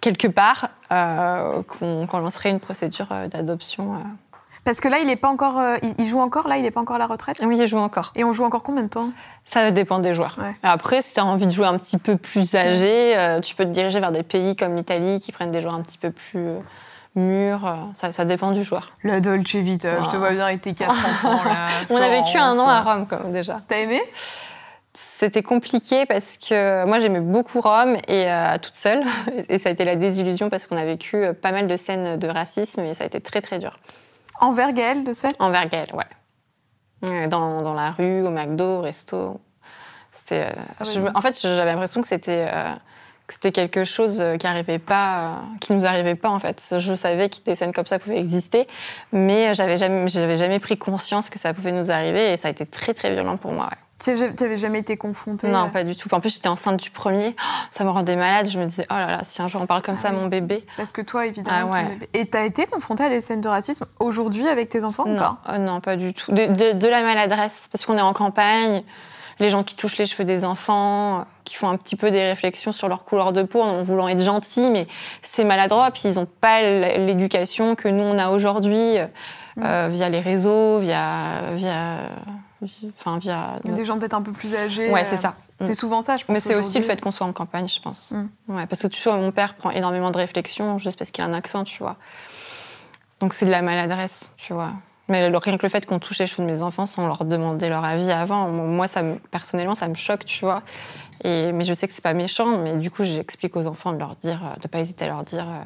quelque 0.00 0.28
part, 0.28 0.68
euh, 0.92 1.62
qu'on 1.62 2.18
lancerait 2.18 2.50
une 2.50 2.60
procédure 2.60 3.08
d'adoption. 3.30 3.94
Parce 4.64 4.80
que 4.80 4.88
là 4.88 4.98
il 5.02 5.10
est 5.10 5.16
pas 5.16 5.28
encore, 5.28 5.60
il, 5.98 6.06
joue 6.06 6.20
encore 6.20 6.48
là, 6.48 6.56
il 6.56 6.64
est 6.64 6.70
pas 6.70 6.80
encore 6.80 6.96
à 6.96 6.98
la 6.98 7.06
retraite? 7.06 7.42
Oui, 7.44 7.56
il 7.58 7.66
joue 7.66 7.78
encore. 7.78 8.12
Et 8.14 8.24
on 8.24 8.32
joue 8.32 8.44
encore 8.44 8.62
combien 8.62 8.84
de 8.84 8.88
temps? 8.88 9.10
Ça 9.44 9.70
dépend 9.70 9.98
des 9.98 10.14
joueurs. 10.14 10.36
Ouais. 10.38 10.54
Après, 10.62 11.02
si 11.02 11.14
tu 11.14 11.20
as 11.20 11.24
envie 11.24 11.46
de 11.46 11.52
jouer 11.52 11.66
un 11.66 11.76
petit 11.78 11.98
peu 11.98 12.16
plus 12.16 12.54
âgé, 12.54 13.38
tu 13.42 13.54
peux 13.54 13.64
te 13.64 13.70
diriger 13.70 14.00
vers 14.00 14.12
des 14.12 14.22
pays 14.22 14.56
comme 14.56 14.76
l'Italie 14.76 15.20
qui 15.20 15.32
prennent 15.32 15.50
des 15.50 15.60
joueurs 15.60 15.74
un 15.74 15.82
petit 15.82 15.98
peu 15.98 16.10
plus 16.10 16.48
mûrs. 17.14 17.90
ça, 17.94 18.12
ça 18.12 18.24
dépend 18.24 18.52
du 18.52 18.62
joueur. 18.62 18.92
La 19.04 19.20
Dolce 19.20 19.54
Vita, 19.54 20.02
je 20.02 20.08
te 20.08 20.16
vois 20.16 20.30
bien 20.30 20.46
avec 20.46 20.60
tes 20.60 20.74
quatre 20.74 20.92
enfants 20.92 21.44
là. 21.44 21.68
On 21.90 21.96
a 21.96 22.08
vécu 22.08 22.36
un 22.36 22.58
an 22.58 22.68
à 22.68 22.80
Rome, 22.80 23.06
comme 23.06 23.30
déjà. 23.30 23.60
T'as 23.68 23.78
aimé? 23.78 24.02
C'était 25.24 25.42
compliqué 25.42 26.04
parce 26.04 26.36
que 26.36 26.84
moi 26.84 26.98
j'aimais 26.98 27.20
beaucoup 27.20 27.62
Rome 27.62 27.96
et 28.08 28.30
euh, 28.30 28.58
toute 28.58 28.74
seule 28.74 29.02
et 29.48 29.56
ça 29.56 29.70
a 29.70 29.72
été 29.72 29.86
la 29.86 29.96
désillusion 29.96 30.50
parce 30.50 30.66
qu'on 30.66 30.76
a 30.76 30.84
vécu 30.84 31.16
euh, 31.16 31.32
pas 31.32 31.50
mal 31.50 31.66
de 31.66 31.76
scènes 31.78 32.18
de 32.18 32.28
racisme 32.28 32.82
et 32.82 32.92
ça 32.92 33.04
a 33.04 33.06
été 33.06 33.22
très 33.22 33.40
très 33.40 33.58
dur 33.58 33.78
Envers 34.38 34.74
Gaël 34.74 35.02
de 35.02 35.14
ce 35.14 35.26
fait? 35.26 35.34
Envers 35.38 35.66
Gaël, 35.70 35.88
ouais. 35.94 37.28
Dans, 37.28 37.62
dans 37.62 37.72
la 37.72 37.90
rue, 37.92 38.20
au 38.20 38.28
McDo, 38.28 38.64
au 38.64 38.80
resto. 38.82 39.40
C'était. 40.12 40.42
euh, 40.50 40.62
Ah 40.78 40.84
en 41.14 41.20
fait, 41.22 41.40
j'avais 41.40 41.72
l'impression 41.72 42.02
que 42.02 42.06
c'était 42.06 42.46
euh, 42.52 42.74
que 43.26 43.32
c'était 43.32 43.52
quelque 43.52 43.84
chose 43.84 44.22
qui 44.38 44.46
arrivait 44.46 44.78
pas, 44.78 45.40
qui 45.62 45.72
nous 45.72 45.86
arrivait 45.86 46.16
pas 46.16 46.28
en 46.28 46.38
fait. 46.38 46.74
Je 46.78 46.94
savais 46.94 47.30
que 47.30 47.36
des 47.46 47.54
scènes 47.54 47.72
comme 47.72 47.86
ça 47.86 47.98
pouvaient 47.98 48.18
exister, 48.18 48.66
mais 49.12 49.54
j'avais 49.54 49.78
jamais, 49.78 50.06
j'avais 50.08 50.36
jamais 50.36 50.58
pris 50.58 50.76
conscience 50.76 51.30
que 51.30 51.38
ça 51.38 51.54
pouvait 51.54 51.72
nous 51.72 51.90
arriver 51.90 52.30
et 52.32 52.36
ça 52.36 52.48
a 52.48 52.50
été 52.50 52.66
très 52.66 52.92
très 52.92 53.10
violent 53.14 53.38
pour 53.38 53.52
moi. 53.52 53.70
ouais. 53.70 53.78
T'avais 54.04 54.56
jamais 54.56 54.80
été 54.80 54.96
confrontée 54.96 55.48
Non, 55.48 55.64
euh, 55.66 55.68
pas 55.68 55.84
du 55.84 55.96
tout. 55.96 56.12
En 56.14 56.20
plus, 56.20 56.34
j'étais 56.34 56.48
enceinte 56.48 56.80
du 56.82 56.90
premier. 56.90 57.34
Oh, 57.38 57.42
ça 57.70 57.84
me 57.84 57.90
rendait 57.90 58.16
malade. 58.16 58.48
Je 58.48 58.58
me 58.58 58.66
disais, 58.66 58.86
oh 58.90 58.94
là 58.94 59.06
là, 59.10 59.18
si 59.22 59.40
un 59.40 59.48
jour 59.48 59.62
on 59.62 59.66
parle 59.66 59.82
comme 59.82 59.94
Ah 59.96 60.00
ça 60.02 60.08
à 60.08 60.12
mon 60.12 60.26
bébé. 60.26 60.64
Parce 60.76 60.92
que 60.92 61.02
toi 61.02 61.26
évidemment. 61.26 61.70
Ah 61.72 61.80
ton 61.82 61.88
ouais. 61.88 61.94
bébé- 61.94 62.08
Et 62.14 62.26
t'as 62.26 62.44
été 62.44 62.66
confrontée 62.66 63.04
à 63.04 63.08
des 63.08 63.20
scènes 63.20 63.40
de 63.40 63.48
racisme 63.48 63.86
aujourd'hui 64.00 64.46
avec 64.48 64.68
tes 64.68 64.84
enfants 64.84 65.04
ou 65.06 65.10
Non, 65.10 65.16
pas 65.16 65.38
euh, 65.48 65.58
non, 65.58 65.80
pas 65.80 65.96
du 65.96 66.12
tout. 66.12 66.32
De, 66.32 66.46
de- 66.46 66.72
de 66.78 66.88
la 66.88 67.02
maladresse, 67.02 67.68
parce 67.72 67.86
qu'on 67.86 67.96
est 67.96 68.00
en 68.02 68.12
campagne. 68.12 68.82
Les 69.40 69.50
gens 69.50 69.64
qui 69.64 69.74
touchent 69.74 69.96
les 69.98 70.06
cheveux 70.06 70.24
des 70.24 70.44
enfants, 70.44 71.18
euh, 71.18 71.22
qui 71.42 71.56
font 71.56 71.68
un 71.68 71.76
petit 71.76 71.96
peu 71.96 72.12
des 72.12 72.22
réflexions 72.22 72.70
sur 72.70 72.88
leur 72.88 73.04
couleur 73.04 73.32
de 73.32 73.42
peau 73.42 73.60
en 73.62 73.82
voulant 73.82 74.06
être 74.06 74.22
gentils, 74.22 74.70
mais 74.70 74.86
c'est 75.22 75.44
maladroit. 75.44 75.90
Puis 75.90 76.02
ils 76.04 76.14
n'ont 76.20 76.26
pas 76.40 76.62
l'éducation 76.62 77.74
que 77.74 77.88
nous 77.88 78.04
on 78.04 78.16
a 78.18 78.28
aujourd'hui 78.28 78.98
euh, 78.98 79.06
euh, 79.60 79.88
via 79.90 80.08
les 80.08 80.20
réseaux, 80.20 80.78
via, 80.78 81.50
via, 81.54 81.96
vi- 82.26 82.32
enfin 82.98 83.18
via. 83.18 83.58
Des 83.64 83.84
gens 83.84 83.98
peut-être 83.98 84.14
un 84.14 84.22
peu 84.22 84.32
plus 84.32 84.54
âgés. 84.54 84.90
Ouais, 84.90 85.02
euh, 85.02 85.08
c'est 85.08 85.16
ça. 85.16 85.36
Mm. 85.60 85.64
C'est 85.66 85.74
souvent 85.74 86.02
ça, 86.02 86.16
je 86.16 86.24
pense. 86.24 86.34
Mais 86.34 86.40
c'est 86.40 86.54
aussi 86.56 86.78
le 86.78 86.84
fait 86.84 87.00
qu'on 87.00 87.10
soit 87.10 87.26
en 87.26 87.32
campagne, 87.32 87.68
je 87.68 87.80
pense. 87.80 88.12
Mm. 88.12 88.54
Ouais, 88.56 88.66
parce 88.66 88.82
que 88.82 88.86
tu 88.88 89.02
vois, 89.02 89.16
mon 89.18 89.32
père 89.32 89.54
prend 89.54 89.70
énormément 89.70 90.10
de 90.10 90.18
réflexion 90.18 90.78
juste 90.78 90.98
parce 90.98 91.10
qu'il 91.10 91.22
a 91.22 91.26
un 91.26 91.32
accent, 91.32 91.64
tu 91.64 91.78
vois. 91.82 91.96
Donc 93.20 93.34
c'est 93.34 93.46
de 93.46 93.50
la 93.50 93.62
maladresse, 93.62 94.32
tu 94.36 94.52
vois. 94.52 94.72
Mais 95.08 95.28
le- 95.28 95.36
rien 95.38 95.56
que 95.58 95.62
le 95.62 95.68
fait 95.68 95.84
qu'on 95.86 95.98
touche 95.98 96.18
les 96.18 96.26
cheveux 96.26 96.46
de 96.46 96.50
mes 96.50 96.62
enfants 96.62 96.86
sans 96.86 97.06
leur 97.06 97.24
demander 97.24 97.68
leur 97.68 97.84
avis 97.84 98.10
avant, 98.10 98.48
moi, 98.48 98.86
ça 98.86 99.02
me, 99.02 99.16
personnellement, 99.30 99.74
ça 99.74 99.86
me 99.88 99.94
choque, 99.94 100.24
tu 100.24 100.44
vois. 100.44 100.62
Et, 101.22 101.52
mais 101.52 101.64
je 101.64 101.74
sais 101.74 101.86
que 101.86 101.92
c'est 101.92 102.02
pas 102.02 102.14
méchant, 102.14 102.58
mais 102.58 102.74
du 102.78 102.90
coup, 102.90 103.04
j'explique 103.04 103.54
aux 103.56 103.66
enfants 103.66 103.92
de 103.92 103.98
leur 103.98 104.16
dire, 104.16 104.40
euh, 104.44 104.60
de 104.60 104.66
pas 104.66 104.78
hésiter 104.80 105.04
à 105.04 105.08
leur 105.08 105.22
dire, 105.22 105.46
euh, 105.46 105.60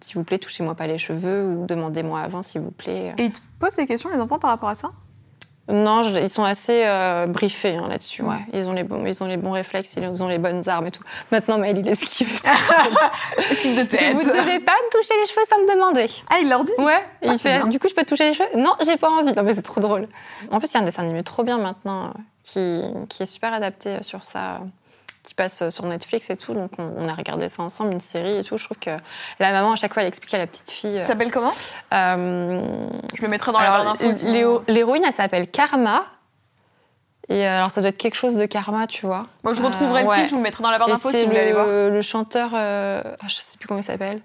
s'il 0.00 0.16
vous 0.16 0.24
plaît, 0.24 0.38
touchez-moi 0.38 0.74
pas 0.74 0.86
les 0.86 0.98
cheveux 0.98 1.46
ou 1.46 1.66
demandez-moi 1.66 2.20
avant, 2.20 2.42
s'il 2.42 2.60
vous 2.60 2.70
plaît. 2.70 3.14
Et 3.16 3.24
ils 3.24 3.32
te 3.32 3.40
posent 3.58 3.76
des 3.76 3.86
questions 3.86 4.10
les 4.12 4.20
enfants 4.20 4.38
par 4.38 4.50
rapport 4.50 4.68
à 4.68 4.74
ça? 4.74 4.90
Non, 5.66 6.02
je- 6.02 6.18
ils 6.20 6.28
sont 6.28 6.44
assez 6.44 6.82
euh, 6.84 7.26
briefés 7.26 7.76
hein, 7.76 7.86
là-dessus. 7.88 8.22
Ouais. 8.22 8.36
Ils, 8.52 8.68
ont 8.68 8.72
les 8.74 8.82
bons, 8.84 9.04
ils 9.06 9.22
ont 9.22 9.26
les 9.26 9.38
bons 9.38 9.52
réflexes, 9.52 9.96
ils 9.96 10.22
ont 10.22 10.28
les 10.28 10.36
bonnes 10.38 10.68
armes 10.68 10.86
et 10.86 10.90
tout. 10.90 11.02
Maintenant, 11.32 11.56
Maëlle, 11.56 11.78
il 11.78 11.88
esquive 11.88 12.28
et 12.28 12.36
tout. 13.38 13.42
Esquive 13.50 13.74
de 13.76 14.12
Vous 14.12 14.18
ne 14.18 14.42
devez 14.42 14.60
pas 14.60 14.72
me 14.72 14.90
toucher 15.00 15.14
les 15.18 15.26
cheveux 15.26 15.44
sans 15.46 15.58
me 15.60 15.74
demander. 15.74 16.06
Ah, 16.30 16.36
il 16.42 16.50
leur 16.50 16.64
dit? 16.64 16.72
Ouais, 16.78 16.92
Ah, 17.22 17.26
il 17.26 17.30
c'est 17.32 17.38
fait 17.38 17.58
bien. 17.60 17.66
Du 17.68 17.78
coup, 17.78 17.88
je 17.88 17.94
peux 17.94 18.02
te 18.02 18.08
toucher 18.10 18.28
les 18.28 18.34
cheveux? 18.34 18.48
Non, 18.58 18.74
j'ai 18.84 18.98
pas 18.98 19.08
envie. 19.08 19.32
Non, 19.32 19.42
mais 19.42 19.54
c'est 19.54 19.62
trop 19.62 19.80
drôle. 19.80 20.06
En 20.50 20.58
plus, 20.58 20.70
il 20.70 20.74
y 20.74 20.76
a 20.76 20.80
un 20.80 20.84
dessin 20.84 21.02
animé 21.02 21.22
trop 21.22 21.42
bien 21.44 21.56
maintenant 21.56 22.04
euh, 22.04 22.08
qui, 22.42 22.82
qui 23.08 23.22
est 23.22 23.26
super 23.26 23.54
adapté 23.54 23.88
euh, 23.90 24.02
sur 24.02 24.22
ça, 24.22 24.60
qui 25.24 25.34
passe 25.34 25.62
euh, 25.62 25.70
sur 25.70 25.84
Netflix 25.86 26.30
et 26.30 26.36
tout. 26.36 26.54
Donc, 26.54 26.70
on, 26.78 26.92
on 26.96 27.08
a 27.08 27.14
regardé 27.14 27.48
ça 27.48 27.62
ensemble, 27.62 27.92
une 27.92 27.98
série 28.00 28.36
et 28.38 28.44
tout. 28.44 28.56
Je 28.56 28.64
trouve 28.64 28.78
que 28.78 28.90
la 29.40 29.50
maman, 29.52 29.72
à 29.72 29.76
chaque 29.76 29.92
fois, 29.92 30.02
elle 30.02 30.08
explique 30.08 30.32
à 30.34 30.38
la 30.38 30.46
petite 30.46 30.70
fille. 30.70 31.00
Ça 31.00 31.06
s'appelle 31.08 31.32
comment? 31.32 31.52
euh, 31.92 32.86
Je 33.14 33.22
le 33.22 33.28
mettrai 33.28 33.50
dans 33.52 33.58
la 33.60 33.70
barre 33.70 33.80
alors. 33.80 33.96
Léo- 34.24 34.62
l'héroïne, 34.68 35.02
elle 35.06 35.12
s'appelle 35.12 35.50
Karma. 35.50 36.04
Et 37.30 37.46
euh, 37.46 37.56
alors, 37.56 37.70
ça 37.70 37.80
doit 37.80 37.88
être 37.88 37.96
quelque 37.96 38.16
chose 38.16 38.36
de 38.36 38.44
karma, 38.44 38.86
tu 38.86 39.06
vois. 39.06 39.26
Moi, 39.44 39.54
je 39.54 39.62
retrouverai 39.62 40.00
Euh, 40.00 40.02
le 40.04 40.08
ouais. 40.10 40.14
titre, 40.16 40.26
je 40.28 40.30
vous 40.32 40.36
le 40.36 40.42
mettrai 40.42 40.62
dans 40.62 40.70
la 40.70 40.78
barre 40.78 40.88
d'infos 40.88 41.10
si 41.10 41.22
vous 41.22 41.28
voulez 41.28 41.40
aller 41.40 41.52
voir. 41.54 41.66
le, 41.66 42.02
chanteur, 42.02 42.50
euh, 42.52 43.02
ah, 43.18 43.26
je 43.28 43.34
sais 43.36 43.56
plus 43.56 43.66
comment 43.66 43.80
il 43.80 43.84
s'appelle. 43.84 44.20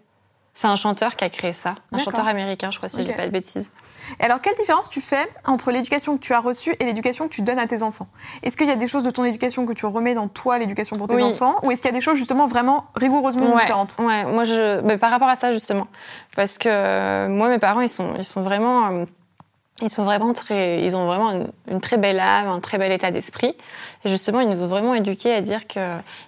C'est 0.54 0.68
un 0.68 0.76
chanteur 0.76 1.16
qui 1.16 1.24
a 1.24 1.30
créé 1.30 1.54
ça, 1.54 1.76
un 1.94 1.98
chanteur 2.00 2.28
américain, 2.28 2.72
je 2.72 2.78
crois, 2.78 2.90
si 2.90 2.98
je 2.98 3.02
Ok. 3.04 3.08
dis 3.08 3.14
pas 3.16 3.26
de 3.26 3.32
bêtises. 3.32 3.72
Et 4.20 4.24
alors, 4.24 4.42
quelle 4.42 4.56
différence 4.56 4.90
tu 4.90 5.02
fais 5.02 5.28
entre 5.46 5.72
l'éducation 5.72 6.18
que 6.18 6.22
tu 6.22 6.34
as 6.34 6.40
reçue 6.40 6.76
et 6.80 6.86
l'éducation 6.86 7.28
que 7.28 7.34
tu 7.34 7.42
donnes 7.42 7.60
à 7.60 7.68
tes 7.68 7.84
enfants? 7.84 8.08
Est-ce 8.44 8.58
qu'il 8.58 8.68
y 8.68 8.72
a 8.72 8.76
des 8.76 8.88
choses 8.88 9.04
de 9.04 9.12
ton 9.12 9.24
éducation 9.24 9.66
que 9.66 9.74
tu 9.74 9.86
remets 9.86 10.16
dans 10.16 10.28
toi, 10.28 10.58
l'éducation 10.58 10.96
pour 10.98 11.08
tes 11.08 11.16
Oui. 11.16 11.24
enfants? 11.24 11.56
Ou 11.64 11.72
est-ce 11.72 11.82
qu'il 11.82 11.92
y 11.92 11.94
a 11.94 11.98
des 11.98 12.02
choses 12.02 12.18
justement 12.18 12.46
vraiment 12.48 12.86
rigoureusement 12.96 13.54
Ouais, 13.54 13.62
différentes? 13.62 13.96
Ouais, 14.00 14.26
moi 14.26 14.44
je, 14.44 14.82
mais 14.82 14.98
par 14.98 15.12
rapport 15.12 15.30
à 15.30 15.36
ça 15.36 15.52
justement, 15.52 15.88
parce 16.36 16.58
que 16.58 16.70
euh, 16.70 17.28
moi 17.30 17.50
mes 17.50 17.60
parents 17.60 17.82
ils 17.82 17.90
sont, 17.90 18.14
ils 18.18 18.24
sont 18.24 18.42
vraiment, 18.42 18.88
euh, 18.88 19.06
ils 19.82 19.90
sont 19.90 20.04
vraiment 20.04 20.34
très, 20.34 20.84
ils 20.84 20.96
ont 20.96 21.06
vraiment 21.06 21.48
une, 21.68 21.80
très 21.80 21.98
belle 21.98 22.20
âme, 22.20 22.48
un 22.48 22.60
très 22.60 22.78
bel 22.78 22.92
état 22.92 23.12
d'esprit. 23.12 23.56
Et 24.04 24.10
justement, 24.10 24.40
ils 24.40 24.50
nous 24.50 24.62
ont 24.62 24.68
vraiment 24.68 24.94
éduqués 24.94 25.34
à 25.34 25.42
dire 25.42 25.68
qu'il 25.68 25.82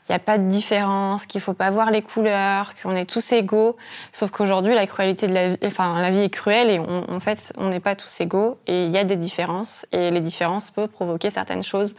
n'y 0.10 0.16
a 0.16 0.20
pas 0.20 0.38
de 0.38 0.48
différence, 0.48 1.26
qu'il 1.26 1.42
faut 1.42 1.54
pas 1.54 1.70
voir 1.70 1.92
les 1.92 2.02
couleurs, 2.02 2.74
qu'on 2.82 2.96
est 2.96 3.10
tous 3.10 3.32
égaux. 3.34 3.76
Sauf 4.12 4.32
qu'aujourd'hui, 4.32 4.74
la 4.74 4.88
cruauté 4.88 5.28
de 5.28 5.34
la 5.34 5.50
vie, 5.50 5.58
enfin, 5.66 6.00
la 6.00 6.10
vie 6.10 6.22
est 6.22 6.30
cruelle 6.30 6.70
et 6.70 6.80
en 6.80 7.20
fait, 7.20 7.54
on 7.58 7.70
n'est 7.70 7.80
pas 7.80 7.96
tous 7.96 8.22
égaux 8.22 8.58
et 8.68 8.86
il 8.86 8.92
y 8.92 8.98
a 8.98 9.04
des 9.04 9.18
différences 9.18 9.86
et 9.92 10.12
les 10.12 10.22
différences 10.22 10.72
peuvent 10.72 10.88
provoquer 10.88 11.30
certaines 11.30 11.64
choses. 11.64 11.96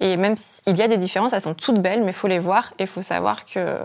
Et 0.00 0.16
même 0.16 0.36
s'il 0.36 0.76
y 0.76 0.82
a 0.82 0.88
des 0.88 0.98
différences, 0.98 1.32
elles 1.32 1.40
sont 1.40 1.54
toutes 1.54 1.80
belles, 1.80 2.00
mais 2.00 2.10
il 2.10 2.14
faut 2.14 2.28
les 2.28 2.38
voir 2.38 2.72
et 2.78 2.84
il 2.84 2.88
faut 2.88 3.02
savoir 3.02 3.44
que 3.44 3.78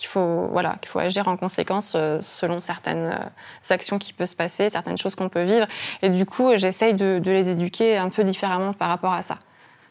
qu'il 0.00 0.08
faut, 0.08 0.48
voilà, 0.50 0.76
faut 0.86 0.98
agir 0.98 1.28
en 1.28 1.36
conséquence 1.36 1.92
euh, 1.94 2.20
selon 2.22 2.62
certaines 2.62 3.12
euh, 3.12 3.74
actions 3.74 3.98
qui 3.98 4.14
peuvent 4.14 4.26
se 4.26 4.34
passer, 4.34 4.70
certaines 4.70 4.96
choses 4.96 5.14
qu'on 5.14 5.28
peut 5.28 5.42
vivre. 5.42 5.66
Et 6.00 6.08
du 6.08 6.24
coup, 6.24 6.56
j'essaye 6.56 6.94
de, 6.94 7.20
les 7.22 7.50
éduquer 7.50 7.98
un 7.98 8.08
peu 8.08 8.24
différemment 8.24 8.72
par 8.72 8.88
rapport 8.88 9.12
à 9.12 9.20
ça. 9.20 9.38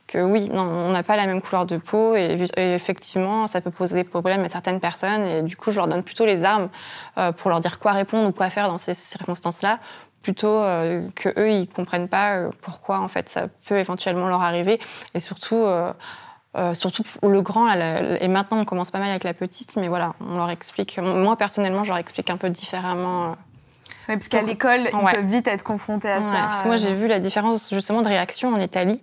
Que 0.08 0.18
oui, 0.18 0.50
non, 0.50 0.64
on 0.64 0.90
n'a 0.90 1.04
pas 1.04 1.16
la 1.16 1.28
même 1.28 1.40
couleur 1.40 1.68
de 1.68 1.78
peau 1.78 2.16
et, 2.16 2.48
effectivement, 2.58 3.46
ça 3.46 3.62
peut 3.62 3.70
poser 3.70 3.98
des 3.98 4.04
problèmes 4.04 4.44
à 4.44 4.50
certaines 4.50 4.80
personnes. 4.80 5.22
Et 5.22 5.42
du 5.44 5.56
coup, 5.56 5.70
je 5.70 5.78
leur 5.78 5.88
donne 5.88 6.02
plutôt 6.02 6.26
les 6.26 6.44
armes 6.44 6.70
euh, 7.20 7.32
pour 7.32 7.52
leur 7.52 7.60
dire 7.60 7.78
quoi 7.78 7.92
répondre 7.92 8.28
ou 8.28 8.32
quoi 8.32 8.50
faire 8.50 8.68
dans 8.68 8.80
ces 8.80 8.96
circonstances-là, 8.96 9.78
plutôt 10.24 10.58
euh, 10.58 11.08
que 11.16 11.30
eux 11.40 11.52
ils 11.52 11.70
comprennent 11.70 12.10
pas 12.10 12.50
pourquoi 12.62 13.00
en 13.00 13.08
fait 13.08 13.30
ça 13.30 13.48
peut 13.68 13.78
éventuellement 13.78 14.28
leur 14.28 14.42
arriver 14.42 14.80
et 15.14 15.22
surtout 15.22 15.56
euh, 15.56 15.94
surtout 16.74 17.04
pour 17.04 17.30
le 17.30 17.42
grand, 17.42 17.72
et 17.72 18.28
maintenant 18.28 18.60
on 18.60 18.66
commence 18.66 18.92
pas 18.92 19.00
mal 19.00 19.10
avec 19.10 19.24
la 19.24 19.34
petite, 19.34 19.76
mais 19.76 19.88
voilà, 19.88 20.14
on 20.20 20.38
leur 20.38 20.50
explique. 20.50 20.98
Moi 20.98 21.36
personnellement, 21.36 21.84
je 21.84 21.90
leur 21.90 21.98
explique 21.98 22.30
un 22.30 22.38
peu 22.38 22.50
différemment. 22.50 23.32
Euh, 23.32 23.34
oui, 24.10 24.16
parce 24.16 24.28
qu'à 24.28 24.42
l'école, 24.42 24.90
ils 24.92 25.14
peuvent 25.14 25.26
vite 25.26 25.48
être 25.48 25.64
confrontés 25.64 26.10
à 26.10 26.22
ça. 26.22 26.32
Parce 26.32 26.64
que 26.64 26.68
moi, 26.68 26.78
j'ai 26.78 26.94
vu 26.94 27.08
la 27.08 27.20
différence 27.20 27.72
justement 27.72 28.02
de 28.02 28.08
réaction 28.08 28.52
en 28.54 28.60
Italie. 28.60 29.02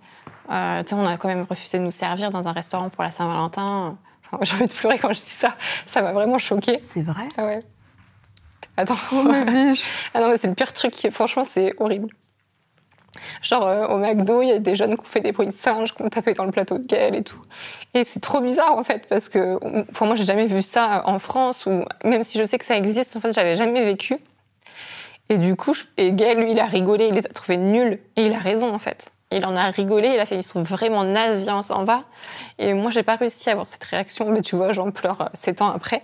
Euh, 0.51 0.83
on 0.93 1.07
a 1.07 1.17
quand 1.17 1.29
même 1.29 1.47
refusé 1.49 1.79
de 1.79 1.85
nous 1.85 1.91
servir 1.93 2.31
dans 2.31 2.49
un 2.49 2.53
restaurant 2.53 2.89
pour 2.89 3.03
la 3.03 3.11
Saint-Valentin. 3.11 3.97
Enfin, 4.33 4.39
J'ai 4.43 4.55
envie 4.57 4.67
de 4.67 4.73
pleurer 4.73 4.99
quand 4.99 5.13
je 5.13 5.21
dis 5.21 5.27
ça. 5.27 5.55
Ça 5.87 6.03
m'a 6.03 6.13
vraiment 6.13 6.39
choquée. 6.39 6.81
C'est 6.85 7.03
vrai? 7.03 7.29
Ah 7.39 7.47
Ouais. 7.47 7.61
Attends. 8.77 8.97
Oh, 9.13 9.25
ah 10.15 10.21
non, 10.21 10.31
mais 10.31 10.37
c'est 10.37 10.49
le 10.49 10.55
pire 10.55 10.73
truc. 10.73 10.95
Franchement, 11.13 11.45
c'est 11.45 11.75
horrible. 11.79 12.09
Genre 13.43 13.67
euh, 13.67 13.87
au 13.87 13.99
McDo, 13.99 14.43
il 14.43 14.49
y 14.49 14.53
a 14.53 14.59
des 14.59 14.77
jeunes 14.77 14.95
qui 14.95 15.01
ont 15.01 15.05
fait 15.05 15.21
des 15.21 15.33
bruits 15.33 15.47
de 15.47 15.53
singes, 15.53 15.95
qui 15.95 16.03
ont 16.03 16.09
tapé 16.09 16.35
dans 16.35 16.45
le 16.45 16.53
plateau 16.53 16.79
de 16.79 16.87
Gaël 16.87 17.15
et 17.15 17.23
tout. 17.23 17.41
Et 17.95 18.05
c'est 18.05 18.21
trop 18.21 18.41
bizarre 18.41 18.77
en 18.77 18.83
fait 18.83 19.07
parce 19.09 19.29
que 19.29 19.59
enfin, 19.91 20.07
moi 20.07 20.15
j'ai 20.17 20.25
jamais 20.25 20.47
vu 20.47 20.63
ça 20.63 21.03
en 21.07 21.19
France 21.19 21.67
ou 21.67 21.85
même 22.05 22.23
si 22.23 22.39
je 22.39 22.45
sais 22.45 22.59
que 22.59 22.65
ça 22.65 22.77
existe, 22.77 23.17
en 23.17 23.21
fait 23.21 23.33
j'avais 23.33 23.57
jamais 23.57 23.85
vécu. 23.85 24.17
Et 25.29 25.39
du 25.39 25.57
coup, 25.57 25.75
je... 25.75 25.83
Gaël 26.11 26.39
lui 26.39 26.53
il 26.53 26.61
a 26.61 26.67
rigolé, 26.67 27.09
il 27.09 27.15
les 27.15 27.27
a 27.27 27.31
trouvés 27.31 27.57
nuls 27.57 27.99
et 28.17 28.27
il 28.27 28.33
a 28.33 28.39
raison 28.39 28.73
en 28.73 28.79
fait. 28.79 29.13
Il 29.33 29.45
en 29.45 29.57
a 29.57 29.71
rigolé, 29.71 30.11
il 30.15 30.21
a 30.21 30.27
fait 30.27 30.37
ils 30.37 30.43
sont 30.43 30.63
vraiment 30.63 31.05
nazes, 31.05 31.39
viens 31.39 31.59
on 31.59 31.63
s'en 31.63 31.85
va. 31.85 32.05
Et 32.59 32.75
moi 32.75 32.91
j'ai 32.91 33.03
pas 33.03 33.17
réussi 33.17 33.49
à 33.49 33.53
avoir 33.53 33.67
cette 33.67 33.85
réaction, 33.85 34.31
mais 34.31 34.41
tu 34.41 34.57
vois 34.57 34.73
j'en 34.73 34.91
pleure 34.91 35.21
euh, 35.23 35.27
sept 35.35 35.63
ans 35.63 35.71
après. 35.71 36.03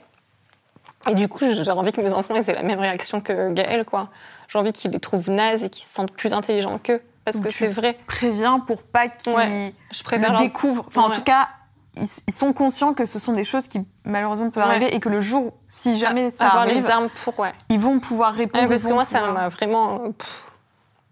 Et 1.09 1.15
du 1.15 1.29
coup, 1.29 1.45
j'ai 1.51 1.71
envie 1.71 1.93
que 1.93 2.01
mes 2.01 2.13
enfants 2.13 2.35
aient 2.35 2.55
la 2.55 2.63
même 2.63 2.79
réaction 2.79 3.21
que 3.21 3.53
Gaël, 3.53 3.85
quoi. 3.85 4.11
J'ai 4.49 4.59
envie 4.59 4.73
qu'ils 4.73 4.93
les 4.93 5.01
trouvent 5.01 5.31
nazes 5.31 5.65
et 5.65 5.71
qu'ils 5.71 5.85
se 5.85 5.93
sentent 5.93 6.13
plus 6.13 6.33
intelligents 6.33 6.79
qu'eux. 6.79 7.01
Parce 7.25 7.41
que 7.41 7.51
c'est 7.51 7.69
vrai. 7.69 7.99
Préviens 8.07 8.59
pour 8.59 8.83
pas 8.83 9.09
qu'ils 9.09 9.33
ouais, 9.33 9.75
le 10.13 10.39
découvrent. 10.39 10.85
Enfin, 10.89 11.03
en 11.03 11.11
tout 11.11 11.23
cas, 11.23 11.49
ils, 11.97 12.33
sont 12.33 12.53
conscients 12.53 12.95
que 12.95 13.05
ce 13.05 13.19
sont 13.19 13.33
des 13.33 13.45
choses 13.45 13.69
qui 13.69 13.81
malheureusement 14.05 14.51
peuvent 14.51 14.63
arriver 14.63 14.95
et 14.95 15.01
que 15.01 15.09
le 15.09 15.21
jour, 15.21 15.53
si 15.69 15.97
jamais 15.99 16.31
ça 16.31 16.47
avoir 16.47 16.63
arrive, 16.63 16.83
les 16.83 16.91
armes 16.91 17.09
pour, 17.25 17.39
ouais. 17.39 17.53
ils 17.69 17.79
vont 17.79 18.01
pouvoir 18.01 18.35
répondre. 18.35 18.69
parce 18.69 18.85
que 18.85 18.93
moi, 18.93 19.05
ça 19.05 19.31
m'a 19.31 19.49
vraiment. 19.49 20.13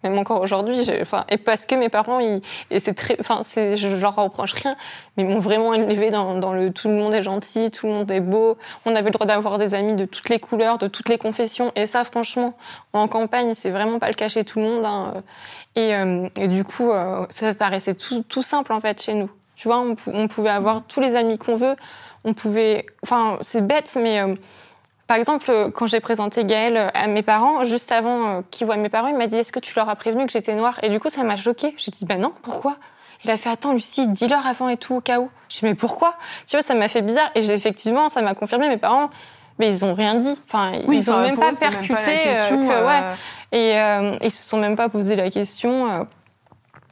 Même 0.02 0.18
encore 0.18 0.40
aujourd'hui, 0.40 0.76
enfin, 1.00 1.24
et 1.28 1.36
parce 1.36 1.66
que 1.66 1.74
mes 1.74 1.88
parents, 1.88 2.20
ils, 2.20 2.40
et 2.70 2.80
c'est 2.80 2.94
très, 2.94 3.16
enfin, 3.20 3.40
c'est, 3.42 3.76
je, 3.76 3.88
leur 3.88 4.16
reproche 4.16 4.54
rien, 4.54 4.76
mais 5.16 5.24
ils 5.24 5.28
m'ont 5.28 5.40
vraiment 5.40 5.74
élevé 5.74 6.10
dans, 6.10 6.36
dans, 6.36 6.52
le 6.52 6.72
tout 6.72 6.88
le 6.88 6.94
monde 6.94 7.14
est 7.14 7.22
gentil, 7.22 7.70
tout 7.70 7.86
le 7.86 7.92
monde 7.92 8.10
est 8.10 8.20
beau. 8.20 8.56
On 8.86 8.94
avait 8.94 9.06
le 9.06 9.10
droit 9.10 9.26
d'avoir 9.26 9.58
des 9.58 9.74
amis 9.74 9.94
de 9.94 10.04
toutes 10.04 10.28
les 10.28 10.38
couleurs, 10.38 10.78
de 10.78 10.88
toutes 10.88 11.08
les 11.08 11.18
confessions, 11.18 11.72
et 11.76 11.86
ça, 11.86 12.04
franchement, 12.04 12.54
en 12.92 13.08
campagne, 13.08 13.54
c'est 13.54 13.70
vraiment 13.70 13.98
pas 13.98 14.08
le 14.08 14.14
cas 14.14 14.28
chez 14.28 14.44
tout 14.44 14.58
le 14.60 14.64
monde. 14.66 14.84
Hein. 14.84 15.14
Et, 15.76 15.94
euh, 15.94 16.26
du 16.46 16.64
coup, 16.64 16.90
euh, 16.90 17.26
ça 17.28 17.54
paraissait 17.54 17.94
tout, 17.94 18.24
tout, 18.28 18.42
simple 18.42 18.72
en 18.72 18.80
fait 18.80 19.02
chez 19.02 19.14
nous. 19.14 19.30
Tu 19.56 19.68
vois, 19.68 19.80
on, 19.80 19.94
on 20.06 20.28
pouvait 20.28 20.50
avoir 20.50 20.86
tous 20.86 21.00
les 21.00 21.14
amis 21.14 21.38
qu'on 21.38 21.56
veut, 21.56 21.76
on 22.24 22.34
pouvait, 22.34 22.86
enfin, 23.02 23.38
c'est 23.40 23.66
bête, 23.66 23.96
mais 24.00 24.20
euh, 24.20 24.34
par 25.10 25.16
exemple, 25.16 25.50
euh, 25.50 25.70
quand 25.72 25.88
j'ai 25.88 25.98
présenté 25.98 26.44
Gaël 26.44 26.76
euh, 26.76 26.88
à 26.94 27.08
mes 27.08 27.22
parents, 27.22 27.64
juste 27.64 27.90
avant 27.90 28.28
euh, 28.28 28.40
qu'ils 28.52 28.64
voient 28.64 28.76
mes 28.76 28.88
parents, 28.88 29.08
il 29.08 29.16
m'a 29.16 29.26
dit 29.26 29.34
Est-ce 29.34 29.50
que 29.50 29.58
tu 29.58 29.74
leur 29.74 29.88
as 29.88 29.96
prévenu 29.96 30.24
que 30.24 30.30
j'étais 30.30 30.54
noire? 30.54 30.78
Et 30.84 30.88
du 30.88 31.00
coup, 31.00 31.08
ça 31.08 31.24
m'a 31.24 31.34
choquée. 31.34 31.74
J'ai 31.78 31.90
dit 31.90 32.04
Ben 32.04 32.20
non, 32.20 32.32
pourquoi? 32.42 32.76
Il 33.24 33.30
a 33.32 33.36
fait 33.36 33.48
Attends, 33.48 33.72
Lucie, 33.72 34.06
dis-leur 34.06 34.46
avant 34.46 34.68
et 34.68 34.76
tout, 34.76 34.94
au 34.94 35.00
cas 35.00 35.18
où. 35.18 35.28
J'ai 35.48 35.62
dit 35.62 35.66
Mais 35.66 35.74
pourquoi? 35.74 36.14
Tu 36.46 36.54
vois, 36.54 36.62
ça 36.62 36.76
m'a 36.76 36.86
fait 36.86 37.02
bizarre. 37.02 37.28
Et 37.34 37.40
effectivement, 37.40 38.08
ça 38.08 38.22
m'a 38.22 38.34
confirmé. 38.34 38.68
Mes 38.68 38.76
parents, 38.76 39.10
mais 39.58 39.66
ils 39.66 39.84
ont 39.84 39.94
rien 39.94 40.14
dit. 40.14 40.38
Enfin, 40.46 40.78
oui, 40.86 40.98
ils 40.98 41.10
ont 41.10 41.20
même 41.20 41.36
pas 41.36 41.54
percuté. 41.54 41.92
Même 41.92 42.02
pas 42.04 42.04
question, 42.04 42.68
que, 42.68 42.86
ouais. 42.86 43.00
Et 43.50 43.80
euh, 43.80 44.16
ils 44.22 44.30
se 44.30 44.48
sont 44.48 44.58
même 44.58 44.76
pas 44.76 44.88
posé 44.88 45.16
la 45.16 45.28
question. 45.28 46.06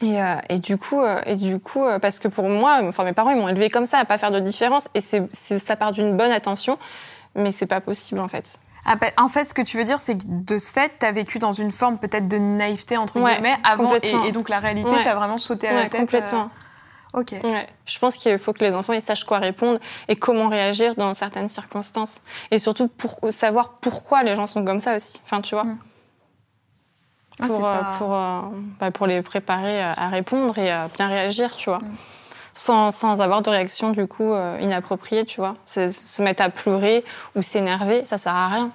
Et, 0.00 0.20
euh, 0.20 0.34
et, 0.48 0.58
du 0.58 0.76
coup, 0.76 1.04
et 1.24 1.36
du 1.36 1.60
coup, 1.60 1.84
parce 2.02 2.18
que 2.18 2.26
pour 2.26 2.48
moi, 2.48 2.80
enfin 2.82 3.04
mes 3.04 3.12
parents 3.12 3.30
ils 3.30 3.36
m'ont 3.36 3.48
élevé 3.48 3.70
comme 3.70 3.86
ça, 3.86 3.98
à 3.98 4.04
pas 4.04 4.18
faire 4.18 4.32
de 4.32 4.40
différence, 4.40 4.88
et 4.96 5.00
c'est 5.00 5.28
ça 5.60 5.76
part 5.76 5.92
d'une 5.92 6.16
bonne 6.16 6.32
attention 6.32 6.78
mais 7.38 7.52
c'est 7.52 7.66
pas 7.66 7.80
possible 7.80 8.20
en 8.20 8.28
fait. 8.28 8.58
Ah, 8.84 8.96
bah, 8.96 9.08
en 9.18 9.28
fait, 9.28 9.44
ce 9.44 9.54
que 9.54 9.62
tu 9.62 9.76
veux 9.76 9.84
dire, 9.84 10.00
c'est 10.00 10.16
que 10.16 10.24
de 10.26 10.56
ce 10.56 10.72
fait, 10.72 10.92
tu 10.98 11.04
as 11.04 11.12
vécu 11.12 11.38
dans 11.38 11.52
une 11.52 11.70
forme 11.70 11.98
peut-être 11.98 12.26
de 12.26 12.38
naïveté, 12.38 12.96
entre 12.96 13.20
ouais, 13.20 13.34
guillemets, 13.34 13.56
avant, 13.62 13.94
et, 13.94 14.28
et, 14.28 14.32
donc 14.32 14.48
la 14.48 14.60
réalité 14.60 14.88
ouais. 14.88 15.04
t'a 15.04 15.14
vraiment 15.14 15.36
sauté 15.36 15.68
à 15.68 15.72
ouais, 15.72 15.82
la 15.82 15.88
tête. 15.90 16.00
Complètement. 16.00 16.50
Euh... 17.14 17.20
Ok. 17.20 17.34
Je 17.86 17.98
pense 17.98 18.16
qu'il 18.16 18.38
faut 18.38 18.52
que 18.52 18.62
les 18.62 18.74
enfants 18.74 18.92
ils 18.92 19.02
sachent 19.02 19.24
quoi 19.24 19.38
répondre 19.38 19.78
et 20.08 20.16
comment 20.16 20.48
réagir 20.48 20.94
dans 20.94 21.14
certaines 21.14 21.48
circonstances. 21.48 22.20
Et 22.50 22.58
surtout 22.58 22.88
pour 22.88 23.18
savoir 23.30 23.74
pourquoi 23.80 24.22
les 24.22 24.36
gens 24.36 24.46
sont 24.46 24.64
comme 24.64 24.80
ça 24.80 24.94
aussi. 24.94 25.20
Enfin, 25.24 25.40
tu 25.40 25.54
vois. 25.54 25.64
Mm. 25.64 25.78
Pour, 27.46 27.66
ah, 27.66 27.76
euh, 27.76 27.80
pas... 27.80 27.98
pour, 27.98 28.14
euh, 28.14 28.40
bah, 28.80 28.90
pour 28.90 29.06
les 29.06 29.22
préparer 29.22 29.82
à 29.82 30.08
répondre 30.08 30.58
et 30.58 30.70
à 30.70 30.88
bien 30.88 31.08
réagir, 31.08 31.54
tu 31.56 31.70
vois. 31.70 31.78
Mm 31.78 31.94
sans, 32.58 32.90
sans, 32.90 33.20
avoir 33.20 33.40
de 33.42 33.50
réaction 33.50 33.90
du 33.90 34.08
coup 34.08 34.32
euh, 34.32 34.58
inappropriée, 34.60 35.24
tu 35.24 35.40
vois. 35.40 35.54
Se 35.64 36.22
mettre 36.22 36.42
à 36.42 36.50
pleurer 36.50 37.04
ou 37.36 37.42
s'énerver, 37.42 38.04
ça 38.04 38.18
sert 38.18 38.34
à 38.34 38.48
rien. 38.48 38.72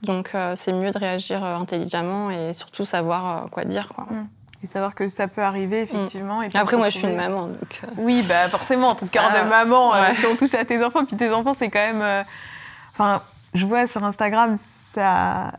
Donc 0.00 0.30
euh, 0.34 0.54
c'est 0.56 0.72
mieux 0.72 0.90
de 0.90 0.98
réagir 0.98 1.44
euh, 1.44 1.56
intelligemment 1.56 2.30
et 2.30 2.54
surtout 2.54 2.86
savoir 2.86 3.44
euh, 3.44 3.48
quoi 3.48 3.64
dire, 3.64 3.88
quoi. 3.94 4.04
Mmh. 4.04 4.28
Et 4.62 4.66
savoir 4.66 4.94
que 4.94 5.08
ça 5.08 5.28
peut 5.28 5.42
arriver 5.42 5.82
effectivement. 5.82 6.40
Mmh. 6.40 6.44
Et 6.44 6.56
Après 6.56 6.78
moi 6.78 6.88
je 6.88 6.96
suis 6.96 7.06
une 7.06 7.16
maman, 7.16 7.48
donc. 7.48 7.82
Oui, 7.98 8.24
bah 8.26 8.48
forcément, 8.48 8.94
ton 8.94 9.06
cœur 9.06 9.30
Ah, 9.30 9.44
de 9.44 9.48
maman. 9.48 9.90
ouais. 9.90 10.14
si 10.14 10.24
on 10.24 10.34
touche 10.34 10.54
à 10.54 10.64
tes 10.64 10.82
enfants, 10.82 11.04
puis 11.04 11.18
tes 11.18 11.30
enfants, 11.30 11.54
c'est 11.58 11.68
quand 11.68 11.92
même. 11.92 12.24
Enfin, 12.94 13.20
je 13.52 13.66
vois 13.66 13.86
sur 13.86 14.02
Instagram, 14.04 14.56
ça. 14.94 15.52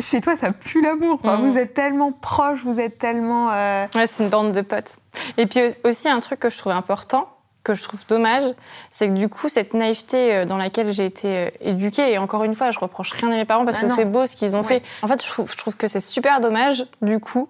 Chez 0.00 0.20
toi, 0.20 0.36
ça 0.36 0.52
pue 0.52 0.80
l'amour. 0.82 1.20
Mhm. 1.24 1.50
Vous 1.50 1.58
êtes 1.58 1.74
tellement 1.74 2.12
proches, 2.12 2.64
vous 2.64 2.80
êtes 2.80 2.98
tellement. 2.98 3.50
euh, 3.52 3.86
Ouais, 3.94 4.06
c'est 4.06 4.24
une 4.24 4.30
bande 4.30 4.52
de 4.52 4.60
potes. 4.60 4.96
Et 5.36 5.46
puis 5.46 5.60
aussi 5.84 6.08
un 6.08 6.20
truc 6.20 6.40
que 6.40 6.48
je 6.50 6.58
trouve 6.58 6.72
important, 6.72 7.28
que 7.64 7.74
je 7.74 7.82
trouve 7.82 8.06
dommage, 8.06 8.42
c'est 8.90 9.08
que 9.08 9.12
du 9.12 9.28
coup 9.28 9.48
cette 9.50 9.74
naïveté 9.74 10.34
euh, 10.34 10.44
dans 10.46 10.56
laquelle 10.56 10.92
j'ai 10.92 11.04
été 11.04 11.28
euh, 11.28 11.50
éduquée, 11.60 12.12
et 12.12 12.18
encore 12.18 12.44
une 12.44 12.54
fois, 12.54 12.70
je 12.70 12.78
reproche 12.78 13.12
rien 13.12 13.28
à 13.30 13.36
mes 13.36 13.44
parents 13.44 13.64
parce 13.64 13.78
Ah 13.82 13.86
que 13.86 13.92
c'est 13.92 14.06
beau 14.06 14.26
ce 14.26 14.34
qu'ils 14.36 14.56
ont 14.56 14.60
Ouais. 14.62 14.80
fait. 14.80 14.82
En 15.02 15.08
fait, 15.08 15.22
je 15.22 15.28
trouve, 15.28 15.50
je 15.52 15.56
trouve 15.56 15.76
que 15.76 15.86
c'est 15.88 16.00
super 16.00 16.40
dommage 16.40 16.86
du 17.02 17.20
coup 17.20 17.48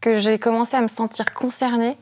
que 0.00 0.18
j'ai 0.18 0.38
commencé 0.38 0.76
à 0.76 0.80
me 0.80 0.88
sentir 0.88 1.32
concernée 1.32 1.96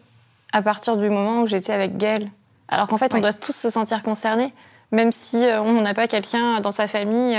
à 0.52 0.62
partir 0.62 0.96
du 0.96 1.10
moment 1.10 1.42
où 1.42 1.46
j'étais 1.46 1.72
avec 1.72 1.96
Gaël. 1.98 2.30
Alors 2.68 2.88
qu'en 2.88 2.96
fait, 2.96 3.14
on 3.14 3.20
doit 3.20 3.32
tous 3.34 3.54
se 3.54 3.68
sentir 3.68 4.02
concernés, 4.02 4.54
même 4.90 5.12
si 5.12 5.36
on 5.36 5.80
n'a 5.82 5.92
pas 5.92 6.06
quelqu'un 6.08 6.60
dans 6.60 6.72
sa 6.72 6.86
famille. 6.86 7.36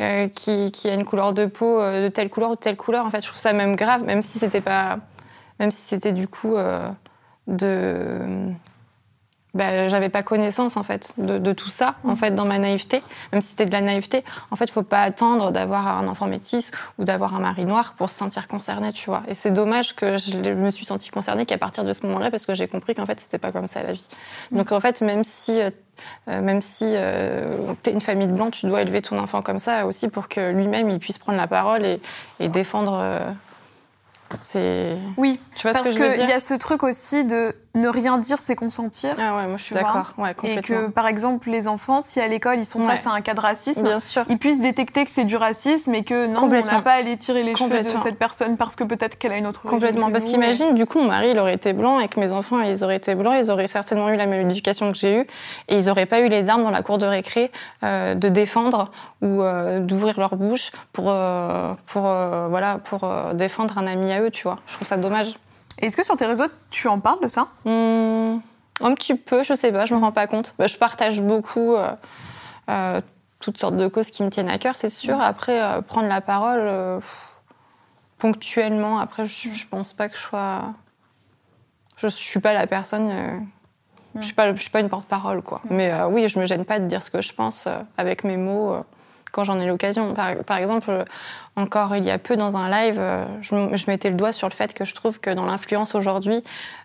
Euh, 0.00 0.28
qui, 0.28 0.72
qui 0.72 0.88
a 0.90 0.94
une 0.94 1.04
couleur 1.04 1.32
de 1.32 1.46
peau 1.46 1.80
euh, 1.80 2.04
de 2.04 2.08
telle 2.08 2.28
couleur 2.28 2.50
ou 2.50 2.54
de 2.54 2.60
telle 2.60 2.76
couleur. 2.76 3.06
En 3.06 3.10
fait, 3.10 3.20
je 3.20 3.28
trouve 3.28 3.38
ça 3.38 3.52
même 3.52 3.76
grave, 3.76 4.02
même 4.02 4.22
si 4.22 4.38
c'était 4.40 4.60
pas, 4.60 4.98
même 5.60 5.70
si 5.70 5.82
c'était 5.82 6.12
du 6.12 6.26
coup 6.26 6.56
euh, 6.56 6.88
de, 7.46 8.50
bah, 9.54 9.86
j'avais 9.86 10.08
pas 10.08 10.24
connaissance 10.24 10.76
en 10.76 10.82
fait 10.82 11.14
de, 11.16 11.38
de 11.38 11.52
tout 11.52 11.68
ça 11.68 11.94
en 12.02 12.16
fait 12.16 12.34
dans 12.34 12.44
ma 12.44 12.58
naïveté. 12.58 13.04
Même 13.32 13.40
si 13.40 13.50
c'était 13.50 13.66
de 13.66 13.72
la 13.72 13.82
naïveté, 13.82 14.24
en 14.50 14.56
fait, 14.56 14.68
faut 14.68 14.82
pas 14.82 15.02
attendre 15.02 15.52
d'avoir 15.52 15.86
un 15.86 16.08
enfant 16.08 16.26
métis 16.26 16.72
ou 16.98 17.04
d'avoir 17.04 17.36
un 17.36 17.38
mari 17.38 17.64
noir 17.64 17.94
pour 17.96 18.10
se 18.10 18.16
sentir 18.16 18.48
concerné, 18.48 18.92
tu 18.92 19.06
vois. 19.06 19.22
Et 19.28 19.34
c'est 19.34 19.52
dommage 19.52 19.94
que 19.94 20.16
je 20.16 20.50
me 20.50 20.70
suis 20.72 20.84
sentie 20.84 21.10
concernée 21.10 21.46
qu'à 21.46 21.58
partir 21.58 21.84
de 21.84 21.92
ce 21.92 22.04
moment-là, 22.06 22.32
parce 22.32 22.46
que 22.46 22.54
j'ai 22.54 22.66
compris 22.66 22.96
qu'en 22.96 23.06
fait, 23.06 23.20
c'était 23.20 23.38
pas 23.38 23.52
comme 23.52 23.68
ça 23.68 23.84
la 23.84 23.92
vie. 23.92 24.08
Donc 24.50 24.72
en 24.72 24.80
fait, 24.80 25.02
même 25.02 25.22
si 25.22 25.60
euh, 26.28 26.34
euh, 26.34 26.40
même 26.40 26.60
si 26.60 26.84
euh, 26.86 27.72
tu 27.82 27.90
es 27.90 27.92
une 27.92 28.00
famille 28.00 28.26
de 28.26 28.32
blancs, 28.32 28.52
tu 28.52 28.66
dois 28.66 28.82
élever 28.82 29.02
ton 29.02 29.18
enfant 29.18 29.42
comme 29.42 29.58
ça 29.58 29.86
aussi 29.86 30.08
pour 30.08 30.28
que 30.28 30.50
lui-même 30.50 30.90
il 30.90 30.98
puisse 30.98 31.18
prendre 31.18 31.38
la 31.38 31.46
parole 31.46 31.84
et, 31.84 32.00
et 32.40 32.48
défendre. 32.48 33.34
Oui, 35.16 35.38
Tu 35.56 35.62
vois 35.62 35.72
ce 35.74 35.78
parce 35.78 35.90
que 35.90 35.90
je 35.96 36.02
veux 36.02 36.10
qu'il 36.10 36.20
dire 36.20 36.28
y 36.30 36.32
a 36.32 36.40
ce 36.40 36.54
truc 36.54 36.82
aussi 36.82 37.24
de. 37.24 37.54
ne 37.74 37.88
rien 37.88 38.18
dire, 38.18 38.38
c'est 38.40 38.54
consentir. 38.56 39.16
Ah 39.18 39.36
ouais, 39.36 39.46
moi 39.46 39.56
je 39.56 39.64
suis 39.64 39.74
d'accord. 39.74 40.12
Ouais, 40.18 40.34
Et 40.44 40.60
que, 40.62 40.88
par 40.88 41.06
exemple, 41.08 41.50
les 41.50 41.66
enfants, 41.66 42.00
si 42.04 42.20
à 42.20 42.28
l'école 42.28 42.58
ils 42.58 42.64
sont 42.64 42.80
Ouais. 42.80 42.86
face 42.96 43.06
à 43.06 43.10
un 43.10 43.20
cas 43.20 43.34
de 43.34 43.40
racisme, 43.40 43.82
Bien 43.82 43.98
sûr. 43.98 44.24
ils 44.28 44.38
puissent 44.38 44.60
détecter 44.60 45.04
que 45.04 45.10
c'est 45.10 45.24
du 45.24 45.36
racisme 45.36 45.94
et 45.94 46.04
que 46.04 46.26
non, 46.26 46.44
on 46.44 46.48
n'a 46.48 46.82
pas 46.82 46.92
à 46.92 46.94
aller 46.94 47.16
tirer 47.16 47.42
les 47.42 47.54
cheveux 47.56 47.82
de 47.82 47.86
cette 48.00 48.18
personne 48.18 48.56
parce 48.56 48.76
que 48.76 48.84
peut-être 48.84 49.18
qu'elle 49.18 49.32
a 49.32 49.38
une 49.38 49.46
autre 49.46 49.62
Complètement. 49.62 50.10
Parce 50.10 50.24
qu'imagine, 50.24 50.74
du 50.74 50.86
coup, 50.86 50.98
mon 51.00 51.08
mari, 51.08 51.30
il 51.30 51.38
aurait 51.38 51.54
été 51.54 51.72
blanc 51.72 51.98
et 52.00 52.08
que 52.08 52.20
mes 52.20 52.32
enfants, 52.32 52.60
ils 52.60 52.84
auraient 52.84 52.96
été 52.96 53.14
blancs, 53.14 53.34
ils 53.36 53.50
auraient 53.50 53.66
certainement 53.66 54.08
eu 54.10 54.16
la 54.16 54.26
même 54.26 54.48
éducation 54.50 54.92
que 54.92 54.98
j'ai 54.98 55.20
eue 55.20 55.26
et 55.68 55.76
ils 55.78 55.86
n'auraient 55.86 56.06
pas 56.06 56.20
eu 56.20 56.28
les 56.28 56.48
armes 56.48 56.62
dans 56.64 56.70
la 56.70 56.82
cour 56.82 56.98
de 56.98 57.06
récré 57.06 57.50
euh, 57.82 58.14
de 58.14 58.28
défendre 58.28 58.90
ou 59.22 59.42
euh, 59.42 59.80
d'ouvrir 59.80 60.18
leur 60.20 60.36
bouche 60.36 60.70
pour, 60.92 61.06
euh, 61.08 61.74
pour, 61.86 62.02
voilà, 62.02 62.78
pour 62.84 63.08
défendre 63.34 63.78
un 63.78 63.86
ami 63.86 64.12
à 64.12 64.20
eux, 64.20 64.23
tu 64.30 64.44
vois. 64.44 64.58
Je 64.66 64.74
trouve 64.74 64.86
ça 64.86 64.96
dommage. 64.96 65.34
Est-ce 65.78 65.96
que 65.96 66.04
sur 66.04 66.16
tes 66.16 66.26
réseaux, 66.26 66.46
tu 66.70 66.88
en 66.88 67.00
parles 67.00 67.20
de 67.22 67.28
ça? 67.28 67.48
Hmm, 67.64 68.38
un 68.80 68.94
petit 68.94 69.16
peu, 69.16 69.42
je 69.42 69.54
sais 69.54 69.72
pas, 69.72 69.86
je 69.86 69.94
me 69.94 70.00
rends 70.00 70.12
pas 70.12 70.26
compte. 70.26 70.54
Bah, 70.58 70.66
je 70.66 70.78
partage 70.78 71.20
beaucoup 71.20 71.74
euh, 71.74 71.90
euh, 72.68 73.00
toutes 73.40 73.58
sortes 73.58 73.76
de 73.76 73.88
causes 73.88 74.10
qui 74.10 74.22
me 74.22 74.30
tiennent 74.30 74.48
à 74.48 74.58
cœur, 74.58 74.76
c'est 74.76 74.88
sûr. 74.88 75.20
Après, 75.20 75.60
euh, 75.60 75.80
prendre 75.82 76.08
la 76.08 76.20
parole 76.20 77.00
ponctuellement, 78.18 78.98
après, 78.98 79.24
je, 79.24 79.50
je 79.50 79.66
pense 79.66 79.92
pas 79.92 80.08
que 80.08 80.16
je 80.16 80.22
sois. 80.22 80.62
Je, 81.96 82.08
je 82.08 82.14
suis 82.14 82.40
pas 82.40 82.52
la 82.52 82.66
personne. 82.66 83.46
je 84.14 84.22
suis 84.22 84.34
pas, 84.34 84.54
je 84.54 84.60
suis 84.60 84.70
pas 84.70 84.80
une 84.80 84.88
porte-parole, 84.88 85.42
quoi. 85.42 85.60
Mais 85.70 85.92
euh, 85.92 86.06
oui, 86.06 86.28
je 86.28 86.38
me 86.38 86.46
gêne 86.46 86.64
pas 86.64 86.78
de 86.78 86.86
dire 86.86 87.02
ce 87.02 87.10
que 87.10 87.20
je 87.20 87.32
pense 87.32 87.68
avec 87.96 88.24
mes 88.24 88.36
mots 88.36 88.76
quand 89.34 89.42
j'en 89.44 89.58
ai 89.58 89.66
l'occasion. 89.66 90.14
Par, 90.14 90.36
par 90.46 90.58
exemple, 90.58 90.88
euh, 90.90 91.04
encore 91.56 91.96
il 91.96 92.04
y 92.04 92.10
a 92.10 92.18
peu 92.18 92.36
dans 92.36 92.56
un 92.56 92.70
live, 92.70 92.96
euh, 92.98 93.26
je, 93.42 93.90
mettais 93.90 94.08
le 94.10 94.14
doigt 94.16 94.30
sur 94.32 94.48
le 94.48 94.54
fait 94.54 94.72
que 94.72 94.84
je 94.84 94.94
trouve 94.94 95.18
que 95.20 95.30
dans 95.30 95.44
l'influence 95.44 95.94
aujourd'hui, 95.96 96.42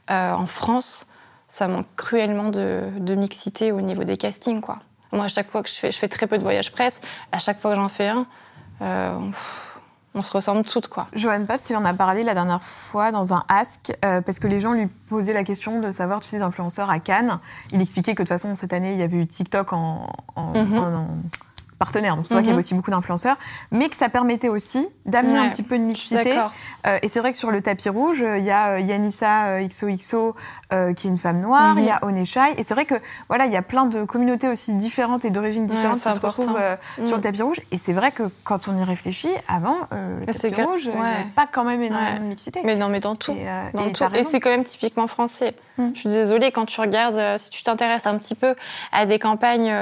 euh, 0.10 0.34
en 0.34 0.48
France, 0.48 1.06
ça 1.48 1.68
manque 1.68 1.86
cruellement 1.96 2.50
de, 2.50 2.90
de 2.98 3.16
mixité 3.16 3.72
au 3.72 3.82
niveau 3.82 4.04
des 4.04 4.18
castings, 4.18 4.62
quoi. 4.62 4.80
Moi, 5.12 5.26
à 5.26 5.28
chaque 5.28 5.50
fois 5.50 5.64
que 5.64 5.70
je 5.70 5.76
fais, 5.76 5.92
je 5.92 5.98
fais 5.98 6.08
très 6.08 6.28
peu 6.28 6.38
de 6.38 6.44
voyages 6.44 6.72
presse, 6.72 7.02
à 7.32 7.40
chaque 7.40 7.60
fois 7.60 7.72
que 7.72 7.78
j'en 7.78 7.88
fais 7.90 8.08
un, 8.10 8.26
euh, 8.82 9.18
on, 10.16 10.22
se 10.22 10.32
ressemble 10.32 10.64
toutes, 10.64 10.88
quoi. 10.88 11.08
Johan 11.14 11.46
Paps, 11.46 11.70
il 11.70 11.76
en 11.78 11.86
a 11.86 11.94
parlé 11.94 12.24
la 12.24 12.34
dernière 12.36 12.62
fois 12.64 13.12
dans 13.12 13.34
un 13.34 13.44
Ask, 13.48 13.92
euh, 14.06 14.22
parce 14.22 14.38
que 14.40 14.48
les 14.48 14.60
gens 14.60 14.74
lui 14.74 14.88
posaient 14.88 15.34
la 15.34 15.44
question 15.44 15.80
de 15.80 15.90
savoir, 15.92 16.20
tu 16.22 16.28
sais, 16.28 16.38
les 16.38 16.44
influenceurs 16.44 16.90
à 16.90 17.00
Cannes. 17.00 17.40
Il 17.72 17.82
expliquait 17.82 18.14
que 18.14 18.22
de 18.24 18.28
toute 18.28 18.36
façon, 18.38 18.54
cette 18.56 18.74
année, 18.74 18.94
il 18.94 19.00
y 19.00 19.04
avait 19.04 19.18
eu 19.18 19.26
TikTok 19.28 19.74
en, 19.74 20.10
en- 20.36 20.54
Mhm. 20.54 20.78
en- 20.78 20.94
en 20.96 21.08
partenaire, 21.80 22.16
donc 22.16 22.26
c'est 22.26 22.30
pour 22.30 22.36
ça 22.38 22.42
qu'il 22.42 22.48
y 22.48 22.52
Mhm. 22.52 22.58
avait 22.58 22.64
aussi 22.66 22.74
beaucoup 22.76 22.92
d'influenceurs, 22.92 23.38
mais 23.72 23.88
que 23.90 23.96
ça 23.96 24.10
permettait 24.10 24.50
aussi 24.50 24.88
d'amener 25.06 25.38
un 25.38 25.50
petit 25.50 25.64
peu 25.64 25.78
de 25.80 25.84
mixité. 25.84 26.38
Euh, 26.86 27.00
et 27.02 27.08
c'est 27.08 27.20
vrai 27.22 27.32
que 27.32 27.38
sur 27.38 27.50
le 27.52 27.62
tapis 27.62 27.90
rouge, 27.90 28.20
il 28.38 28.44
y 28.44 28.52
a 28.52 28.72
euh, 28.76 28.80
Yanissa 28.80 29.48
euh, 29.48 29.66
XOXO, 29.68 30.36
euh, 30.74 30.94
qui 30.94 31.08
est 31.08 31.10
une 31.10 31.18
femme 31.18 31.40
noire, 31.40 31.76
il 31.78 31.82
Mhm. 31.84 31.88
y 31.88 31.92
a 31.92 32.00
Oneshai, 32.06 32.54
et 32.58 32.64
c'est 32.64 32.74
vrai 32.74 32.86
que 32.86 32.96
voilà, 33.30 33.46
il 33.46 33.52
y 33.54 33.58
a 33.58 33.62
plein 33.62 33.86
de 33.86 34.04
communautés 34.04 34.50
aussi 34.50 34.76
différentes 34.76 35.24
et 35.26 35.30
d'origines 35.32 35.66
différentes 35.66 35.96
qui 35.96 36.02
se 36.02 36.20
retrouvent 36.20 36.60
sur 37.06 37.16
le 37.16 37.18
Mm. 37.18 37.22
tapis 37.22 37.42
rouge. 37.42 37.62
Et 37.72 37.78
c'est 37.78 37.94
vrai 37.94 38.12
que 38.12 38.24
quand 38.44 38.68
on 38.68 38.76
y 38.76 38.84
réfléchit, 38.84 39.32
avant, 39.48 39.78
le 39.92 40.26
Mais 40.28 40.34
c'est 40.34 40.52
tapis 40.52 40.62
rouge, 40.64 40.82
il 40.86 40.92
n'y 40.92 40.98
avait 41.00 41.24
pas 41.36 41.48
quand 41.52 41.64
même 41.64 41.82
énormément 41.82 42.20
de 42.20 42.26
mixité. 42.30 42.62
Mais 42.66 42.76
non, 42.76 42.90
mais 42.90 43.00
dans 43.00 43.16
tout. 43.16 43.32
Et, 43.32 43.46
Dans 43.74 43.86
et 43.88 43.94
tout. 43.94 44.04
Et 44.16 44.24
c'est 44.24 44.40
quand 44.42 44.50
même 44.50 44.64
typiquement 44.66 45.08
français. 45.08 45.56
Mm. 45.78 45.90
Je 45.94 46.00
suis 46.02 46.10
désolée, 46.10 46.52
quand 46.52 46.66
tu 46.66 46.82
regardes, 46.82 47.38
si 47.40 47.50
tu 47.50 47.64
t'intéresses 47.64 48.06
un 48.06 48.18
petit 48.18 48.36
peu 48.36 48.54
à 48.92 49.06
des 49.06 49.18
campagnes 49.18 49.74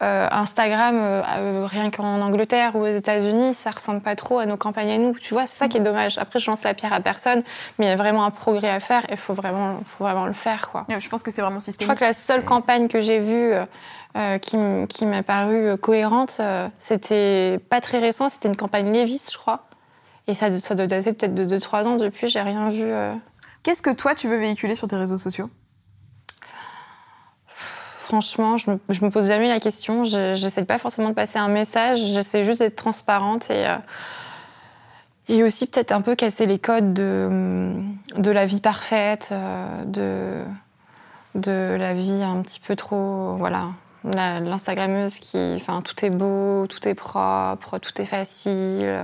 Instagram, 0.00 1.22
euh, 1.38 1.66
rien 1.66 1.90
qu'en 1.90 2.20
Angleterre 2.20 2.76
ou 2.76 2.80
aux 2.80 2.86
États-Unis, 2.86 3.54
ça 3.54 3.70
ressemble 3.70 4.00
pas 4.00 4.16
trop 4.16 4.38
à 4.38 4.46
nos 4.46 4.56
campagnes 4.56 4.90
à 4.90 4.98
nous. 4.98 5.14
Tu 5.18 5.34
vois, 5.34 5.46
c'est 5.46 5.56
ça 5.56 5.68
qui 5.68 5.76
est 5.78 5.80
dommage. 5.80 6.18
Après, 6.18 6.38
je 6.38 6.50
lance 6.50 6.62
la 6.64 6.74
pierre 6.74 6.92
à 6.92 7.00
personne, 7.00 7.42
mais 7.78 7.86
il 7.86 7.88
y 7.88 7.92
a 7.92 7.96
vraiment 7.96 8.24
un 8.24 8.30
progrès 8.30 8.70
à 8.70 8.80
faire 8.80 9.04
et 9.08 9.12
il 9.12 9.16
faut 9.16 9.34
vraiment, 9.34 9.78
faut 9.84 10.04
vraiment 10.04 10.26
le 10.26 10.32
faire, 10.32 10.70
quoi. 10.70 10.86
Je 10.98 11.08
pense 11.08 11.22
que 11.22 11.30
c'est 11.30 11.42
vraiment 11.42 11.58
Je 11.58 11.64
systémique. 11.66 11.88
crois 11.88 11.98
que 11.98 12.04
la 12.04 12.12
seule 12.12 12.44
campagne 12.44 12.88
que 12.88 13.00
j'ai 13.00 13.20
vue 13.20 13.52
euh, 13.52 13.64
euh, 14.16 14.38
qui, 14.38 14.56
qui 14.88 15.06
m'a 15.06 15.22
paru 15.22 15.76
cohérente, 15.78 16.36
euh, 16.40 16.68
c'était 16.78 17.58
pas 17.70 17.80
très 17.80 17.98
récent, 17.98 18.28
c'était 18.28 18.48
une 18.48 18.56
campagne 18.56 18.92
Levis, 18.92 19.28
je 19.32 19.38
crois. 19.38 19.66
Et 20.26 20.34
ça, 20.34 20.50
ça 20.60 20.74
doit 20.74 20.86
dater 20.86 21.12
peut-être 21.12 21.34
de 21.34 21.58
2-3 21.58 21.86
ans 21.86 21.96
depuis, 21.96 22.28
j'ai 22.28 22.40
rien 22.40 22.68
vu. 22.70 22.90
Qu'est-ce 23.62 23.82
que 23.82 23.90
toi, 23.90 24.14
tu 24.14 24.28
veux 24.28 24.36
véhiculer 24.38 24.76
sur 24.76 24.88
tes 24.88 24.96
réseaux 24.96 25.18
sociaux? 25.18 25.50
Franchement, 28.04 28.58
je 28.58 28.70
me, 28.70 28.78
je 28.90 29.02
me 29.02 29.08
pose 29.08 29.28
jamais 29.28 29.48
la 29.48 29.60
question. 29.60 30.04
Je 30.04 30.34
j'essaie 30.34 30.66
pas 30.66 30.76
forcément 30.76 31.08
de 31.08 31.14
passer 31.14 31.38
un 31.38 31.48
message. 31.48 31.98
J'essaie 31.98 32.44
juste 32.44 32.60
d'être 32.60 32.76
transparente 32.76 33.50
et 33.50 33.66
euh, 33.66 33.76
et 35.28 35.42
aussi 35.42 35.66
peut-être 35.66 35.90
un 35.90 36.02
peu 36.02 36.14
casser 36.14 36.44
les 36.44 36.58
codes 36.58 36.92
de 36.92 37.72
de 38.18 38.30
la 38.30 38.44
vie 38.44 38.60
parfaite, 38.60 39.30
euh, 39.32 39.84
de 39.86 40.44
de 41.34 41.76
la 41.78 41.94
vie 41.94 42.22
un 42.22 42.42
petit 42.42 42.60
peu 42.60 42.76
trop 42.76 43.36
voilà 43.38 43.68
l'instagrammeuse 44.04 45.18
qui 45.18 45.54
enfin 45.56 45.80
tout 45.80 46.04
est 46.04 46.10
beau, 46.10 46.66
tout 46.66 46.86
est 46.86 46.94
propre, 46.94 47.78
tout 47.78 48.02
est 48.02 48.04
facile. 48.04 49.00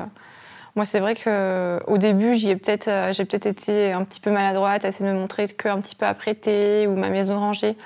Moi, 0.77 0.85
c'est 0.85 1.01
vrai 1.01 1.15
que 1.15 1.81
au 1.87 1.99
début, 1.99 2.33
euh, 2.33 3.13
j'ai 3.13 3.25
peut-être 3.25 3.47
été 3.47 3.93
un 3.93 4.05
petit 4.05 4.21
peu 4.21 4.31
maladroite, 4.31 4.85
essayer 4.85 5.05
de 5.05 5.13
me 5.13 5.19
montrer 5.19 5.49
qu'un 5.49 5.81
petit 5.81 5.97
peu 5.97 6.07
apprêtée 6.07 6.87
ou 6.87 6.95
ma 6.95 7.11
maison 7.11 7.39
rangée. 7.39 7.77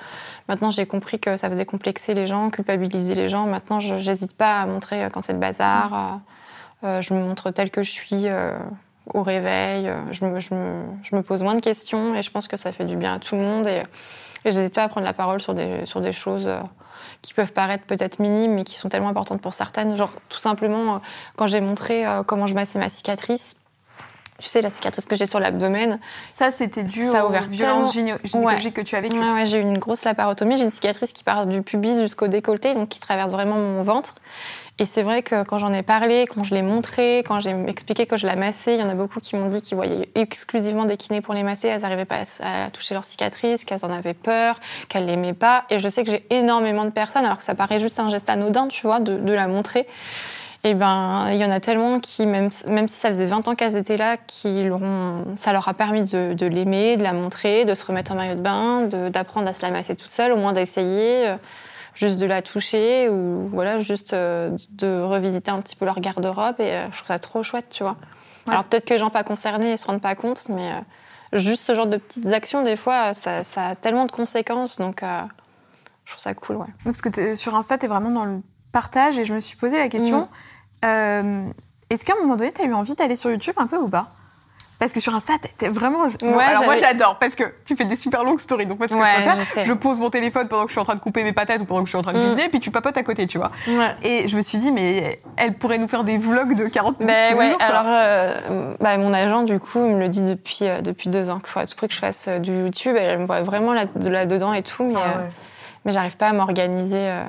Maintenant, 0.47 0.71
j'ai 0.71 0.85
compris 0.85 1.19
que 1.19 1.37
ça 1.37 1.49
faisait 1.49 1.65
complexer 1.65 2.13
les 2.13 2.27
gens, 2.27 2.49
culpabiliser 2.49 3.15
les 3.15 3.29
gens. 3.29 3.47
Maintenant, 3.47 3.79
je 3.79 3.95
n'hésite 3.95 4.37
pas 4.37 4.61
à 4.61 4.65
montrer 4.67 5.03
euh, 5.03 5.09
quand 5.09 5.21
c'est 5.21 5.33
le 5.33 5.39
bazar. 5.39 5.93
Euh, 5.93 6.87
euh, 6.87 7.01
je 7.01 7.13
me 7.13 7.19
montre 7.19 7.51
telle 7.51 7.71
que 7.71 7.81
je 7.81 7.91
suis 7.91 8.27
euh, 8.27 8.57
au 9.13 9.23
réveil. 9.23 9.91
Je 10.11 10.25
me, 10.25 10.39
je, 10.39 10.53
me, 10.53 10.83
je 11.01 11.15
me 11.15 11.23
pose 11.23 11.41
moins 11.41 11.55
de 11.55 11.61
questions 11.61 12.13
et 12.13 12.21
je 12.21 12.29
pense 12.29 12.47
que 12.47 12.57
ça 12.57 12.71
fait 12.71 12.85
du 12.85 12.95
bien 12.95 13.15
à 13.15 13.19
tout 13.19 13.35
le 13.35 13.41
monde. 13.41 13.65
Et, 13.65 13.83
et 14.45 14.51
je 14.51 14.59
n'hésite 14.59 14.75
pas 14.75 14.83
à 14.83 14.87
prendre 14.87 15.05
la 15.05 15.13
parole 15.13 15.41
sur 15.41 15.55
des, 15.55 15.85
sur 15.85 16.01
des 16.01 16.11
choses 16.11 16.49
qui 17.23 17.33
peuvent 17.33 17.53
paraître 17.53 17.85
peut-être 17.85 18.19
minimes, 18.19 18.53
mais 18.53 18.63
qui 18.63 18.75
sont 18.75 18.89
tellement 18.89 19.09
importantes 19.09 19.41
pour 19.41 19.55
certaines. 19.55 19.95
Genre, 19.95 20.11
tout 20.29 20.37
simplement, 20.37 21.01
quand 21.37 21.47
j'ai 21.47 21.61
montré 21.61 22.05
comment 22.27 22.45
je 22.45 22.53
massais 22.53 22.77
ma 22.77 22.89
cicatrice, 22.89 23.55
tu 24.39 24.49
sais, 24.49 24.61
la 24.61 24.69
cicatrice 24.69 25.05
que 25.05 25.15
j'ai 25.15 25.25
sur 25.25 25.39
l'abdomen, 25.39 25.99
Ça, 26.33 26.51
c'était 26.51 26.83
dû 26.83 27.07
Ça 27.09 27.25
aux 27.25 27.29
violences 27.49 27.93
tellement- 27.93 28.71
que 28.73 28.81
tu 28.81 28.95
as 28.95 29.01
vécues. 29.01 29.17
Ouais, 29.17 29.31
ouais, 29.33 29.45
j'ai 29.45 29.59
eu 29.59 29.61
une 29.61 29.77
grosse 29.77 30.03
laparotomie. 30.03 30.57
J'ai 30.57 30.63
une 30.63 30.69
cicatrice 30.71 31.13
qui 31.13 31.23
part 31.23 31.45
du 31.45 31.61
pubis 31.61 31.99
jusqu'au 31.99 32.27
décolleté, 32.27 32.73
donc 32.73 32.89
qui 32.89 32.99
traverse 32.99 33.31
vraiment 33.31 33.55
mon 33.55 33.81
ventre. 33.81 34.15
Et 34.77 34.83
c'est 34.85 35.03
vrai 35.03 35.23
que 35.23 35.43
quand 35.45 35.57
j'en 35.57 35.71
ai 35.71 35.83
parlé, 35.83 36.27
quand 36.27 36.43
je 36.43 36.53
l'ai 36.53 36.61
montré, 36.61 37.19
quand 37.19 37.39
j'ai 37.39 37.55
expliqué 37.67 38.05
que 38.05 38.17
je 38.17 38.27
la 38.27 38.35
massais, 38.35 38.75
il 38.75 38.81
y 38.81 38.83
en 38.83 38.89
a 38.89 38.93
beaucoup 38.93 39.21
qui 39.21 39.37
m'ont 39.37 39.47
dit 39.47 39.61
qu'ils 39.61 39.77
voyaient 39.77 40.09
exclusivement 40.15 40.83
des 40.83 40.97
kinés 40.97 41.21
pour 41.21 41.33
les 41.33 41.43
masser. 41.43 41.69
Elles 41.69 41.79
n'arrivaient 41.83 42.03
pas 42.03 42.23
à, 42.41 42.65
à 42.65 42.69
toucher 42.71 42.93
leur 42.93 43.05
cicatrice, 43.05 43.63
qu'elles 43.63 43.85
en 43.85 43.89
avaient 43.89 44.13
peur, 44.13 44.59
qu'elles 44.89 45.05
l'aimaient 45.05 45.31
pas. 45.33 45.63
Et 45.69 45.79
je 45.79 45.87
sais 45.87 46.03
que 46.03 46.11
j'ai 46.11 46.25
énormément 46.29 46.83
de 46.83 46.89
personnes, 46.89 47.23
alors 47.23 47.37
que 47.37 47.45
ça 47.45 47.55
paraît 47.55 47.79
juste 47.79 48.01
un 48.01 48.09
geste 48.09 48.29
anodin, 48.29 48.67
tu 48.67 48.81
vois, 48.85 48.99
de, 48.99 49.15
de 49.17 49.31
la 49.31 49.47
montrer. 49.47 49.87
Et 50.65 50.73
ben, 50.73 51.27
il 51.29 51.37
y 51.37 51.45
en 51.45 51.51
a 51.51 51.59
tellement 51.59 51.99
qui, 51.99 52.25
même, 52.25 52.49
même 52.67 52.87
si 52.87 52.95
ça 52.95 53.09
faisait 53.09 53.27
20 53.27 53.47
ans 53.47 53.53
qu'elles 53.53 53.75
étaient 53.75 53.97
là, 53.97 54.17
qui 54.17 54.67
ça 55.35 55.53
leur 55.53 55.67
a 55.67 55.73
permis 55.75 56.01
de, 56.01 56.33
de 56.33 56.45
l'aimer, 56.47 56.97
de 56.97 57.03
la 57.03 57.13
montrer, 57.13 57.65
de 57.65 57.75
se 57.75 57.85
remettre 57.85 58.13
en 58.13 58.15
maillot 58.15 58.33
de 58.33 58.41
bain, 58.41 58.87
d'apprendre 59.11 59.47
à 59.47 59.53
se 59.53 59.61
la 59.61 59.69
masser 59.69 59.95
toute 59.95 60.09
seule, 60.09 60.31
au 60.31 60.37
moins 60.37 60.53
d'essayer, 60.53 61.27
euh, 61.27 61.37
juste 61.93 62.17
de 62.17 62.25
la 62.25 62.41
toucher 62.41 63.09
ou 63.09 63.47
voilà, 63.53 63.77
juste 63.77 64.13
euh, 64.13 64.57
de 64.71 65.01
revisiter 65.01 65.51
un 65.51 65.59
petit 65.59 65.75
peu 65.75 65.85
leur 65.85 65.99
garde-robe. 65.99 66.55
Et 66.57 66.71
euh, 66.71 66.87
je 66.91 66.97
trouve 66.97 67.07
ça 67.09 67.19
trop 67.19 67.43
chouette, 67.43 67.69
tu 67.69 67.83
vois. 67.83 67.95
Ouais. 68.47 68.53
Alors 68.53 68.63
peut-être 68.63 68.85
que 68.85 68.93
les 68.95 68.99
gens 68.99 69.11
pas 69.11 69.23
concernés 69.23 69.71
ne 69.71 69.77
se 69.77 69.85
rendent 69.85 70.01
pas 70.01 70.15
compte, 70.15 70.49
mais 70.49 70.71
juste 71.31 71.61
ce 71.61 71.75
genre 71.75 71.87
de 71.87 71.97
petites 71.97 72.25
actions, 72.33 72.63
des 72.63 72.75
fois, 72.75 73.13
ça, 73.13 73.43
ça 73.43 73.67
a 73.67 73.75
tellement 73.75 74.05
de 74.05 74.11
conséquences. 74.11 74.77
Donc, 74.77 75.03
euh, 75.03 75.21
je 76.05 76.11
trouve 76.11 76.21
ça 76.21 76.33
cool, 76.33 76.55
ouais. 76.55 76.67
Parce 76.83 77.01
que 77.01 77.35
sur 77.35 77.53
Insta, 77.55 77.77
tu 77.77 77.85
es 77.85 77.87
vraiment 77.87 78.09
dans 78.09 78.25
le 78.25 78.41
partage 78.71 79.17
et 79.17 79.25
je 79.25 79.33
me 79.33 79.39
suis 79.39 79.55
posé 79.55 79.77
la 79.77 79.87
question 79.87 80.21
Mm. 80.21 80.27
Euh, 80.85 81.43
est-ce 81.89 82.05
qu'à 82.05 82.13
un 82.13 82.21
moment 82.21 82.35
donné, 82.35 82.51
tu 82.51 82.61
as 82.61 82.65
eu 82.65 82.73
envie 82.73 82.95
d'aller 82.95 83.15
sur 83.15 83.29
YouTube 83.31 83.55
un 83.57 83.67
peu 83.67 83.77
ou 83.77 83.87
pas? 83.89 84.07
Parce 84.77 84.91
que 84.91 84.99
sur 84.99 85.15
Insta, 85.15 85.31
t'es- 85.57 85.69
vraiment. 85.69 86.03
Ouais, 86.21 86.43
alors 86.43 86.65
moi, 86.65 86.75
j'adore 86.75 87.17
parce 87.17 87.33
que 87.33 87.45
tu 87.63 87.77
fais 87.77 87.85
des 87.85 87.95
super 87.95 88.25
longues 88.25 88.41
stories. 88.41 88.65
Donc, 88.65 88.77
moi, 88.77 88.89
ce 88.89 88.93
que 88.93 88.99
je 88.99 89.03
Ouais, 89.03 89.35
je 89.37 89.43
sais. 89.43 89.63
je 89.63 89.71
pose 89.71 89.99
mon 89.99 90.09
téléphone 90.09 90.49
pendant 90.49 90.63
que 90.63 90.67
je 90.67 90.73
suis 90.73 90.81
en 90.81 90.83
train 90.83 90.95
de 90.95 90.99
couper 90.99 91.23
mes 91.23 91.31
patates 91.31 91.61
ou 91.61 91.65
pendant 91.65 91.79
que 91.79 91.85
je 91.85 91.91
suis 91.91 91.97
en 91.97 92.01
train 92.01 92.11
de 92.11 92.19
Mm. 92.19 92.23
cuisiner, 92.23 92.49
puis 92.49 92.59
tu 92.59 92.71
papotes 92.71 92.97
à 92.97 93.03
côté, 93.03 93.25
tu 93.25 93.37
vois. 93.37 93.51
Ouais. 93.69 93.95
Et 94.03 94.27
je 94.27 94.35
me 94.35 94.41
suis 94.41 94.57
dit, 94.57 94.73
mais 94.73 95.21
elle 95.37 95.53
pourrait 95.57 95.77
nous 95.77 95.87
faire 95.87 96.03
des 96.03 96.17
vlogs 96.17 96.55
de 96.55 96.65
40 96.67 96.99
minutes. 96.99 97.15
Ben 97.15 97.33
tous 97.35 97.39
les 97.41 97.47
ouais, 97.51 97.55
alors 97.61 97.85
euh, 97.87 98.75
bah, 98.81 98.97
mon 98.97 99.13
agent 99.13 99.43
du 99.43 99.59
coup 99.61 99.79
il 99.85 99.93
me 99.95 99.99
le 99.99 100.09
dit 100.09 100.23
depuis 100.23 100.59
euh, 100.63 100.81
depuis 100.81 101.09
deux 101.09 101.29
ans 101.29 101.39
qu'il 101.39 101.47
faut 101.47 101.59
à 101.61 101.65
tout 101.67 101.75
prix 101.77 101.87
que 101.87 101.93
je 101.93 101.99
fasse 101.99 102.27
euh, 102.27 102.39
du 102.39 102.51
YouTube. 102.51 102.97
Elle 102.99 103.19
me 103.19 103.25
voit 103.25 103.43
vraiment 103.43 103.71
là, 103.73 103.85
de 103.85 104.09
là 104.09 104.25
dedans 104.25 104.51
et 104.53 104.61
tout, 104.61 104.83
mais 104.83 104.95
Ah 104.97 105.19
euh, 105.19 105.27
mais 105.85 105.93
j'arrive 105.93 106.17
pas 106.17 106.27
à 106.27 106.33
m'organiser. 106.33 106.97
euh. 106.99 107.23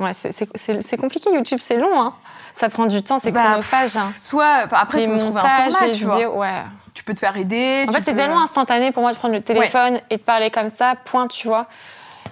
Ouais, 0.00 0.12
c'est- 0.12 0.96
compliqué 0.96 1.32
YouTube, 1.32 1.58
c'est 1.60 1.76
long, 1.76 2.00
hein. 2.00 2.14
Ça 2.54 2.68
prend 2.68 2.86
du 2.86 3.02
temps, 3.02 3.18
c'est 3.18 3.30
Bah, 3.32 3.44
chronophage. 3.44 3.96
Hein. 3.96 4.12
Soit, 4.16 4.66
après, 4.72 5.02
il 5.04 5.08
les 5.08 5.12
faut 5.14 5.18
trouver 5.24 5.40
un 5.40 5.42
montages, 5.42 5.72
format, 5.72 5.86
les 5.86 5.92
tu 5.94 6.04
vois. 6.04 6.14
vidéos, 6.14 6.36
ouais. 6.36 6.62
Tu 6.94 7.02
peux 7.04 7.14
te 7.14 7.18
faire 7.20 7.36
aider. 7.36 7.84
En 7.88 7.92
fait, 7.92 8.04
c'est 8.04 8.14
tellement 8.14 8.40
instantané 8.40 8.92
pour 8.92 9.02
moi 9.02 9.12
de 9.12 9.16
prendre 9.18 9.34
le 9.34 9.42
téléphone 9.42 10.00
et 10.10 10.16
de 10.16 10.22
parler 10.22 10.50
comme 10.50 10.68
ça, 10.68 10.94
point, 11.04 11.26
tu 11.26 11.48
vois. 11.48 11.66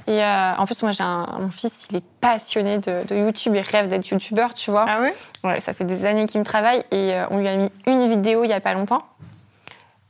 Et 0.06 0.22
euh, 0.22 0.54
en 0.56 0.66
plus, 0.66 0.82
moi, 0.82 0.90
j'ai 0.92 1.04
mon 1.04 1.50
fils, 1.50 1.86
il 1.90 1.96
est 1.96 2.04
passionné 2.20 2.78
de, 2.78 3.04
de 3.06 3.14
YouTube, 3.16 3.54
il 3.54 3.60
rêve 3.60 3.86
d'être 3.88 4.06
YouTubeur, 4.08 4.54
tu 4.54 4.70
vois. 4.72 4.84
Ah 4.88 5.00
ouais? 5.00 5.14
Ouais, 5.44 5.60
ça 5.60 5.74
fait 5.74 5.84
des 5.84 6.04
années 6.04 6.26
qu'il 6.26 6.40
me 6.40 6.44
travaille 6.44 6.84
et 6.90 7.14
euh, 7.14 7.24
on 7.30 7.38
lui 7.38 7.46
a 7.48 7.56
mis 7.56 7.70
une 7.86 8.08
vidéo 8.08 8.42
il 8.44 8.48
y 8.50 8.52
a 8.52 8.60
pas 8.60 8.72
longtemps, 8.74 9.02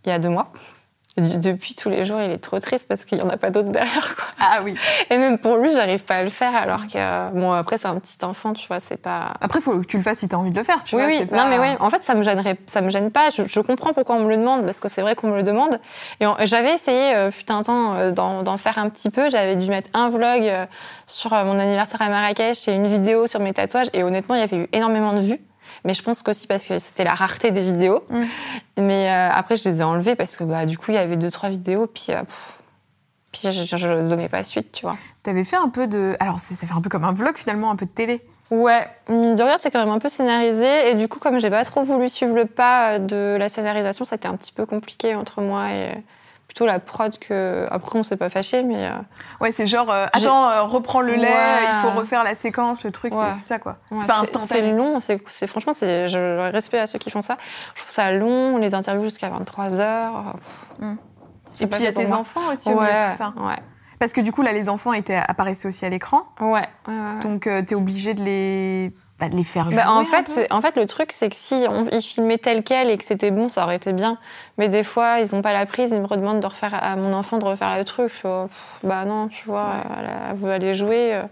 il 0.05 0.11
y 0.11 0.13
a 0.13 0.19
deux 0.19 0.31
mois. 0.31 0.51
Depuis 1.19 1.75
tous 1.75 1.91
les 1.91 2.05
jours, 2.05 2.23
il 2.23 2.31
est 2.31 2.39
trop 2.39 2.59
triste 2.59 2.89
parce 2.89 3.05
qu'il 3.05 3.19
y 3.19 3.21
en 3.23 3.29
a 3.29 3.37
pas 3.37 3.51
d'autres 3.51 3.69
derrière. 3.69 4.17
Quoi. 4.17 4.25
Ah 4.41 4.61
oui. 4.65 4.75
Et 5.11 5.19
même 5.19 5.37
pour 5.39 5.57
lui, 5.59 5.71
j'arrive 5.71 6.03
pas 6.05 6.17
à 6.17 6.23
le 6.23 6.31
faire 6.31 6.55
alors 6.57 6.87
que 6.87 7.31
bon 7.33 7.53
après 7.53 7.77
c'est 7.77 7.89
un 7.89 7.97
petit 7.99 8.17
enfant, 8.25 8.55
tu 8.55 8.67
vois, 8.67 8.81
c'est 8.81 8.97
pas. 8.97 9.35
Après, 9.43 9.61
faut 9.61 9.79
que 9.79 9.85
tu 9.87 9.99
le 9.99 10.03
fasses 10.03 10.21
si 10.21 10.29
t'as 10.29 10.39
envie 10.39 10.51
de 10.51 10.57
le 10.57 10.65
faire, 10.65 10.83
tu 10.85 10.97
oui 10.97 11.03
vois. 11.03 11.11
oui. 11.11 11.27
pas- 11.27 11.37
Non 11.37 11.51
mais 11.51 11.59
oui. 11.59 11.77
En 11.81 11.91
fait, 11.91 12.03
ça 12.03 12.15
me 12.15 12.23
gênerait, 12.23 12.57
ça 12.67 12.81
me 12.81 12.89
gêne 12.89 13.11
pas. 13.11 13.29
Je, 13.29 13.43
je 13.47 13.61
comprends 13.61 13.93
pourquoi 13.93 14.17
on 14.17 14.21
me 14.25 14.31
le 14.31 14.39
demande 14.39 14.65
parce 14.65 14.81
que 14.81 14.89
c'est 14.89 15.03
vrai 15.03 15.15
qu'on 15.15 15.29
me 15.29 15.37
le 15.37 15.43
demande. 15.43 15.79
Et 16.21 16.27
on- 16.27 16.37
j'avais 16.45 16.73
essayé, 16.73 17.15
euh, 17.15 17.31
fut 17.31 17.51
un 17.53 17.61
temps, 17.61 17.95
euh, 17.95 18.11
d'en 18.11 18.43
d'en 18.43 18.57
faire 18.57 18.79
un 18.79 18.89
petit 18.89 19.11
peu. 19.11 19.29
J'avais 19.29 19.57
dû 19.57 19.69
mettre 19.69 19.91
un 19.93 20.09
vlog 20.09 20.43
euh, 20.45 20.65
sur 21.07 21.35
euh, 21.35 21.45
mon 21.45 21.59
anniversaire 21.59 22.01
à 22.01 22.09
Marrakech 22.09 22.69
et 22.69 22.73
une 22.73 22.87
vidéo 22.87 23.27
sur 23.27 23.41
mes 23.41 23.53
tatouages. 23.53 23.89
Et 23.93 24.03
honnêtement, 24.03 24.35
il 24.35 24.41
y 24.41 24.45
avait 24.45 24.57
eu 24.57 24.69
énormément 24.73 25.13
de 25.13 25.21
vues. 25.21 25.41
Mais 25.85 25.95
je 25.95 26.03
pense 26.03 26.23
qu'aussi 26.23 26.47
parce 26.47 26.67
que 26.67 26.79
c'était 26.79 27.05
la 27.05 27.15
rareté 27.15 27.51
des 27.51 27.61
vidéos. 27.61 28.05
Mais 28.77 29.11
euh, 29.11 29.31
après, 29.33 29.57
je 29.57 29.69
les 29.69 29.81
ai 29.81 29.83
enlevées 29.83 30.15
parce 30.15 30.37
que 30.37 30.45
bah, 30.45 30.67
du 30.67 30.79
coup, 30.79 30.91
il 30.93 30.95
y 30.95 30.99
avait 30.99 31.17
deux, 31.17 31.31
trois 31.31 31.49
vidéos. 31.49 31.87
Puis, 31.87 32.07
euh, 32.11 32.23
pff, 32.23 32.59
puis 33.33 33.51
je, 33.51 33.77
je 33.77 34.09
donnais 34.09 34.29
pas 34.29 34.45
suite, 34.45 34.73
tu 34.73 34.83
vois. 34.83 34.97
T'avais 35.23 35.45
fait 35.45 35.57
un 35.57 35.69
peu 35.69 35.87
de. 35.87 36.15
Alors, 36.21 36.39
ça 36.39 36.55
fait 36.55 36.73
un 36.73 36.81
peu 36.81 36.89
comme 36.89 37.05
un 37.05 37.13
vlog 37.13 37.37
finalement, 37.37 37.71
un 37.71 37.77
peu 37.77 37.87
de 37.87 37.91
télé. 37.91 38.21
Ouais, 38.51 38.87
mine 39.09 39.35
de 39.35 39.43
rien, 39.43 39.57
c'est 39.57 39.71
quand 39.71 39.79
même 39.79 39.95
un 39.95 39.99
peu 39.99 40.11
scénarisé. 40.11 40.91
Et 40.91 40.95
du 40.95 41.09
coup, 41.09 41.19
comme 41.19 41.41
j'ai 41.41 41.49
pas 41.49 41.65
trop 41.65 41.83
voulu 41.83 42.11
suivre 42.11 42.35
le 42.35 42.45
pas 42.45 42.99
de 42.99 43.37
la 43.39 43.49
scénarisation, 43.49 44.05
c'était 44.05 44.29
un 44.29 44.37
petit 44.37 44.53
peu 44.53 44.67
compliqué 44.67 45.15
entre 45.15 45.41
moi 45.41 45.71
et 45.71 45.95
plutôt 46.53 46.67
la 46.67 46.79
prod 46.81 47.19
que. 47.19 47.67
Après, 47.71 47.99
on 47.99 48.03
s'est 48.03 48.17
pas 48.19 48.29
fâché, 48.29 48.63
mais. 48.63 48.87
euh, 48.87 48.91
Ouais, 49.41 49.53
c'est 49.53 49.65
genre, 49.67 49.91
euh, 49.91 50.05
attends, 50.13 50.51
euh, 50.51 50.63
reprends 50.63 51.01
le 51.01 51.15
lait, 51.15 51.23
Ouais. 51.23 51.63
il 51.63 51.81
faut 51.83 51.99
refaire 51.99 52.25
la 52.25 52.35
séquence, 52.35 52.85
le 52.85 52.91
truc, 52.93 53.15
c'est- 53.15 53.19
Ouais. 53.21 53.33
c'est 53.37 53.49
ça 53.49 53.59
quoi. 53.59 53.79
ouais, 53.91 53.99
c'est 54.01 54.07
pas 54.07 54.15
C'est 54.27 54.37
instantané. 54.37 54.73
long, 54.73 55.01
c'est 55.01 55.23
c'est- 55.29 55.47
franchement, 55.47 55.73
c'est 55.73 56.09
je 56.09 56.51
respecte 56.53 56.83
à 56.83 56.87
ceux 56.87 56.99
qui 56.99 57.11
font 57.11 57.23
ça. 57.23 57.37
Je 57.75 57.81
trouve 57.81 57.91
ça 57.91 58.13
long, 58.13 58.59
les 58.59 58.75
interviews 58.75 59.05
jusqu'à 59.05 59.31
23 59.31 59.81
heures. 59.81 60.37
Mm. 60.79 60.95
C'est 61.55 61.65
Et 61.65 61.67
puis 61.69 61.81
il 61.81 61.85
y 61.85 61.89
a 61.89 61.93
tes 61.93 62.07
moi. 62.07 62.19
enfants 62.19 62.53
aussi 62.53 62.69
au 62.71 62.79
Ouais, 62.81 63.11
tout 63.11 63.17
ça. 63.17 63.33
ouais, 63.39 63.57
Parce 63.99 64.13
que 64.13 64.21
du 64.21 64.33
coup, 64.33 64.43
là, 64.43 64.53
les 64.53 64.69
enfants 64.69 64.93
étaient, 64.93 65.21
apparaissaient 65.27 65.69
aussi 65.69 65.85
à 65.87 65.89
l'écran. 65.89 66.23
ouais. 66.41 66.67
Donc, 67.23 67.47
euh, 67.47 67.63
t'es 67.63 67.75
obligé 67.75 68.15
de 68.15 68.23
les, 68.23 68.93
bah, 69.23 69.29
de 69.29 69.37
les 69.37 69.45
faire 69.45 69.67
jouer. 69.67 69.77
Bah, 69.77 69.85
en, 69.91 70.01
un 70.01 70.05
fait, 70.05 70.47
en 70.51 70.61
fait, 70.61 70.75
le 70.77 70.87
truc, 70.87 71.13
c'est 71.13 71.29
que 71.29 71.37
si 71.37 71.65
on, 71.69 71.87
ils 71.93 72.03
filmaient 72.03 72.39
tel 72.39 72.65
quel 72.65 72.91
et 72.91 72.99
que 72.99 73.05
c'était 73.05 73.31
bon, 73.31 73.49
ça 73.49 73.63
aurait 73.65 73.77
été 73.77 73.93
bien. 73.93 74.19
Mais 74.59 74.69
des 74.69 74.83
fois, 74.83 75.21
ils 75.21 75.33
n'ont 75.35 75.43
pas 75.43 75.53
la 75.53 75.65
prise, 75.65 75.91
ils 75.93 76.01
me 76.01 76.07
redemandent 76.07 76.41
de 76.41 76.47
refaire 76.47 76.75
à 76.75 76.97
mon 76.97 77.13
enfant 77.13 77.39
de 77.39 77.45
refaire 77.45 77.77
le 77.79 77.85
truc. 77.85 78.09
Je 78.09 78.15
fais, 78.15 78.29
oh, 78.29 78.47
pff, 78.49 78.79
bah 78.83 79.05
non, 79.05 79.29
tu 79.29 79.45
vois, 79.47 79.75
elle, 79.99 80.07
a- 80.07 80.31
elle 80.31 80.37
veut 80.37 80.51
aller 80.51 80.75
jouer. 80.75 81.15
euh, 81.15 81.23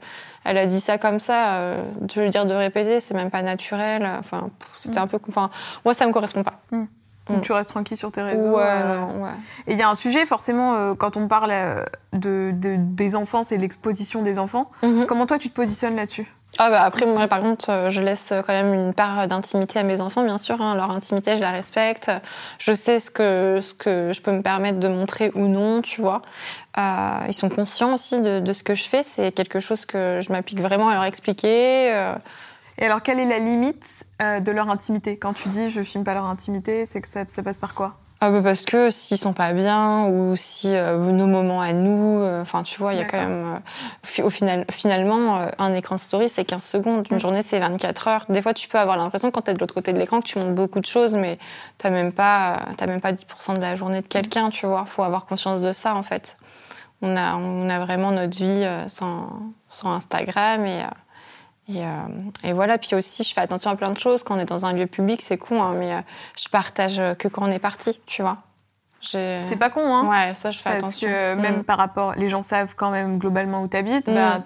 Elle 0.44 0.56
a 0.56 0.64
dit 0.66 0.80
ça 0.80 0.96
comme 0.98 1.18
ça. 1.18 1.56
euh, 1.56 1.82
De 2.00 2.20
lui 2.20 2.30
dire 2.30 2.46
de 2.46 2.54
répéter, 2.54 3.00
c'est 3.00 3.12
même 3.14 3.30
pas 3.30 3.42
naturel. 3.42 4.08
Enfin, 4.18 4.48
pff, 4.58 4.68
c'était 4.76 4.98
Mm. 5.00 5.02
un 5.02 5.06
peu. 5.06 5.18
Enfin, 5.28 5.50
moi, 5.84 5.92
ça 5.92 6.06
me 6.06 6.12
correspond 6.12 6.42
pas. 6.44 6.54
Donc, 6.70 6.88
Mm. 7.28 7.40
tu 7.42 7.52
restes 7.52 7.70
tranquille 7.70 7.96
sur 7.98 8.10
tes 8.10 8.22
réseaux. 8.22 8.56
ouais, 8.56 8.62
euh, 8.66 9.00
non, 9.00 9.22
ouais. 9.24 9.30
Et 9.66 9.72
il 9.74 9.78
y 9.78 9.82
a 9.82 9.90
un 9.90 9.94
sujet, 9.94 10.24
forcément, 10.26 10.74
euh, 10.76 10.94
quand 10.94 11.16
on 11.18 11.28
parle 11.28 11.50
euh, 11.52 11.84
de, 12.14 12.52
de- 12.54 12.76
des 12.78 13.16
enfants, 13.16 13.42
c'est 13.42 13.58
l'exposition 13.58 14.22
des 14.22 14.38
enfants. 14.38 14.70
Mhm. 14.82 15.04
Comment 15.06 15.26
toi, 15.26 15.38
tu 15.38 15.50
te 15.50 15.54
positionnes 15.54 15.94
là-dessus? 15.96 16.32
Ah 16.58 16.68
bah 16.68 16.82
après 16.82 17.06
moi 17.06 17.26
par 17.28 17.40
contre 17.40 17.70
euh, 17.70 17.90
je 17.90 18.00
laisse 18.02 18.32
quand 18.44 18.52
même 18.52 18.74
une 18.74 18.92
part 18.92 19.28
d'intimité 19.28 19.78
à 19.78 19.82
mes 19.82 20.00
enfants 20.00 20.24
bien 20.24 20.36
sûr 20.36 20.60
hein. 20.60 20.74
leur 20.74 20.90
intimité 20.90 21.36
je 21.36 21.40
la 21.40 21.52
respecte. 21.52 22.10
Je 22.58 22.72
sais 22.72 22.98
ce 22.98 23.10
que 23.10 23.60
ce 23.62 23.72
que 23.72 24.12
je 24.12 24.20
peux 24.20 24.32
me 24.32 24.42
permettre 24.42 24.78
de 24.78 24.88
montrer 24.88 25.30
ou 25.34 25.46
non 25.46 25.80
tu 25.80 26.00
vois. 26.00 26.22
Euh, 26.78 27.26
ils 27.28 27.34
sont 27.34 27.48
conscients 27.48 27.94
aussi 27.94 28.20
de, 28.20 28.40
de 28.40 28.52
ce 28.52 28.62
que 28.62 28.74
je 28.74 28.84
fais. 28.84 29.02
C'est 29.02 29.32
quelque 29.32 29.60
chose 29.60 29.86
que 29.86 30.20
je 30.20 30.32
m'applique 30.32 30.60
vraiment 30.60 30.88
à 30.88 30.94
leur 30.94 31.04
expliquer 31.04 31.94
euh. 31.94 32.14
Et 32.80 32.86
alors, 32.86 33.02
quelle 33.02 33.20
est 33.20 33.26
la 33.26 33.38
limite 33.38 34.06
euh, 34.22 34.40
de 34.40 34.50
leur 34.52 34.70
intimité? 34.70 35.18
Quand 35.18 35.34
tu 35.34 35.50
dis 35.50 35.68
je 35.70 35.82
filme 35.82 36.02
pas 36.02 36.14
leur 36.14 36.24
intimité, 36.24 36.86
c'est 36.86 37.02
que 37.02 37.08
ça 37.08 37.24
passe 37.42 37.58
par 37.58 37.74
quoi? 37.74 37.98
Ah 38.22 38.30
bah 38.30 38.42
parce 38.42 38.66
que 38.66 38.90
s'ils 38.90 39.16
sont 39.16 39.32
pas 39.32 39.54
bien 39.54 40.04
ou 40.04 40.36
si 40.36 40.74
euh, 40.74 40.98
nos 40.98 41.26
moments 41.26 41.62
à 41.62 41.72
nous, 41.72 42.20
euh, 42.20 42.42
enfin 42.42 42.62
tu 42.62 42.78
vois, 42.78 42.92
il 42.92 42.98
y 42.98 43.02
a 43.02 43.06
quand 43.06 43.16
même, 43.16 43.60
euh, 44.18 44.22
au 44.24 44.28
final, 44.28 44.66
finalement, 44.70 45.38
euh, 45.38 45.48
un 45.58 45.72
écran 45.72 45.94
de 45.94 46.00
story 46.00 46.28
c'est 46.28 46.44
15 46.44 46.62
secondes, 46.62 47.06
une 47.10 47.16
Mm. 47.16 47.20
journée 47.20 47.40
c'est 47.42 47.58
24 47.58 48.08
heures. 48.08 48.26
Des 48.28 48.42
fois 48.42 48.52
tu 48.52 48.68
peux 48.68 48.78
avoir 48.78 48.98
l'impression 48.98 49.30
quand 49.30 49.40
tu 49.42 49.50
es 49.52 49.54
de 49.54 49.58
l'autre 49.58 49.72
côté 49.72 49.94
de 49.94 49.98
l'écran 49.98 50.20
que 50.20 50.26
tu 50.26 50.38
montres 50.38 50.52
beaucoup 50.54 50.80
de 50.80 50.86
choses, 50.86 51.14
mais 51.16 51.38
t'as 51.78 51.88
même 51.88 52.12
pas, 52.12 52.52
euh, 52.56 52.72
t'as 52.76 52.86
même 52.86 53.00
pas 53.00 53.12
10% 53.12 53.54
de 53.54 53.60
la 53.60 53.74
journée 53.74 54.02
de 54.02 54.06
quelqu'un, 54.06 54.50
tu 54.50 54.66
vois. 54.66 54.84
Faut 54.84 55.02
avoir 55.02 55.24
conscience 55.24 55.62
de 55.62 55.72
ça 55.72 55.94
en 55.94 56.02
fait. 56.02 56.36
On 57.00 57.16
a, 57.16 57.36
on 57.36 57.70
a 57.70 57.78
vraiment 57.78 58.10
notre 58.12 58.36
vie 58.36 58.64
euh, 58.66 58.86
sans, 58.88 59.30
sans 59.68 59.92
Instagram 59.92 60.66
et. 60.66 60.82
Euh, 61.76 61.80
et, 61.80 61.84
euh, 61.84 62.50
et 62.50 62.52
voilà, 62.52 62.78
puis 62.78 62.94
aussi, 62.94 63.22
je 63.22 63.32
fais 63.34 63.40
attention 63.40 63.70
à 63.70 63.76
plein 63.76 63.90
de 63.90 63.98
choses. 63.98 64.22
Quand 64.22 64.36
on 64.36 64.38
est 64.38 64.44
dans 64.44 64.64
un 64.66 64.72
lieu 64.72 64.86
public, 64.86 65.22
c'est 65.22 65.38
con, 65.38 65.62
hein, 65.62 65.74
mais 65.78 65.92
euh, 65.92 66.00
je 66.36 66.48
partage 66.48 67.00
que 67.18 67.28
quand 67.28 67.42
on 67.46 67.50
est 67.50 67.58
parti, 67.58 67.98
tu 68.06 68.22
vois. 68.22 68.38
C'est 69.02 69.58
pas 69.58 69.70
con, 69.70 69.80
hein 69.94 70.06
Ouais, 70.08 70.34
ça, 70.34 70.50
je 70.50 70.58
fais 70.58 70.64
Parce 70.70 70.78
attention. 70.82 71.08
que 71.08 71.34
même 71.34 71.58
Mm. 71.60 71.64
par 71.64 71.78
rapport, 71.78 72.12
les 72.16 72.28
gens 72.28 72.42
savent 72.42 72.74
quand 72.76 72.90
même 72.90 73.18
globalement 73.18 73.62
où 73.62 73.66
t'habites. 73.66 74.06
Mm. 74.08 74.14
Bah, 74.14 74.40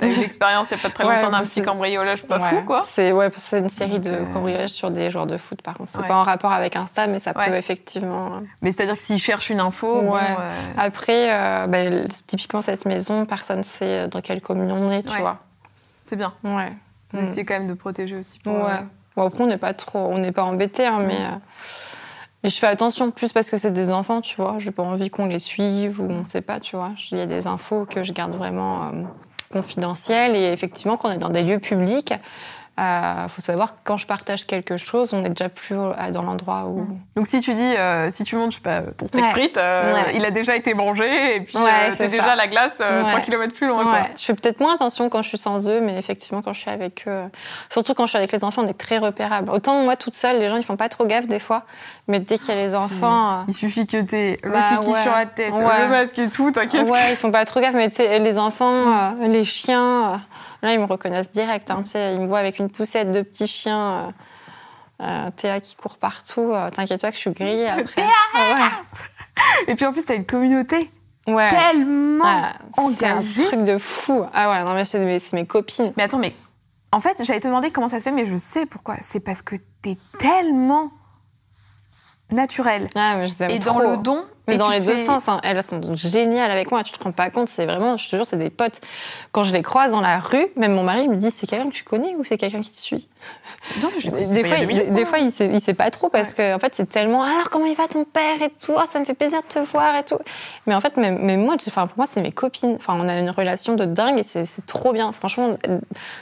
t'as 0.00 0.06
eu 0.08 0.14
l'expérience 0.16 0.70
il 0.70 0.76
y 0.76 0.80
a 0.80 0.82
pas 0.82 0.90
très 0.90 1.04
Ouais, 1.04 1.14
longtemps 1.14 1.30
d'un 1.30 1.42
bah, 1.42 1.44
petit 1.44 1.62
cambriolage 1.62 2.24
pas 2.24 2.38
Ouais. 2.40 2.50
fou, 2.50 2.62
quoi. 2.66 2.82
C'est 2.88 3.12
ouais, 3.12 3.30
c'est 3.36 3.60
une 3.60 3.68
série 3.68 4.00
de 4.00 4.10
euh, 4.10 4.24
cambriolages 4.32 4.70
sur 4.70 4.90
des 4.90 5.10
joueurs 5.10 5.26
de 5.28 5.36
foot, 5.36 5.62
par 5.62 5.74
contre. 5.78 5.90
C'est 5.92 6.00
Ouais. 6.00 6.08
pas 6.08 6.16
en 6.16 6.24
rapport 6.24 6.50
avec 6.50 6.74
Insta, 6.74 7.06
mais 7.06 7.20
ça 7.20 7.32
Ouais. 7.36 7.46
peut 7.48 7.54
effectivement. 7.54 8.32
euh. 8.34 8.40
Mais 8.62 8.72
c'est-à-dire 8.72 8.96
que 8.96 9.00
s'ils 9.02 9.18
cherchent 9.20 9.50
une 9.50 9.60
info, 9.60 10.02
bon, 10.02 10.14
Ouais. 10.14 10.20
euh, 10.40 10.70
Après, 10.76 11.28
euh, 11.32 11.66
bah, 11.66 12.08
typiquement, 12.26 12.62
cette 12.62 12.86
maison, 12.86 13.26
personne 13.26 13.62
sait 13.62 14.08
dans 14.08 14.20
quelle 14.22 14.40
commune 14.40 14.72
on 14.72 14.90
est, 14.90 15.04
tu 15.04 15.10
Ouais. 15.12 15.20
vois. 15.20 15.38
C'est 16.04 16.14
bien. 16.16 16.32
Ouais. 16.44 16.72
Vous 17.12 17.20
Mm. 17.20 17.24
essayez 17.24 17.44
quand 17.44 17.54
même 17.54 17.66
de 17.66 17.74
protéger 17.74 18.16
aussi. 18.16 18.38
Pour, 18.38 18.52
Ouais. 18.54 18.72
euh, 18.72 18.82
Bon, 19.16 19.26
après, 19.26 19.42
on 19.44 19.46
n'est 19.48 19.58
pas 19.58 19.74
trop, 19.74 19.98
on 20.00 20.18
n'est 20.18 20.32
pas 20.32 20.42
embêté, 20.44 20.86
hein, 20.86 20.98
mais, 21.00 21.18
Mm. 21.20 21.32
euh, 21.34 21.36
mais 22.42 22.50
je 22.50 22.58
fais 22.58 22.66
attention 22.66 23.10
plus 23.12 23.32
parce 23.32 23.48
que 23.50 23.56
c'est 23.56 23.70
des 23.72 23.90
enfants, 23.90 24.20
tu 24.20 24.36
vois. 24.36 24.56
J'ai 24.58 24.70
pas 24.72 24.82
envie 24.82 25.08
qu'on 25.10 25.26
les 25.26 25.38
suive 25.38 26.00
ou 26.00 26.06
on 26.10 26.24
sait 26.24 26.40
pas, 26.42 26.60
tu 26.60 26.76
vois. 26.76 26.90
Il 27.12 27.18
y 27.18 27.20
a 27.20 27.26
des 27.26 27.46
infos 27.46 27.84
que 27.86 28.02
je 28.02 28.12
garde 28.12 28.34
vraiment 28.34 28.84
euh, 28.84 28.90
confidentielles 29.52 30.34
et 30.36 30.52
effectivement, 30.52 30.96
quand 30.96 31.08
on 31.08 31.12
est 31.12 31.18
dans 31.18 31.30
des 31.30 31.42
lieux 31.42 31.58
publics, 31.60 32.12
il 32.76 33.28
faut 33.28 33.40
savoir 33.40 33.74
que 33.74 33.78
quand 33.84 33.96
je 33.96 34.06
partage 34.06 34.46
quelque 34.46 34.76
chose, 34.76 35.12
on 35.14 35.20
n'est 35.20 35.28
déjà 35.28 35.48
plus 35.48 35.76
au- 35.76 35.92
dans 36.12 36.22
l'endroit 36.22 36.66
où. 36.66 36.86
Donc 37.14 37.26
si 37.28 37.40
tu 37.40 37.54
dis, 37.54 37.74
euh, 37.76 38.10
si 38.10 38.24
tu 38.24 38.34
montes, 38.36 38.50
je 38.52 38.56
sais 38.56 38.62
pas, 38.62 38.80
ton 38.96 39.06
steak 39.06 39.22
Ouais. 39.22 39.30
frites, 39.30 39.56
euh, 39.56 39.94
Ouais. 39.94 40.12
il 40.16 40.24
a 40.24 40.30
déjà 40.32 40.56
été 40.56 40.74
mangé 40.74 41.36
et 41.36 41.40
puis 41.42 41.56
Ouais, 41.56 41.62
euh, 41.90 41.94
c'est 41.96 42.08
déjà 42.08 42.24
ça. 42.24 42.36
la 42.36 42.48
glace 42.48 42.72
euh, 42.80 43.02
Ouais. 43.04 43.08
3 43.10 43.20
km 43.20 43.54
plus 43.54 43.68
loin. 43.68 43.78
Ouais, 43.78 43.84
Quoi. 43.84 43.98
je 44.18 44.24
fais 44.24 44.34
peut-être 44.34 44.58
moins 44.60 44.74
attention 44.74 45.08
quand 45.08 45.22
je 45.22 45.28
suis 45.28 45.38
sans 45.38 45.68
eux, 45.68 45.80
mais 45.80 45.96
effectivement, 45.98 46.42
quand 46.42 46.52
je 46.52 46.60
suis 46.60 46.70
avec 46.70 47.04
eux, 47.06 47.10
euh, 47.10 47.26
surtout 47.70 47.94
quand 47.94 48.06
je 48.06 48.10
suis 48.10 48.18
avec 48.18 48.32
les 48.32 48.42
enfants, 48.44 48.62
on 48.64 48.68
est 48.68 48.78
très 48.78 48.98
repérable. 48.98 49.50
Autant 49.50 49.80
moi, 49.82 49.96
toute 49.96 50.16
seule, 50.16 50.38
les 50.40 50.48
gens, 50.48 50.56
ils 50.56 50.64
font 50.64 50.76
pas 50.76 50.88
trop 50.88 51.06
gaffe 51.06 51.26
des 51.28 51.38
fois, 51.38 51.62
mais 52.08 52.18
dès 52.20 52.38
qu'il 52.38 52.48
y 52.48 52.52
a 52.52 52.60
les 52.60 52.74
enfants. 52.74 53.40
euh, 53.40 53.42
Il 53.48 53.54
suffit 53.54 53.86
que 53.86 54.00
t'aies 54.02 54.38
le 54.42 54.50
Bah, 54.50 54.64
kiki 54.70 54.88
ouais. 54.90 55.02
sur 55.02 55.12
la 55.12 55.26
tête, 55.26 55.52
le 55.52 55.88
masque 55.88 56.18
et 56.18 56.28
tout, 56.28 56.50
t'inquiète. 56.50 56.88
Ouais, 56.90 57.10
ils 57.12 57.16
font 57.16 57.30
pas 57.30 57.44
trop 57.44 57.60
gaffe, 57.60 57.74
mais 57.74 57.88
tu 57.90 57.96
sais, 57.96 58.18
les 58.18 58.38
enfants, 58.38 59.12
euh, 59.20 59.28
les 59.28 59.44
chiens, 59.44 60.14
euh, 60.14 60.16
là, 60.64 60.72
ils 60.74 60.80
me 60.80 60.84
reconnaissent 60.86 61.30
direct. 61.30 61.70
Hein, 61.70 61.82
tu 61.84 61.90
sais, 61.90 62.14
ils 62.14 62.20
me 62.20 62.26
voient 62.26 62.38
avec 62.40 62.58
une 62.58 62.70
poussette 62.70 63.10
de 63.10 63.22
petits 63.22 63.46
chiens. 63.46 64.12
euh, 65.00 65.02
euh, 65.02 65.30
Théa 65.36 65.60
qui 65.60 65.74
court 65.76 65.96
partout, 65.98 66.52
euh, 66.52 66.70
t'inquiète 66.70 67.00
pas 67.00 67.10
que 67.10 67.16
je 67.16 67.20
suis 67.22 67.30
grillée 67.32 67.68
après. 67.68 67.94
Théa 67.94 68.68
Et 69.68 69.74
puis 69.74 69.84
en 69.86 69.92
plus, 69.92 70.04
t'as 70.04 70.14
une 70.16 70.26
communauté 70.26 70.90
Ouais. 71.26 71.34
ouais. 71.34 71.48
tellement 71.50 72.24
Ouais, 72.24 72.50
c'est 72.98 73.06
un 73.06 73.12
engagée. 73.14 73.44
truc 73.46 73.64
de 73.64 73.78
fou. 73.78 74.24
Ah 74.34 74.50
ouais, 74.50 74.62
non 74.64 74.74
mais 74.74 74.84
c'est 74.84 74.98
mes, 74.98 75.18
mes 75.32 75.46
copines. 75.46 75.92
Mais 75.96 76.02
attends, 76.04 76.18
mais 76.18 76.34
en 76.92 77.00
fait, 77.00 77.22
j'allais 77.24 77.40
te 77.40 77.48
demander 77.48 77.70
comment 77.70 77.88
ça 77.88 77.98
se 77.98 78.04
fait, 78.04 78.10
mais 78.12 78.26
je 78.26 78.36
sais 78.36 78.66
pourquoi. 78.66 78.96
C'est 79.00 79.20
parce 79.20 79.40
que 79.42 79.56
t'es 79.82 79.96
tellement 80.18 80.90
naturel 82.30 82.88
Ah, 82.94 83.16
mais 83.16 83.26
je 83.26 83.44
et 83.44 83.58
trop. 83.58 83.80
dans 83.82 83.90
le 83.90 83.96
don. 83.96 84.24
Mais 84.46 84.54
et 84.54 84.58
dans 84.58 84.68
les 84.68 84.80
deux 84.80 84.96
sens, 84.96 85.28
hein. 85.28 85.40
elles 85.42 85.62
sont 85.62 85.80
géniales 85.94 86.50
avec 86.50 86.70
moi. 86.70 86.84
Tu 86.84 86.92
te 86.92 87.02
rends 87.02 87.12
pas 87.12 87.30
compte, 87.30 87.48
c'est 87.48 87.64
vraiment, 87.64 87.96
je 87.96 88.08
te 88.08 88.16
jure, 88.16 88.26
c'est 88.26 88.36
des 88.36 88.50
potes. 88.50 88.80
Quand 89.32 89.42
je 89.42 89.52
les 89.52 89.62
croise 89.62 89.92
dans 89.92 90.00
la 90.00 90.18
rue, 90.18 90.46
même 90.56 90.74
mon 90.74 90.82
mari 90.82 91.08
me 91.08 91.16
dit, 91.16 91.30
c'est 91.30 91.46
quelqu'un 91.46 91.70
que 91.70 91.74
tu 91.74 91.84
connais 91.84 92.14
ou 92.16 92.24
c'est 92.24 92.36
quelqu'un 92.36 92.60
qui 92.60 92.70
te 92.70 92.76
suit? 92.76 93.08
Non, 93.82 93.90
je 93.98 94.10
Des, 94.10 94.44
fois, 94.44 94.58
il 94.58 94.92
des 94.92 95.04
fois, 95.06 95.18
il 95.18 95.32
sait, 95.32 95.48
il 95.50 95.60
sait 95.60 95.72
pas 95.72 95.90
trop 95.90 96.10
parce 96.10 96.34
que 96.34 96.54
en 96.54 96.58
fait, 96.58 96.74
c'est 96.74 96.88
tellement. 96.88 97.22
Alors, 97.22 97.48
comment 97.48 97.64
il 97.64 97.74
va 97.74 97.88
ton 97.88 98.04
père 98.04 98.42
et 98.42 98.50
tout 98.50 98.74
Oh, 98.76 98.82
Ça 98.86 99.00
me 99.00 99.04
fait 99.04 99.14
plaisir 99.14 99.40
de 99.40 99.46
te 99.46 99.58
voir 99.58 99.96
et 99.96 100.04
tout. 100.04 100.18
Mais 100.66 100.74
en 100.74 100.80
fait, 100.80 100.96
même, 100.98 101.18
même 101.18 101.42
moi, 101.42 101.56
enfin, 101.66 101.86
pour 101.86 101.96
moi, 101.96 102.06
c'est 102.06 102.20
mes 102.20 102.32
copines. 102.32 102.74
Enfin, 102.76 102.98
on 103.00 103.08
a 103.08 103.18
une 103.18 103.30
relation 103.30 103.74
de 103.74 103.86
dingue 103.86 104.18
et 104.18 104.22
c'est 104.22 104.66
trop 104.66 104.92
bien. 104.92 105.12
Franchement, 105.12 105.56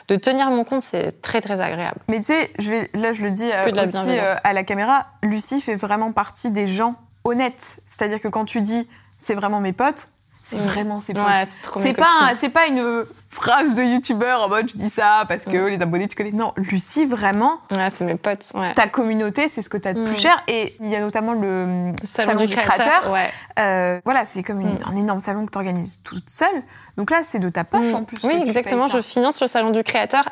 de 0.08 0.16
tenir 0.16 0.50
mon 0.50 0.62
compte, 0.62 0.82
c'est 0.82 1.20
très 1.20 1.40
très 1.40 1.60
agréable. 1.60 1.98
Mais 2.08 2.18
tu 2.18 2.26
sais, 2.26 2.50
je 2.58 2.70
vais, 2.70 2.90
là 2.94 3.12
je 3.12 3.22
le 3.22 3.30
dis 3.30 3.50
euh, 3.52 3.82
aussi 3.82 4.18
euh, 4.18 4.34
à 4.44 4.52
la 4.52 4.62
caméra, 4.62 5.06
Lucie 5.22 5.60
fait 5.60 5.74
vraiment 5.74 6.12
partie 6.12 6.50
des 6.50 6.66
gens 6.66 6.94
honnêtes. 7.24 7.80
C'est-à-dire 7.86 8.20
que 8.20 8.28
quand 8.28 8.44
tu 8.44 8.60
dis 8.62 8.88
c'est 9.18 9.34
vraiment 9.34 9.60
mes 9.60 9.72
potes, 9.72 10.08
c'est 10.44 10.56
Mm. 10.58 10.66
vraiment 10.66 11.00
ses 11.00 11.14
potes. 11.14 11.24
Ouais, 11.24 11.44
c'est 11.82 11.94
pas, 11.94 12.08
un- 12.20 12.34
pas 12.50 12.66
une 12.66 13.04
phrase 13.35 13.72
de 13.74 13.83
youtubeur 13.83 14.43
en 14.43 14.49
mode 14.51 14.68
je 14.68 14.76
dis 14.76 14.91
ça 14.91 15.24
parce 15.26 15.45
que 15.47 15.57
les 15.68 15.80
abonnés 15.80 16.07
tu 16.07 16.14
connais. 16.16 16.33
Non, 16.33 16.53
Lucie, 16.57 17.07
vraiment, 17.07 17.59
Ouais, 17.74 17.89
c'est 17.89 18.05
mes 18.05 18.16
potes. 18.16 18.53
Ouais. 18.55 18.74
ta 18.74 18.87
communauté, 18.89 19.49
c'est 19.49 19.62
ce 19.62 19.70
que 19.70 19.78
tu 19.78 19.89
as 19.89 19.95
de 19.95 20.05
plus 20.05 20.12
Mm. 20.14 20.18
cher. 20.18 20.43
Et 20.49 20.76
il 20.80 20.89
y 20.89 20.97
a 20.97 21.01
notamment 21.01 21.33
le 21.33 21.93
Le 21.93 22.07
salon, 22.07 22.35
du 22.35 22.47
créateur. 22.55 23.11
Ouais. 23.11 23.30
Euh, 23.59 24.01
voilà, 24.05 24.26
c'est 24.26 24.43
comme 24.43 24.61
une- 24.61 24.74
Mm. 24.74 24.78
un 24.87 24.97
énorme 24.97 25.20
salon 25.20 25.47
que 25.47 25.51
tu 25.51 25.57
organises 25.59 26.01
toute 26.05 26.28
seule. 26.28 26.62
Donc 26.99 27.11
là, 27.11 27.22
c'est 27.24 27.39
de 27.39 27.49
ta 27.49 27.64
poche 27.64 27.87
Mm. 27.91 27.95
en 27.95 28.05
plus. 28.05 28.18
Oui, 28.22 28.35
exactement. 28.47 28.87
Je 28.89 29.01
finance 29.01 29.41
le 29.41 29.47
salon 29.47 29.70
du 29.70 29.83
créateur 29.83 30.24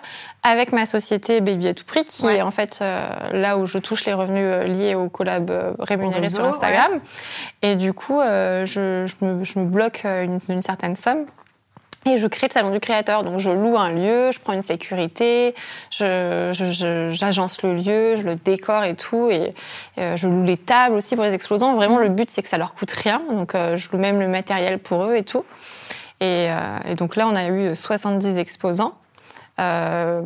avec 0.43 0.73
ma 0.73 0.85
société 0.85 1.41
Baby 1.41 1.69
à 1.69 1.75
tout 1.75 1.85
prix, 1.87 2.05
qui 2.05 2.27
Ouais. 2.27 2.37
est 2.37 2.43
en 2.43 2.51
fait 2.51 2.81
euh, 2.83 3.09
là 3.33 3.57
où 3.57 3.65
je 3.65 3.79
touche 3.79 4.05
les 4.05 4.13
revenus 4.13 4.45
euh, 4.45 4.65
liés 4.65 4.95
aux 4.95 5.09
collabs 5.09 5.51
euh, 5.51 5.73
rémunérés 5.79 6.21
réseau, 6.21 6.37
sur 6.37 6.45
Instagram. 6.45 7.01
Et 7.63 7.77
du 7.77 7.95
coup, 7.95 8.21
euh, 8.21 8.67
je, 8.67 9.07
je 9.07 9.25
me, 9.25 9.43
je 9.43 9.59
me 9.59 9.65
bloque 9.65 10.03
euh, 10.05 10.23
une, 10.25 10.39
une 10.51 10.61
certaine 10.63 10.97
somme. 10.97 11.25
Et 12.07 12.17
je 12.17 12.27
crée 12.27 12.47
le 12.49 12.53
salon 12.53 12.71
du 12.71 12.81
créateur. 12.81 13.25
Donc, 13.25 13.39
je 13.39 13.51
loue 13.51 13.77
un 13.77 13.91
lieu, 13.93 14.31
je 14.33 14.41
prends 14.41 14.55
une 14.55 14.63
sécurité, 14.63 15.55
je, 15.91 16.51
je- 16.55 16.73
je- 16.73 17.11
j'agence 17.11 17.63
le 17.63 17.75
lieu, 17.75 18.17
je 18.17 18.23
le 18.23 18.37
décore 18.37 18.85
et 18.85 18.95
tout. 18.97 19.29
Et 19.31 19.55
euh, 19.99 20.17
je 20.17 20.27
loue 20.27 20.43
les 20.43 20.57
tables 20.57 20.97
aussi 20.97 21.15
pour 21.15 21.25
les 21.25 21.35
exposants. 21.35 21.75
Vraiment, 21.75 21.99
le 21.99 22.09
but, 22.09 22.31
c'est 22.31 22.41
que 22.43 22.49
ça 22.49 22.57
leur 22.57 22.73
coûte 22.75 22.91
rien. 22.91 23.21
Donc, 23.31 23.55
euh, 23.55 23.77
je 23.77 23.91
loue 23.91 23.99
même 23.99 24.19
le 24.19 24.29
matériel 24.29 24.79
pour 24.79 25.05
eux 25.05 25.15
et 25.17 25.25
tout. 25.25 25.45
Et, 26.21 26.49
euh, 26.51 26.95
donc 26.95 27.17
là, 27.17 27.29
on 27.29 27.35
a 27.37 27.49
eu 27.49 27.77
70 27.77 28.39
exposants. 28.39 28.95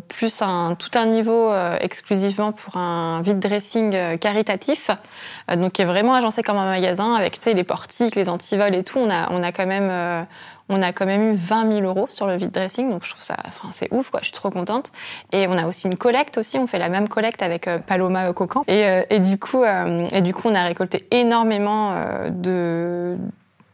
plus 0.08 0.42
un, 0.42 0.76
tout 0.76 0.96
un 0.96 1.06
niveau 1.06 1.52
exclusivement 1.80 2.52
pour 2.52 2.76
un 2.76 3.20
vide 3.20 3.40
dressing 3.40 4.16
caritatif, 4.18 4.90
donc 5.56 5.72
qui 5.72 5.82
est 5.82 5.86
vraiment 5.86 6.14
agencé 6.14 6.44
comme 6.44 6.56
un 6.56 6.66
magasin 6.66 7.14
avec 7.14 7.34
tu 7.34 7.40
sais, 7.42 7.54
les 7.54 7.64
portiques, 7.64 8.14
les 8.14 8.28
antivols 8.28 8.76
et 8.76 8.84
tout. 8.84 8.98
On 9.00 9.10
a, 9.10 9.32
on 9.32 9.42
a 9.42 9.50
quand 9.50 9.66
même 9.66 10.26
on 10.70 10.80
a 10.80 10.92
quand 10.92 11.04
même 11.06 11.32
eu 11.32 11.34
20 11.34 11.72
000 11.74 11.86
euros 11.86 12.06
sur 12.08 12.26
le 12.26 12.36
vide 12.36 12.50
dressing, 12.50 12.88
donc 12.90 13.04
je 13.04 13.10
trouve 13.10 13.22
ça, 13.22 13.36
enfin 13.46 13.68
c'est 13.70 13.92
ouf 13.92 14.10
quoi. 14.10 14.20
Je 14.20 14.26
suis 14.26 14.32
trop 14.32 14.50
contente. 14.50 14.90
Et 15.32 15.46
on 15.46 15.56
a 15.58 15.66
aussi 15.66 15.86
une 15.88 15.96
collecte 15.96 16.38
aussi. 16.38 16.58
On 16.58 16.66
fait 16.66 16.78
la 16.78 16.88
même 16.88 17.08
collecte 17.08 17.42
avec 17.42 17.68
euh, 17.68 17.78
Paloma 17.78 18.32
Cocan. 18.32 18.64
Et, 18.66 18.84
euh, 18.86 19.02
et 19.10 19.18
du 19.20 19.38
coup, 19.38 19.62
euh, 19.62 20.08
et 20.08 20.22
du 20.22 20.32
coup, 20.32 20.48
on 20.48 20.54
a 20.54 20.64
récolté 20.64 21.06
énormément 21.10 21.92
de 22.30 23.16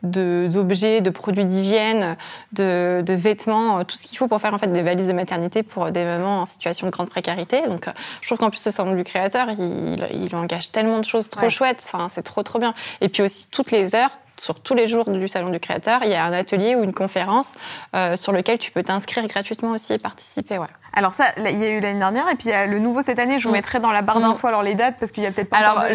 d'objets, 0.02 1.02
de, 1.02 1.10
produits 1.10 1.44
d'hygiène, 1.44 2.16
de, 2.52 3.02
de 3.04 3.12
vêtements, 3.12 3.84
tout 3.84 3.98
ce 3.98 4.06
qu'il 4.06 4.16
faut 4.16 4.28
pour 4.28 4.40
faire 4.40 4.54
en 4.54 4.58
fait 4.58 4.72
des 4.72 4.80
valises 4.82 5.08
de 5.08 5.12
maternité 5.12 5.62
pour 5.62 5.90
des 5.90 6.04
mamans 6.06 6.40
en 6.40 6.46
situation 6.46 6.86
de 6.86 6.90
grande 6.92 7.10
précarité. 7.10 7.66
Donc, 7.68 7.84
je 8.22 8.26
trouve 8.28 8.38
qu'en 8.38 8.48
plus 8.48 8.60
ce 8.60 8.70
salon 8.70 8.94
du 8.94 9.04
créateur, 9.04 9.48
il, 9.50 10.08
il 10.14 10.34
engage 10.34 10.72
tellement 10.72 10.98
de 11.00 11.04
choses 11.04 11.28
trop 11.28 11.42
Ouais. 11.42 11.50
chouettes. 11.50 11.86
Enfin, 11.92 12.08
c'est 12.08 12.22
trop 12.22 12.42
trop 12.42 12.58
bien. 12.58 12.72
Et 13.02 13.10
puis 13.10 13.22
aussi 13.22 13.48
toutes 13.50 13.72
les 13.72 13.94
heures. 13.94 14.18
Sur 14.40 14.58
tous 14.58 14.72
les 14.72 14.86
jours 14.86 15.10
du 15.10 15.28
salon 15.28 15.50
du 15.50 15.60
créateur, 15.60 16.00
il 16.02 16.08
y 16.08 16.14
a 16.14 16.24
un 16.24 16.32
atelier 16.32 16.74
ou 16.74 16.82
une 16.82 16.94
conférence 16.94 17.56
euh, 17.94 18.16
sur 18.16 18.32
lequel 18.32 18.58
tu 18.58 18.70
peux 18.70 18.82
t'inscrire 18.82 19.26
gratuitement 19.26 19.72
aussi 19.72 19.92
et 19.92 19.98
participer. 19.98 20.56
Ouais. 20.56 20.66
Alors 20.92 21.12
ça, 21.12 21.24
il 21.38 21.58
y 21.58 21.64
a 21.64 21.68
eu 21.70 21.80
l'année 21.80 21.98
dernière 22.00 22.28
et 22.30 22.34
puis 22.34 22.50
le 22.68 22.78
nouveau 22.78 23.02
cette 23.02 23.18
année. 23.18 23.38
Je 23.38 23.44
vous 23.44 23.50
Mm. 23.50 23.56
mettrai 23.56 23.80
dans 23.80 23.92
la 23.92 24.02
barre 24.02 24.18
Mm. 24.18 24.22
d'infos 24.22 24.46
alors 24.48 24.62
les 24.62 24.74
dates 24.74 24.96
parce 24.98 25.12
qu'il 25.12 25.22
y 25.22 25.26
a 25.26 25.30
peut-être 25.30 25.48
pas 25.50 25.58
Alors, 25.58 25.80
de 25.84 25.88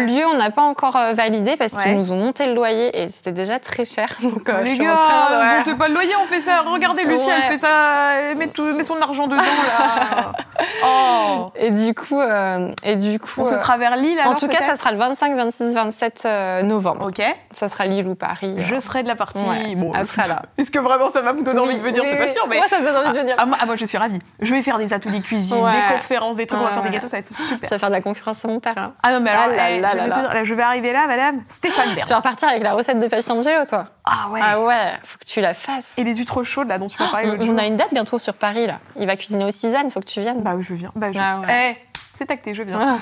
le 0.00 0.06
lieu, 0.06 0.24
on 0.26 0.36
n'a 0.36 0.50
pas 0.50 0.62
encore 0.62 0.96
euh, 0.96 1.12
validé 1.12 1.56
parce 1.56 1.72
Ouais. 1.74 1.82
qu'ils 1.84 1.96
nous 1.96 2.12
ont 2.12 2.16
monté 2.16 2.46
le 2.46 2.54
loyer 2.54 3.02
et 3.02 3.08
c'était 3.08 3.32
déjà 3.32 3.58
très 3.58 3.84
cher. 3.84 4.08
Donc, 4.22 4.48
euh, 4.48 4.58
je 4.60 4.64
les 4.64 4.78
gars, 4.78 4.96
train 4.96 5.30
de- 5.52 5.58
montez 5.58 5.74
pas 5.74 5.88
le 5.88 5.94
loyer, 5.94 6.12
on 6.22 6.26
fait 6.26 6.40
ça. 6.40 6.62
Regardez, 6.66 7.04
Lucie, 7.04 7.26
elle 7.28 7.34
Ouais. 7.50 7.56
fait 7.56 7.58
ça, 7.58 8.14
elle 8.30 8.36
met, 8.36 8.46
tout, 8.48 8.64
met 8.74 8.84
son 8.84 9.00
argent 9.00 9.26
dedans 9.26 9.42
là. 9.42 10.32
oh. 10.84 11.50
Et 11.56 11.70
du 11.70 11.94
coup, 11.94 12.20
euh, 12.20 12.70
et 12.82 12.96
du 12.96 13.18
coup, 13.18 13.44
ce 13.46 13.54
euh, 13.54 13.58
sera 13.58 13.76
vers 13.78 13.96
Lille 13.96 14.18
alors 14.18 14.32
en 14.32 14.36
tout 14.36 14.48
cas, 14.48 14.62
ça 14.62 14.76
sera 14.76 14.92
le 14.92 14.98
25, 14.98 15.34
26, 15.36 15.74
27 15.74 16.22
euh, 16.26 16.62
novembre. 16.62 17.06
Ok. 17.08 17.22
Ça 17.50 17.68
sera 17.68 17.86
Lille 17.86 18.06
ou 18.08 18.14
Paris. 18.14 18.56
Je 18.68 18.80
serai 18.80 19.02
de 19.02 19.08
la 19.08 19.16
partie. 19.16 19.38
Ouais, 19.40 19.74
Bon, 19.76 19.92
elle 19.96 20.06
sera 20.06 20.26
là. 20.26 20.42
Est-ce 20.58 20.70
que 20.70 20.78
vraiment 20.78 21.10
ça 21.10 21.20
va 21.22 21.32
vous 21.32 21.42
donner 21.42 21.60
envie 21.60 21.76
de 21.76 21.82
venir? 21.82 22.02
Oui, 22.02 22.08
C'est 22.12 22.20
oui, 22.20 22.26
pas 22.26 22.32
sûr, 22.32 22.46
mais. 22.48 22.56
Moi, 22.56 22.68
ça 22.68 22.78
me 22.80 22.84
donne 22.84 22.96
envie 22.96 23.12
de 23.12 23.18
venir. 23.18 23.34
Ah, 23.38 23.44
ah, 23.60 23.66
moi, 23.66 23.76
je 23.76 23.84
suis 23.84 23.98
ravie. 23.98 24.18
Je 24.40 24.52
vais 24.54 24.62
faire 24.62 24.78
des 24.78 24.92
ateliers 24.92 25.20
cuisine, 25.22 25.56
Ouais. 25.56 25.72
des 25.72 25.94
conférences, 25.94 26.36
des 26.36 26.46
trucs, 26.46 26.58
on 26.60 26.62
va 26.64 26.68
Ouais, 26.68 26.74
faire 26.74 26.82
des 26.82 26.90
gâteaux, 26.90 27.08
ça 27.08 27.16
va 27.16 27.20
être 27.20 27.28
super. 27.36 27.60
Tu 27.60 27.66
vas 27.66 27.78
faire 27.78 27.88
de 27.88 27.94
la 27.94 28.00
concurrence 28.00 28.44
à 28.44 28.48
mon 28.48 28.60
père. 28.60 28.74
Hein. 28.76 28.94
Ah 29.02 29.12
non, 29.12 29.20
mais 29.20 29.30
alors, 29.30 29.44
Ah 29.44 29.56
là 29.56 29.70
eh, 29.70 29.80
là 29.80 29.90
je, 29.92 29.96
là 29.96 30.02
vais 30.04 30.08
là. 30.10 30.14
te 30.16 30.20
dire, 30.20 30.34
là, 30.34 30.44
je 30.44 30.54
vais 30.54 30.62
arriver 30.62 30.92
là, 30.92 31.06
madame 31.06 31.40
Stéphane 31.48 31.88
Tu 31.90 31.94
Bern. 31.96 32.08
vas 32.08 32.16
repartir 32.16 32.48
avec 32.48 32.62
la 32.62 32.72
recette 32.74 32.98
de 32.98 33.06
Papy 33.08 33.30
Angelo, 33.30 33.64
toi. 33.68 33.86
Ah 34.04 34.28
ouais. 34.30 34.40
Ah 34.42 34.60
ouais, 34.60 34.92
faut 35.02 35.18
que 35.18 35.24
tu 35.24 35.40
la 35.40 35.54
fasses. 35.54 35.96
Et 35.98 36.04
les 36.04 36.14
huîtres 36.16 36.42
chaudes 36.42 36.68
là 36.68 36.78
dont 36.78 36.88
tu 36.88 36.96
m'as 37.00 37.08
parlé 37.10 37.26
on, 37.28 37.32
l'autre 37.32 37.44
jour. 37.44 37.54
on 37.54 37.58
a 37.58 37.66
une 37.66 37.76
date 37.76 37.92
bientôt 37.92 38.18
sur 38.18 38.34
Paris 38.34 38.66
là. 38.66 38.80
Il 38.96 39.06
va 39.06 39.16
cuisiner 39.16 39.44
au 39.44 39.50
Cisane, 39.50 39.90
faut 39.90 40.00
que 40.00 40.06
tu 40.06 40.20
viennes. 40.20 40.42
Bah 40.42 40.56
je 40.60 40.74
viens. 40.74 40.90
Bah, 40.96 41.12
je... 41.12 41.18
Ah 41.22 41.40
ouais. 41.46 41.78
C'est 42.14 42.30
acté, 42.30 42.54
je 42.54 42.62
viens. 42.62 42.78
Ah. 42.80 42.96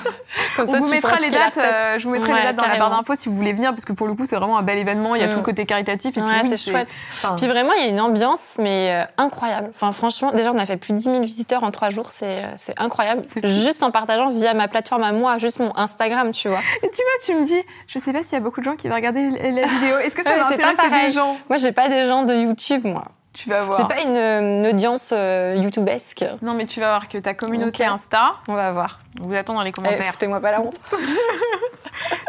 Comme 0.55 0.69
On 0.69 0.71
ça, 0.73 0.79
vous 0.79 0.87
mettra 0.89 1.17
les 1.19 1.29
dates, 1.29 1.57
euh, 1.57 1.99
je 1.99 2.03
vous 2.05 2.09
mettrai 2.11 2.33
les 2.33 2.41
dates 2.43 2.55
dans 2.55 2.65
la 2.65 2.77
barre 2.77 2.89
d'infos 2.89 3.13
si 3.15 3.29
vous 3.29 3.35
voulez 3.35 3.53
venir, 3.53 3.69
parce 3.71 3.85
que 3.85 3.93
pour 3.93 4.07
le 4.07 4.13
coup 4.15 4.25
c'est 4.25 4.35
vraiment 4.35 4.57
un 4.57 4.63
bel 4.63 4.77
événement, 4.77 5.15
il 5.15 5.21
y 5.21 5.23
a 5.23 5.27
Mm. 5.27 5.31
tout 5.31 5.37
le 5.37 5.43
côté 5.43 5.65
caritatif 5.65 6.17
et 6.17 6.19
puis 6.21 6.29
Ouais, 6.29 6.39
oui, 6.43 6.49
c'est 6.49 6.71
chouette. 6.71 6.87
enfin, 7.13 7.35
Puis 7.37 7.47
vraiment, 7.47 7.73
il 7.73 7.83
y 7.83 7.85
a 7.85 7.89
une 7.89 7.99
ambiance, 8.01 8.55
mais 8.59 8.91
euh, 8.91 9.05
incroyable. 9.17 9.69
Enfin, 9.73 9.91
franchement, 9.91 10.31
déjà, 10.31 10.51
on 10.51 10.57
a 10.57 10.65
fait 10.65 10.77
plus 10.77 10.93
de 10.93 10.97
10 10.97 11.03
000 11.05 11.21
visiteurs 11.21 11.63
en 11.63 11.71
trois 11.71 11.89
jours, 11.89 12.11
c'est 12.11 12.43
euh, 12.45 12.47
c'est 12.55 12.73
incroyable. 12.79 13.23
C'est. 13.27 13.45
Juste 13.45 13.83
en 13.83 13.91
partageant 13.91 14.29
via 14.29 14.53
ma 14.53 14.67
plateforme 14.67 15.03
à 15.03 15.11
moi, 15.11 15.37
juste 15.37 15.59
mon 15.59 15.75
Instagram, 15.77 16.31
tu 16.31 16.49
vois. 16.49 16.59
Et 16.81 16.89
tu 16.89 17.01
vois, 17.01 17.25
tu 17.25 17.35
me 17.35 17.45
dis, 17.45 17.61
je 17.87 17.99
sais 17.99 18.13
pas 18.13 18.23
s'il 18.23 18.33
y 18.33 18.37
a 18.37 18.39
beaucoup 18.39 18.59
de 18.61 18.65
gens 18.65 18.75
qui 18.75 18.87
vont 18.89 18.95
regarder 18.95 19.29
la 19.29 19.65
vidéo. 19.67 19.97
Est-ce 19.99 20.15
que 20.15 20.23
ça 20.23 20.35
va 20.35 20.47
intéresser 20.47 20.89
des 21.07 21.11
gens? 21.11 21.37
Moi, 21.49 21.57
j'ai 21.57 21.71
pas 21.71 21.87
des 21.89 22.07
gens 22.07 22.23
de 22.23 22.33
YouTube, 22.33 22.81
moi. 22.85 23.05
Tu 23.33 23.49
vas 23.49 23.61
J'ai 23.61 23.65
voir. 23.65 23.87
pas 23.87 24.01
une, 24.01 24.15
une 24.15 24.67
audience 24.67 25.11
euh, 25.11 25.55
YouTubesque. 25.57 26.23
Non 26.43 26.53
mais 26.53 26.65
tu 26.65 26.79
vas 26.79 26.89
voir 26.89 27.07
que 27.09 27.17
ta 27.17 27.33
communauté 27.33 27.83
Ok. 27.83 27.89
Insta, 27.93 28.35
On 28.47 28.53
va 28.53 28.71
voir. 28.71 28.99
on 29.21 29.25
vous 29.27 29.33
attend 29.33 29.55
dans 29.55 29.63
les 29.63 29.69
Eh, 29.69 29.73
commentaires. 29.73 30.11
Foutez-moi 30.11 30.39
pas 30.39 30.51
la 30.51 30.61
honte. 30.61 30.79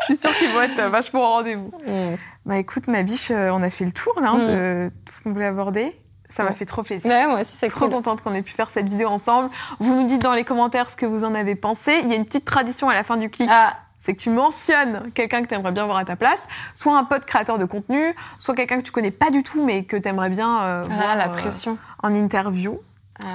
je 0.00 0.04
suis 0.04 0.16
sûre 0.16 0.34
qu'ils 0.36 0.50
vont 0.50 0.62
être 0.62 0.82
vachement 0.90 1.20
au 1.20 1.32
rendez-vous. 1.34 1.70
Mm. 1.86 2.14
Bah 2.46 2.56
écoute, 2.58 2.88
ma 2.88 3.02
biche, 3.02 3.30
euh, 3.30 3.50
on 3.52 3.62
a 3.62 3.70
fait 3.70 3.84
le 3.84 3.92
tour 3.92 4.18
là 4.20 4.30
hein, 4.30 4.38
Mm. 4.38 4.44
de 4.46 4.90
tout 5.06 5.14
ce 5.14 5.22
qu'on 5.22 5.32
voulait 5.32 5.46
aborder. 5.46 5.94
Ça 6.30 6.42
m'a 6.42 6.50
Ouais. 6.50 6.54
fait 6.56 6.64
trop 6.64 6.82
plaisir. 6.82 7.10
Ouais, 7.10 7.26
moi 7.26 7.40
aussi, 7.40 7.54
c'est 7.56 7.68
Trop 7.68 7.80
cool. 7.80 7.90
contente 7.90 8.22
qu'on 8.22 8.34
ait 8.34 8.42
pu 8.42 8.52
faire 8.52 8.68
cette 8.70 8.88
vidéo 8.88 9.08
ensemble. 9.08 9.50
Vous 9.78 9.94
nous 9.94 10.06
dites 10.06 10.22
dans 10.22 10.32
les 10.32 10.42
commentaires 10.44 10.88
ce 10.90 10.96
que 10.96 11.06
vous 11.06 11.22
en 11.22 11.34
avez 11.34 11.54
pensé. 11.54 12.00
Il 12.02 12.08
y 12.10 12.12
a 12.12 12.16
une 12.16 12.24
petite 12.24 12.44
tradition 12.46 12.88
à 12.88 12.94
la 12.94 13.04
fin 13.04 13.16
du 13.18 13.28
clic. 13.30 13.48
Ah, 13.52 13.74
c'est 14.04 14.14
que 14.14 14.20
tu 14.20 14.28
mentionnes 14.28 15.10
quelqu'un 15.14 15.40
que 15.42 15.48
tu 15.48 15.54
aimerais 15.54 15.72
bien 15.72 15.86
voir 15.86 15.96
à 15.96 16.04
ta 16.04 16.14
place, 16.14 16.40
soit 16.74 16.94
un 16.98 17.04
pote 17.04 17.24
créateur 17.24 17.58
de 17.58 17.64
contenu, 17.64 18.14
soit 18.36 18.54
quelqu'un 18.54 18.76
que 18.76 18.82
tu 18.82 18.92
connais 18.92 19.10
pas 19.10 19.30
du 19.30 19.42
tout 19.42 19.64
mais 19.64 19.84
que 19.84 19.96
tu 19.96 20.06
aimerais 20.08 20.28
bien 20.28 20.60
euh, 20.60 20.86
ah, 20.90 20.94
voir 20.94 21.16
la 21.16 21.28
euh, 21.28 21.34
pression. 21.34 21.78
en 22.02 22.12
interview. 22.12 22.78
Ah. 23.24 23.28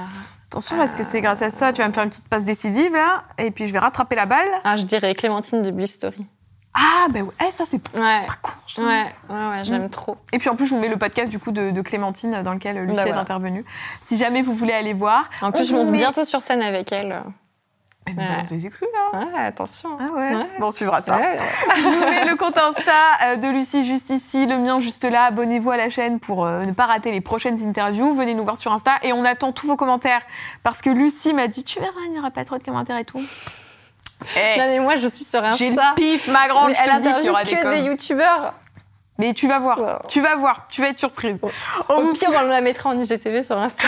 Attention 0.48 0.76
parce 0.76 0.94
que 0.94 1.02
c'est 1.02 1.20
grâce 1.20 1.42
à 1.42 1.50
ça, 1.50 1.72
tu 1.72 1.82
vas 1.82 1.88
me 1.88 1.92
faire 1.92 2.04
une 2.04 2.10
petite 2.10 2.28
passe 2.28 2.44
décisive 2.44 2.92
là, 2.92 3.24
et 3.38 3.50
puis 3.50 3.66
je 3.66 3.72
vais 3.72 3.78
rattraper 3.80 4.14
la 4.14 4.26
balle. 4.26 4.46
Ah, 4.62 4.76
je 4.76 4.84
dirais 4.84 5.12
Clémentine 5.16 5.62
de 5.62 5.70
Bliss 5.72 5.92
Story. 5.94 6.24
Ah 6.72 7.06
ben 7.10 7.22
ouais, 7.22 7.32
Eh, 7.40 7.50
ça 7.56 7.64
c'est 7.64 7.80
pas 7.82 7.98
Ouais. 7.98 8.26
con. 8.42 8.52
je 8.68 8.80
Ouais, 8.80 8.86
ouais, 9.28 9.48
ouais, 9.50 9.64
je 9.64 9.74
Mm. 9.74 9.88
trop. 9.90 10.16
Et 10.32 10.38
puis 10.38 10.48
en 10.50 10.54
plus 10.54 10.66
je 10.66 10.74
vous 10.74 10.80
mets 10.80 10.88
le 10.88 10.98
podcast 10.98 11.28
du 11.28 11.40
coup 11.40 11.50
de, 11.50 11.72
de 11.72 11.80
Clémentine 11.82 12.42
dans 12.44 12.52
lequel 12.54 12.76
Lucie 12.84 12.94
Bah 12.94 13.02
est 13.02 13.06
voilà. 13.06 13.20
intervenue. 13.22 13.64
Si 14.00 14.16
jamais 14.16 14.42
vous 14.42 14.54
voulez 14.54 14.72
aller 14.72 14.92
voir. 14.92 15.28
En 15.42 15.50
plus, 15.50 15.68
je 15.68 15.74
monte 15.74 15.88
met- 15.90 15.98
bientôt 15.98 16.24
sur 16.24 16.40
scène 16.42 16.62
avec 16.62 16.92
elle. 16.92 17.22
Eh 18.08 18.12
ben, 18.12 18.22
Ouais. 18.22 18.44
on 18.50 18.54
les 18.54 18.66
exclut 18.66 18.88
là. 19.12 19.20
Ouais, 19.20 19.40
attention. 19.44 19.90
Ah 20.00 20.04
ouais. 20.14 20.34
Ouais. 20.34 20.46
Bon 20.58 20.68
on 20.68 20.72
suivra 20.72 21.02
ça. 21.02 21.18
Je 21.76 21.82
vous 21.82 22.00
mets 22.00 22.24
le 22.24 22.34
compte 22.36 22.56
Insta 22.56 22.92
euh, 23.24 23.36
de 23.36 23.48
Lucie 23.48 23.84
juste 23.86 24.08
ici, 24.10 24.46
le 24.46 24.56
mien 24.58 24.80
juste 24.80 25.04
là. 25.04 25.24
Abonnez-vous 25.24 25.70
à 25.70 25.76
la 25.76 25.90
chaîne 25.90 26.18
pour 26.18 26.46
euh, 26.46 26.64
ne 26.64 26.72
pas 26.72 26.86
rater 26.86 27.12
les 27.12 27.20
prochaines 27.20 27.62
interviews. 27.66 28.14
Venez 28.14 28.34
nous 28.34 28.44
voir 28.44 28.56
sur 28.56 28.72
Insta 28.72 28.92
et 29.02 29.12
on 29.12 29.24
attend 29.24 29.52
tous 29.52 29.66
vos 29.66 29.76
commentaires 29.76 30.22
parce 30.62 30.80
que 30.80 30.88
Lucie 30.90 31.34
m'a 31.34 31.46
dit 31.46 31.62
tu 31.62 31.78
verras, 31.78 31.92
il 32.06 32.12
n'y 32.12 32.18
aura 32.18 32.30
pas 32.30 32.44
trop 32.44 32.56
de 32.56 32.62
commentaires 32.64 32.96
et 32.98 33.04
tout. 33.04 33.22
Eh, 34.36 34.58
Non, 34.58 34.66
mais 34.66 34.80
moi, 34.80 34.96
je 34.96 35.06
suis 35.06 35.24
sur 35.24 35.42
Insta. 35.42 35.56
J'ai 35.56 35.70
le 35.70 35.94
pif, 35.94 36.28
ma 36.28 36.46
grande, 36.48 36.68
Mais 36.68 36.74
je 36.74 36.80
elle 36.84 37.02
te 37.02 37.06
dis 37.08 37.14
qu'il 37.16 37.26
y 37.26 37.30
aura 37.30 37.44
des 37.44 37.54
que 37.56 37.62
coms. 37.62 37.70
des 37.70 37.80
youtubeurs. 37.82 38.54
Mais 39.20 39.32
tu 39.34 39.46
vas 39.46 39.58
voir, 39.60 39.78
Wow. 39.78 39.98
tu 40.08 40.20
vas 40.20 40.36
voir, 40.36 40.66
tu 40.70 40.80
vas 40.80 40.88
être 40.88 40.98
surprise. 40.98 41.36
On 41.88 41.94
Au 41.94 42.02
vous, 42.06 42.12
pire, 42.12 42.30
on 42.36 42.46
la 42.48 42.60
mettra 42.60 42.90
en 42.90 42.98
IGTV 42.98 43.42
sur 43.42 43.56
Insta. 43.58 43.86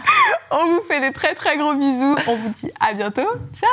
on 0.50 0.66
vous 0.66 0.80
fait 0.82 1.00
des 1.00 1.12
très 1.12 1.34
très 1.34 1.56
gros 1.56 1.74
bisous. 1.74 2.16
On 2.26 2.36
vous 2.36 2.48
dit 2.50 2.70
à 2.80 2.92
bientôt. 2.92 3.28
Ciao 3.54 3.68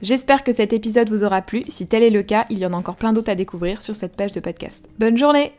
J'espère 0.00 0.42
que 0.44 0.52
cet 0.52 0.72
épisode 0.72 1.08
vous 1.10 1.22
aura 1.24 1.42
plu. 1.42 1.62
Si 1.68 1.86
tel 1.86 2.02
est 2.02 2.10
le 2.10 2.22
cas, 2.24 2.44
il 2.50 2.58
y 2.58 2.66
en 2.66 2.72
a 2.72 2.76
encore 2.76 2.96
plein 2.96 3.12
d'autres 3.12 3.30
à 3.30 3.34
découvrir 3.36 3.80
sur 3.82 3.94
cette 3.94 4.16
page 4.16 4.32
de 4.32 4.40
podcast. 4.40 4.88
Bonne 4.98 5.16
journée 5.16 5.54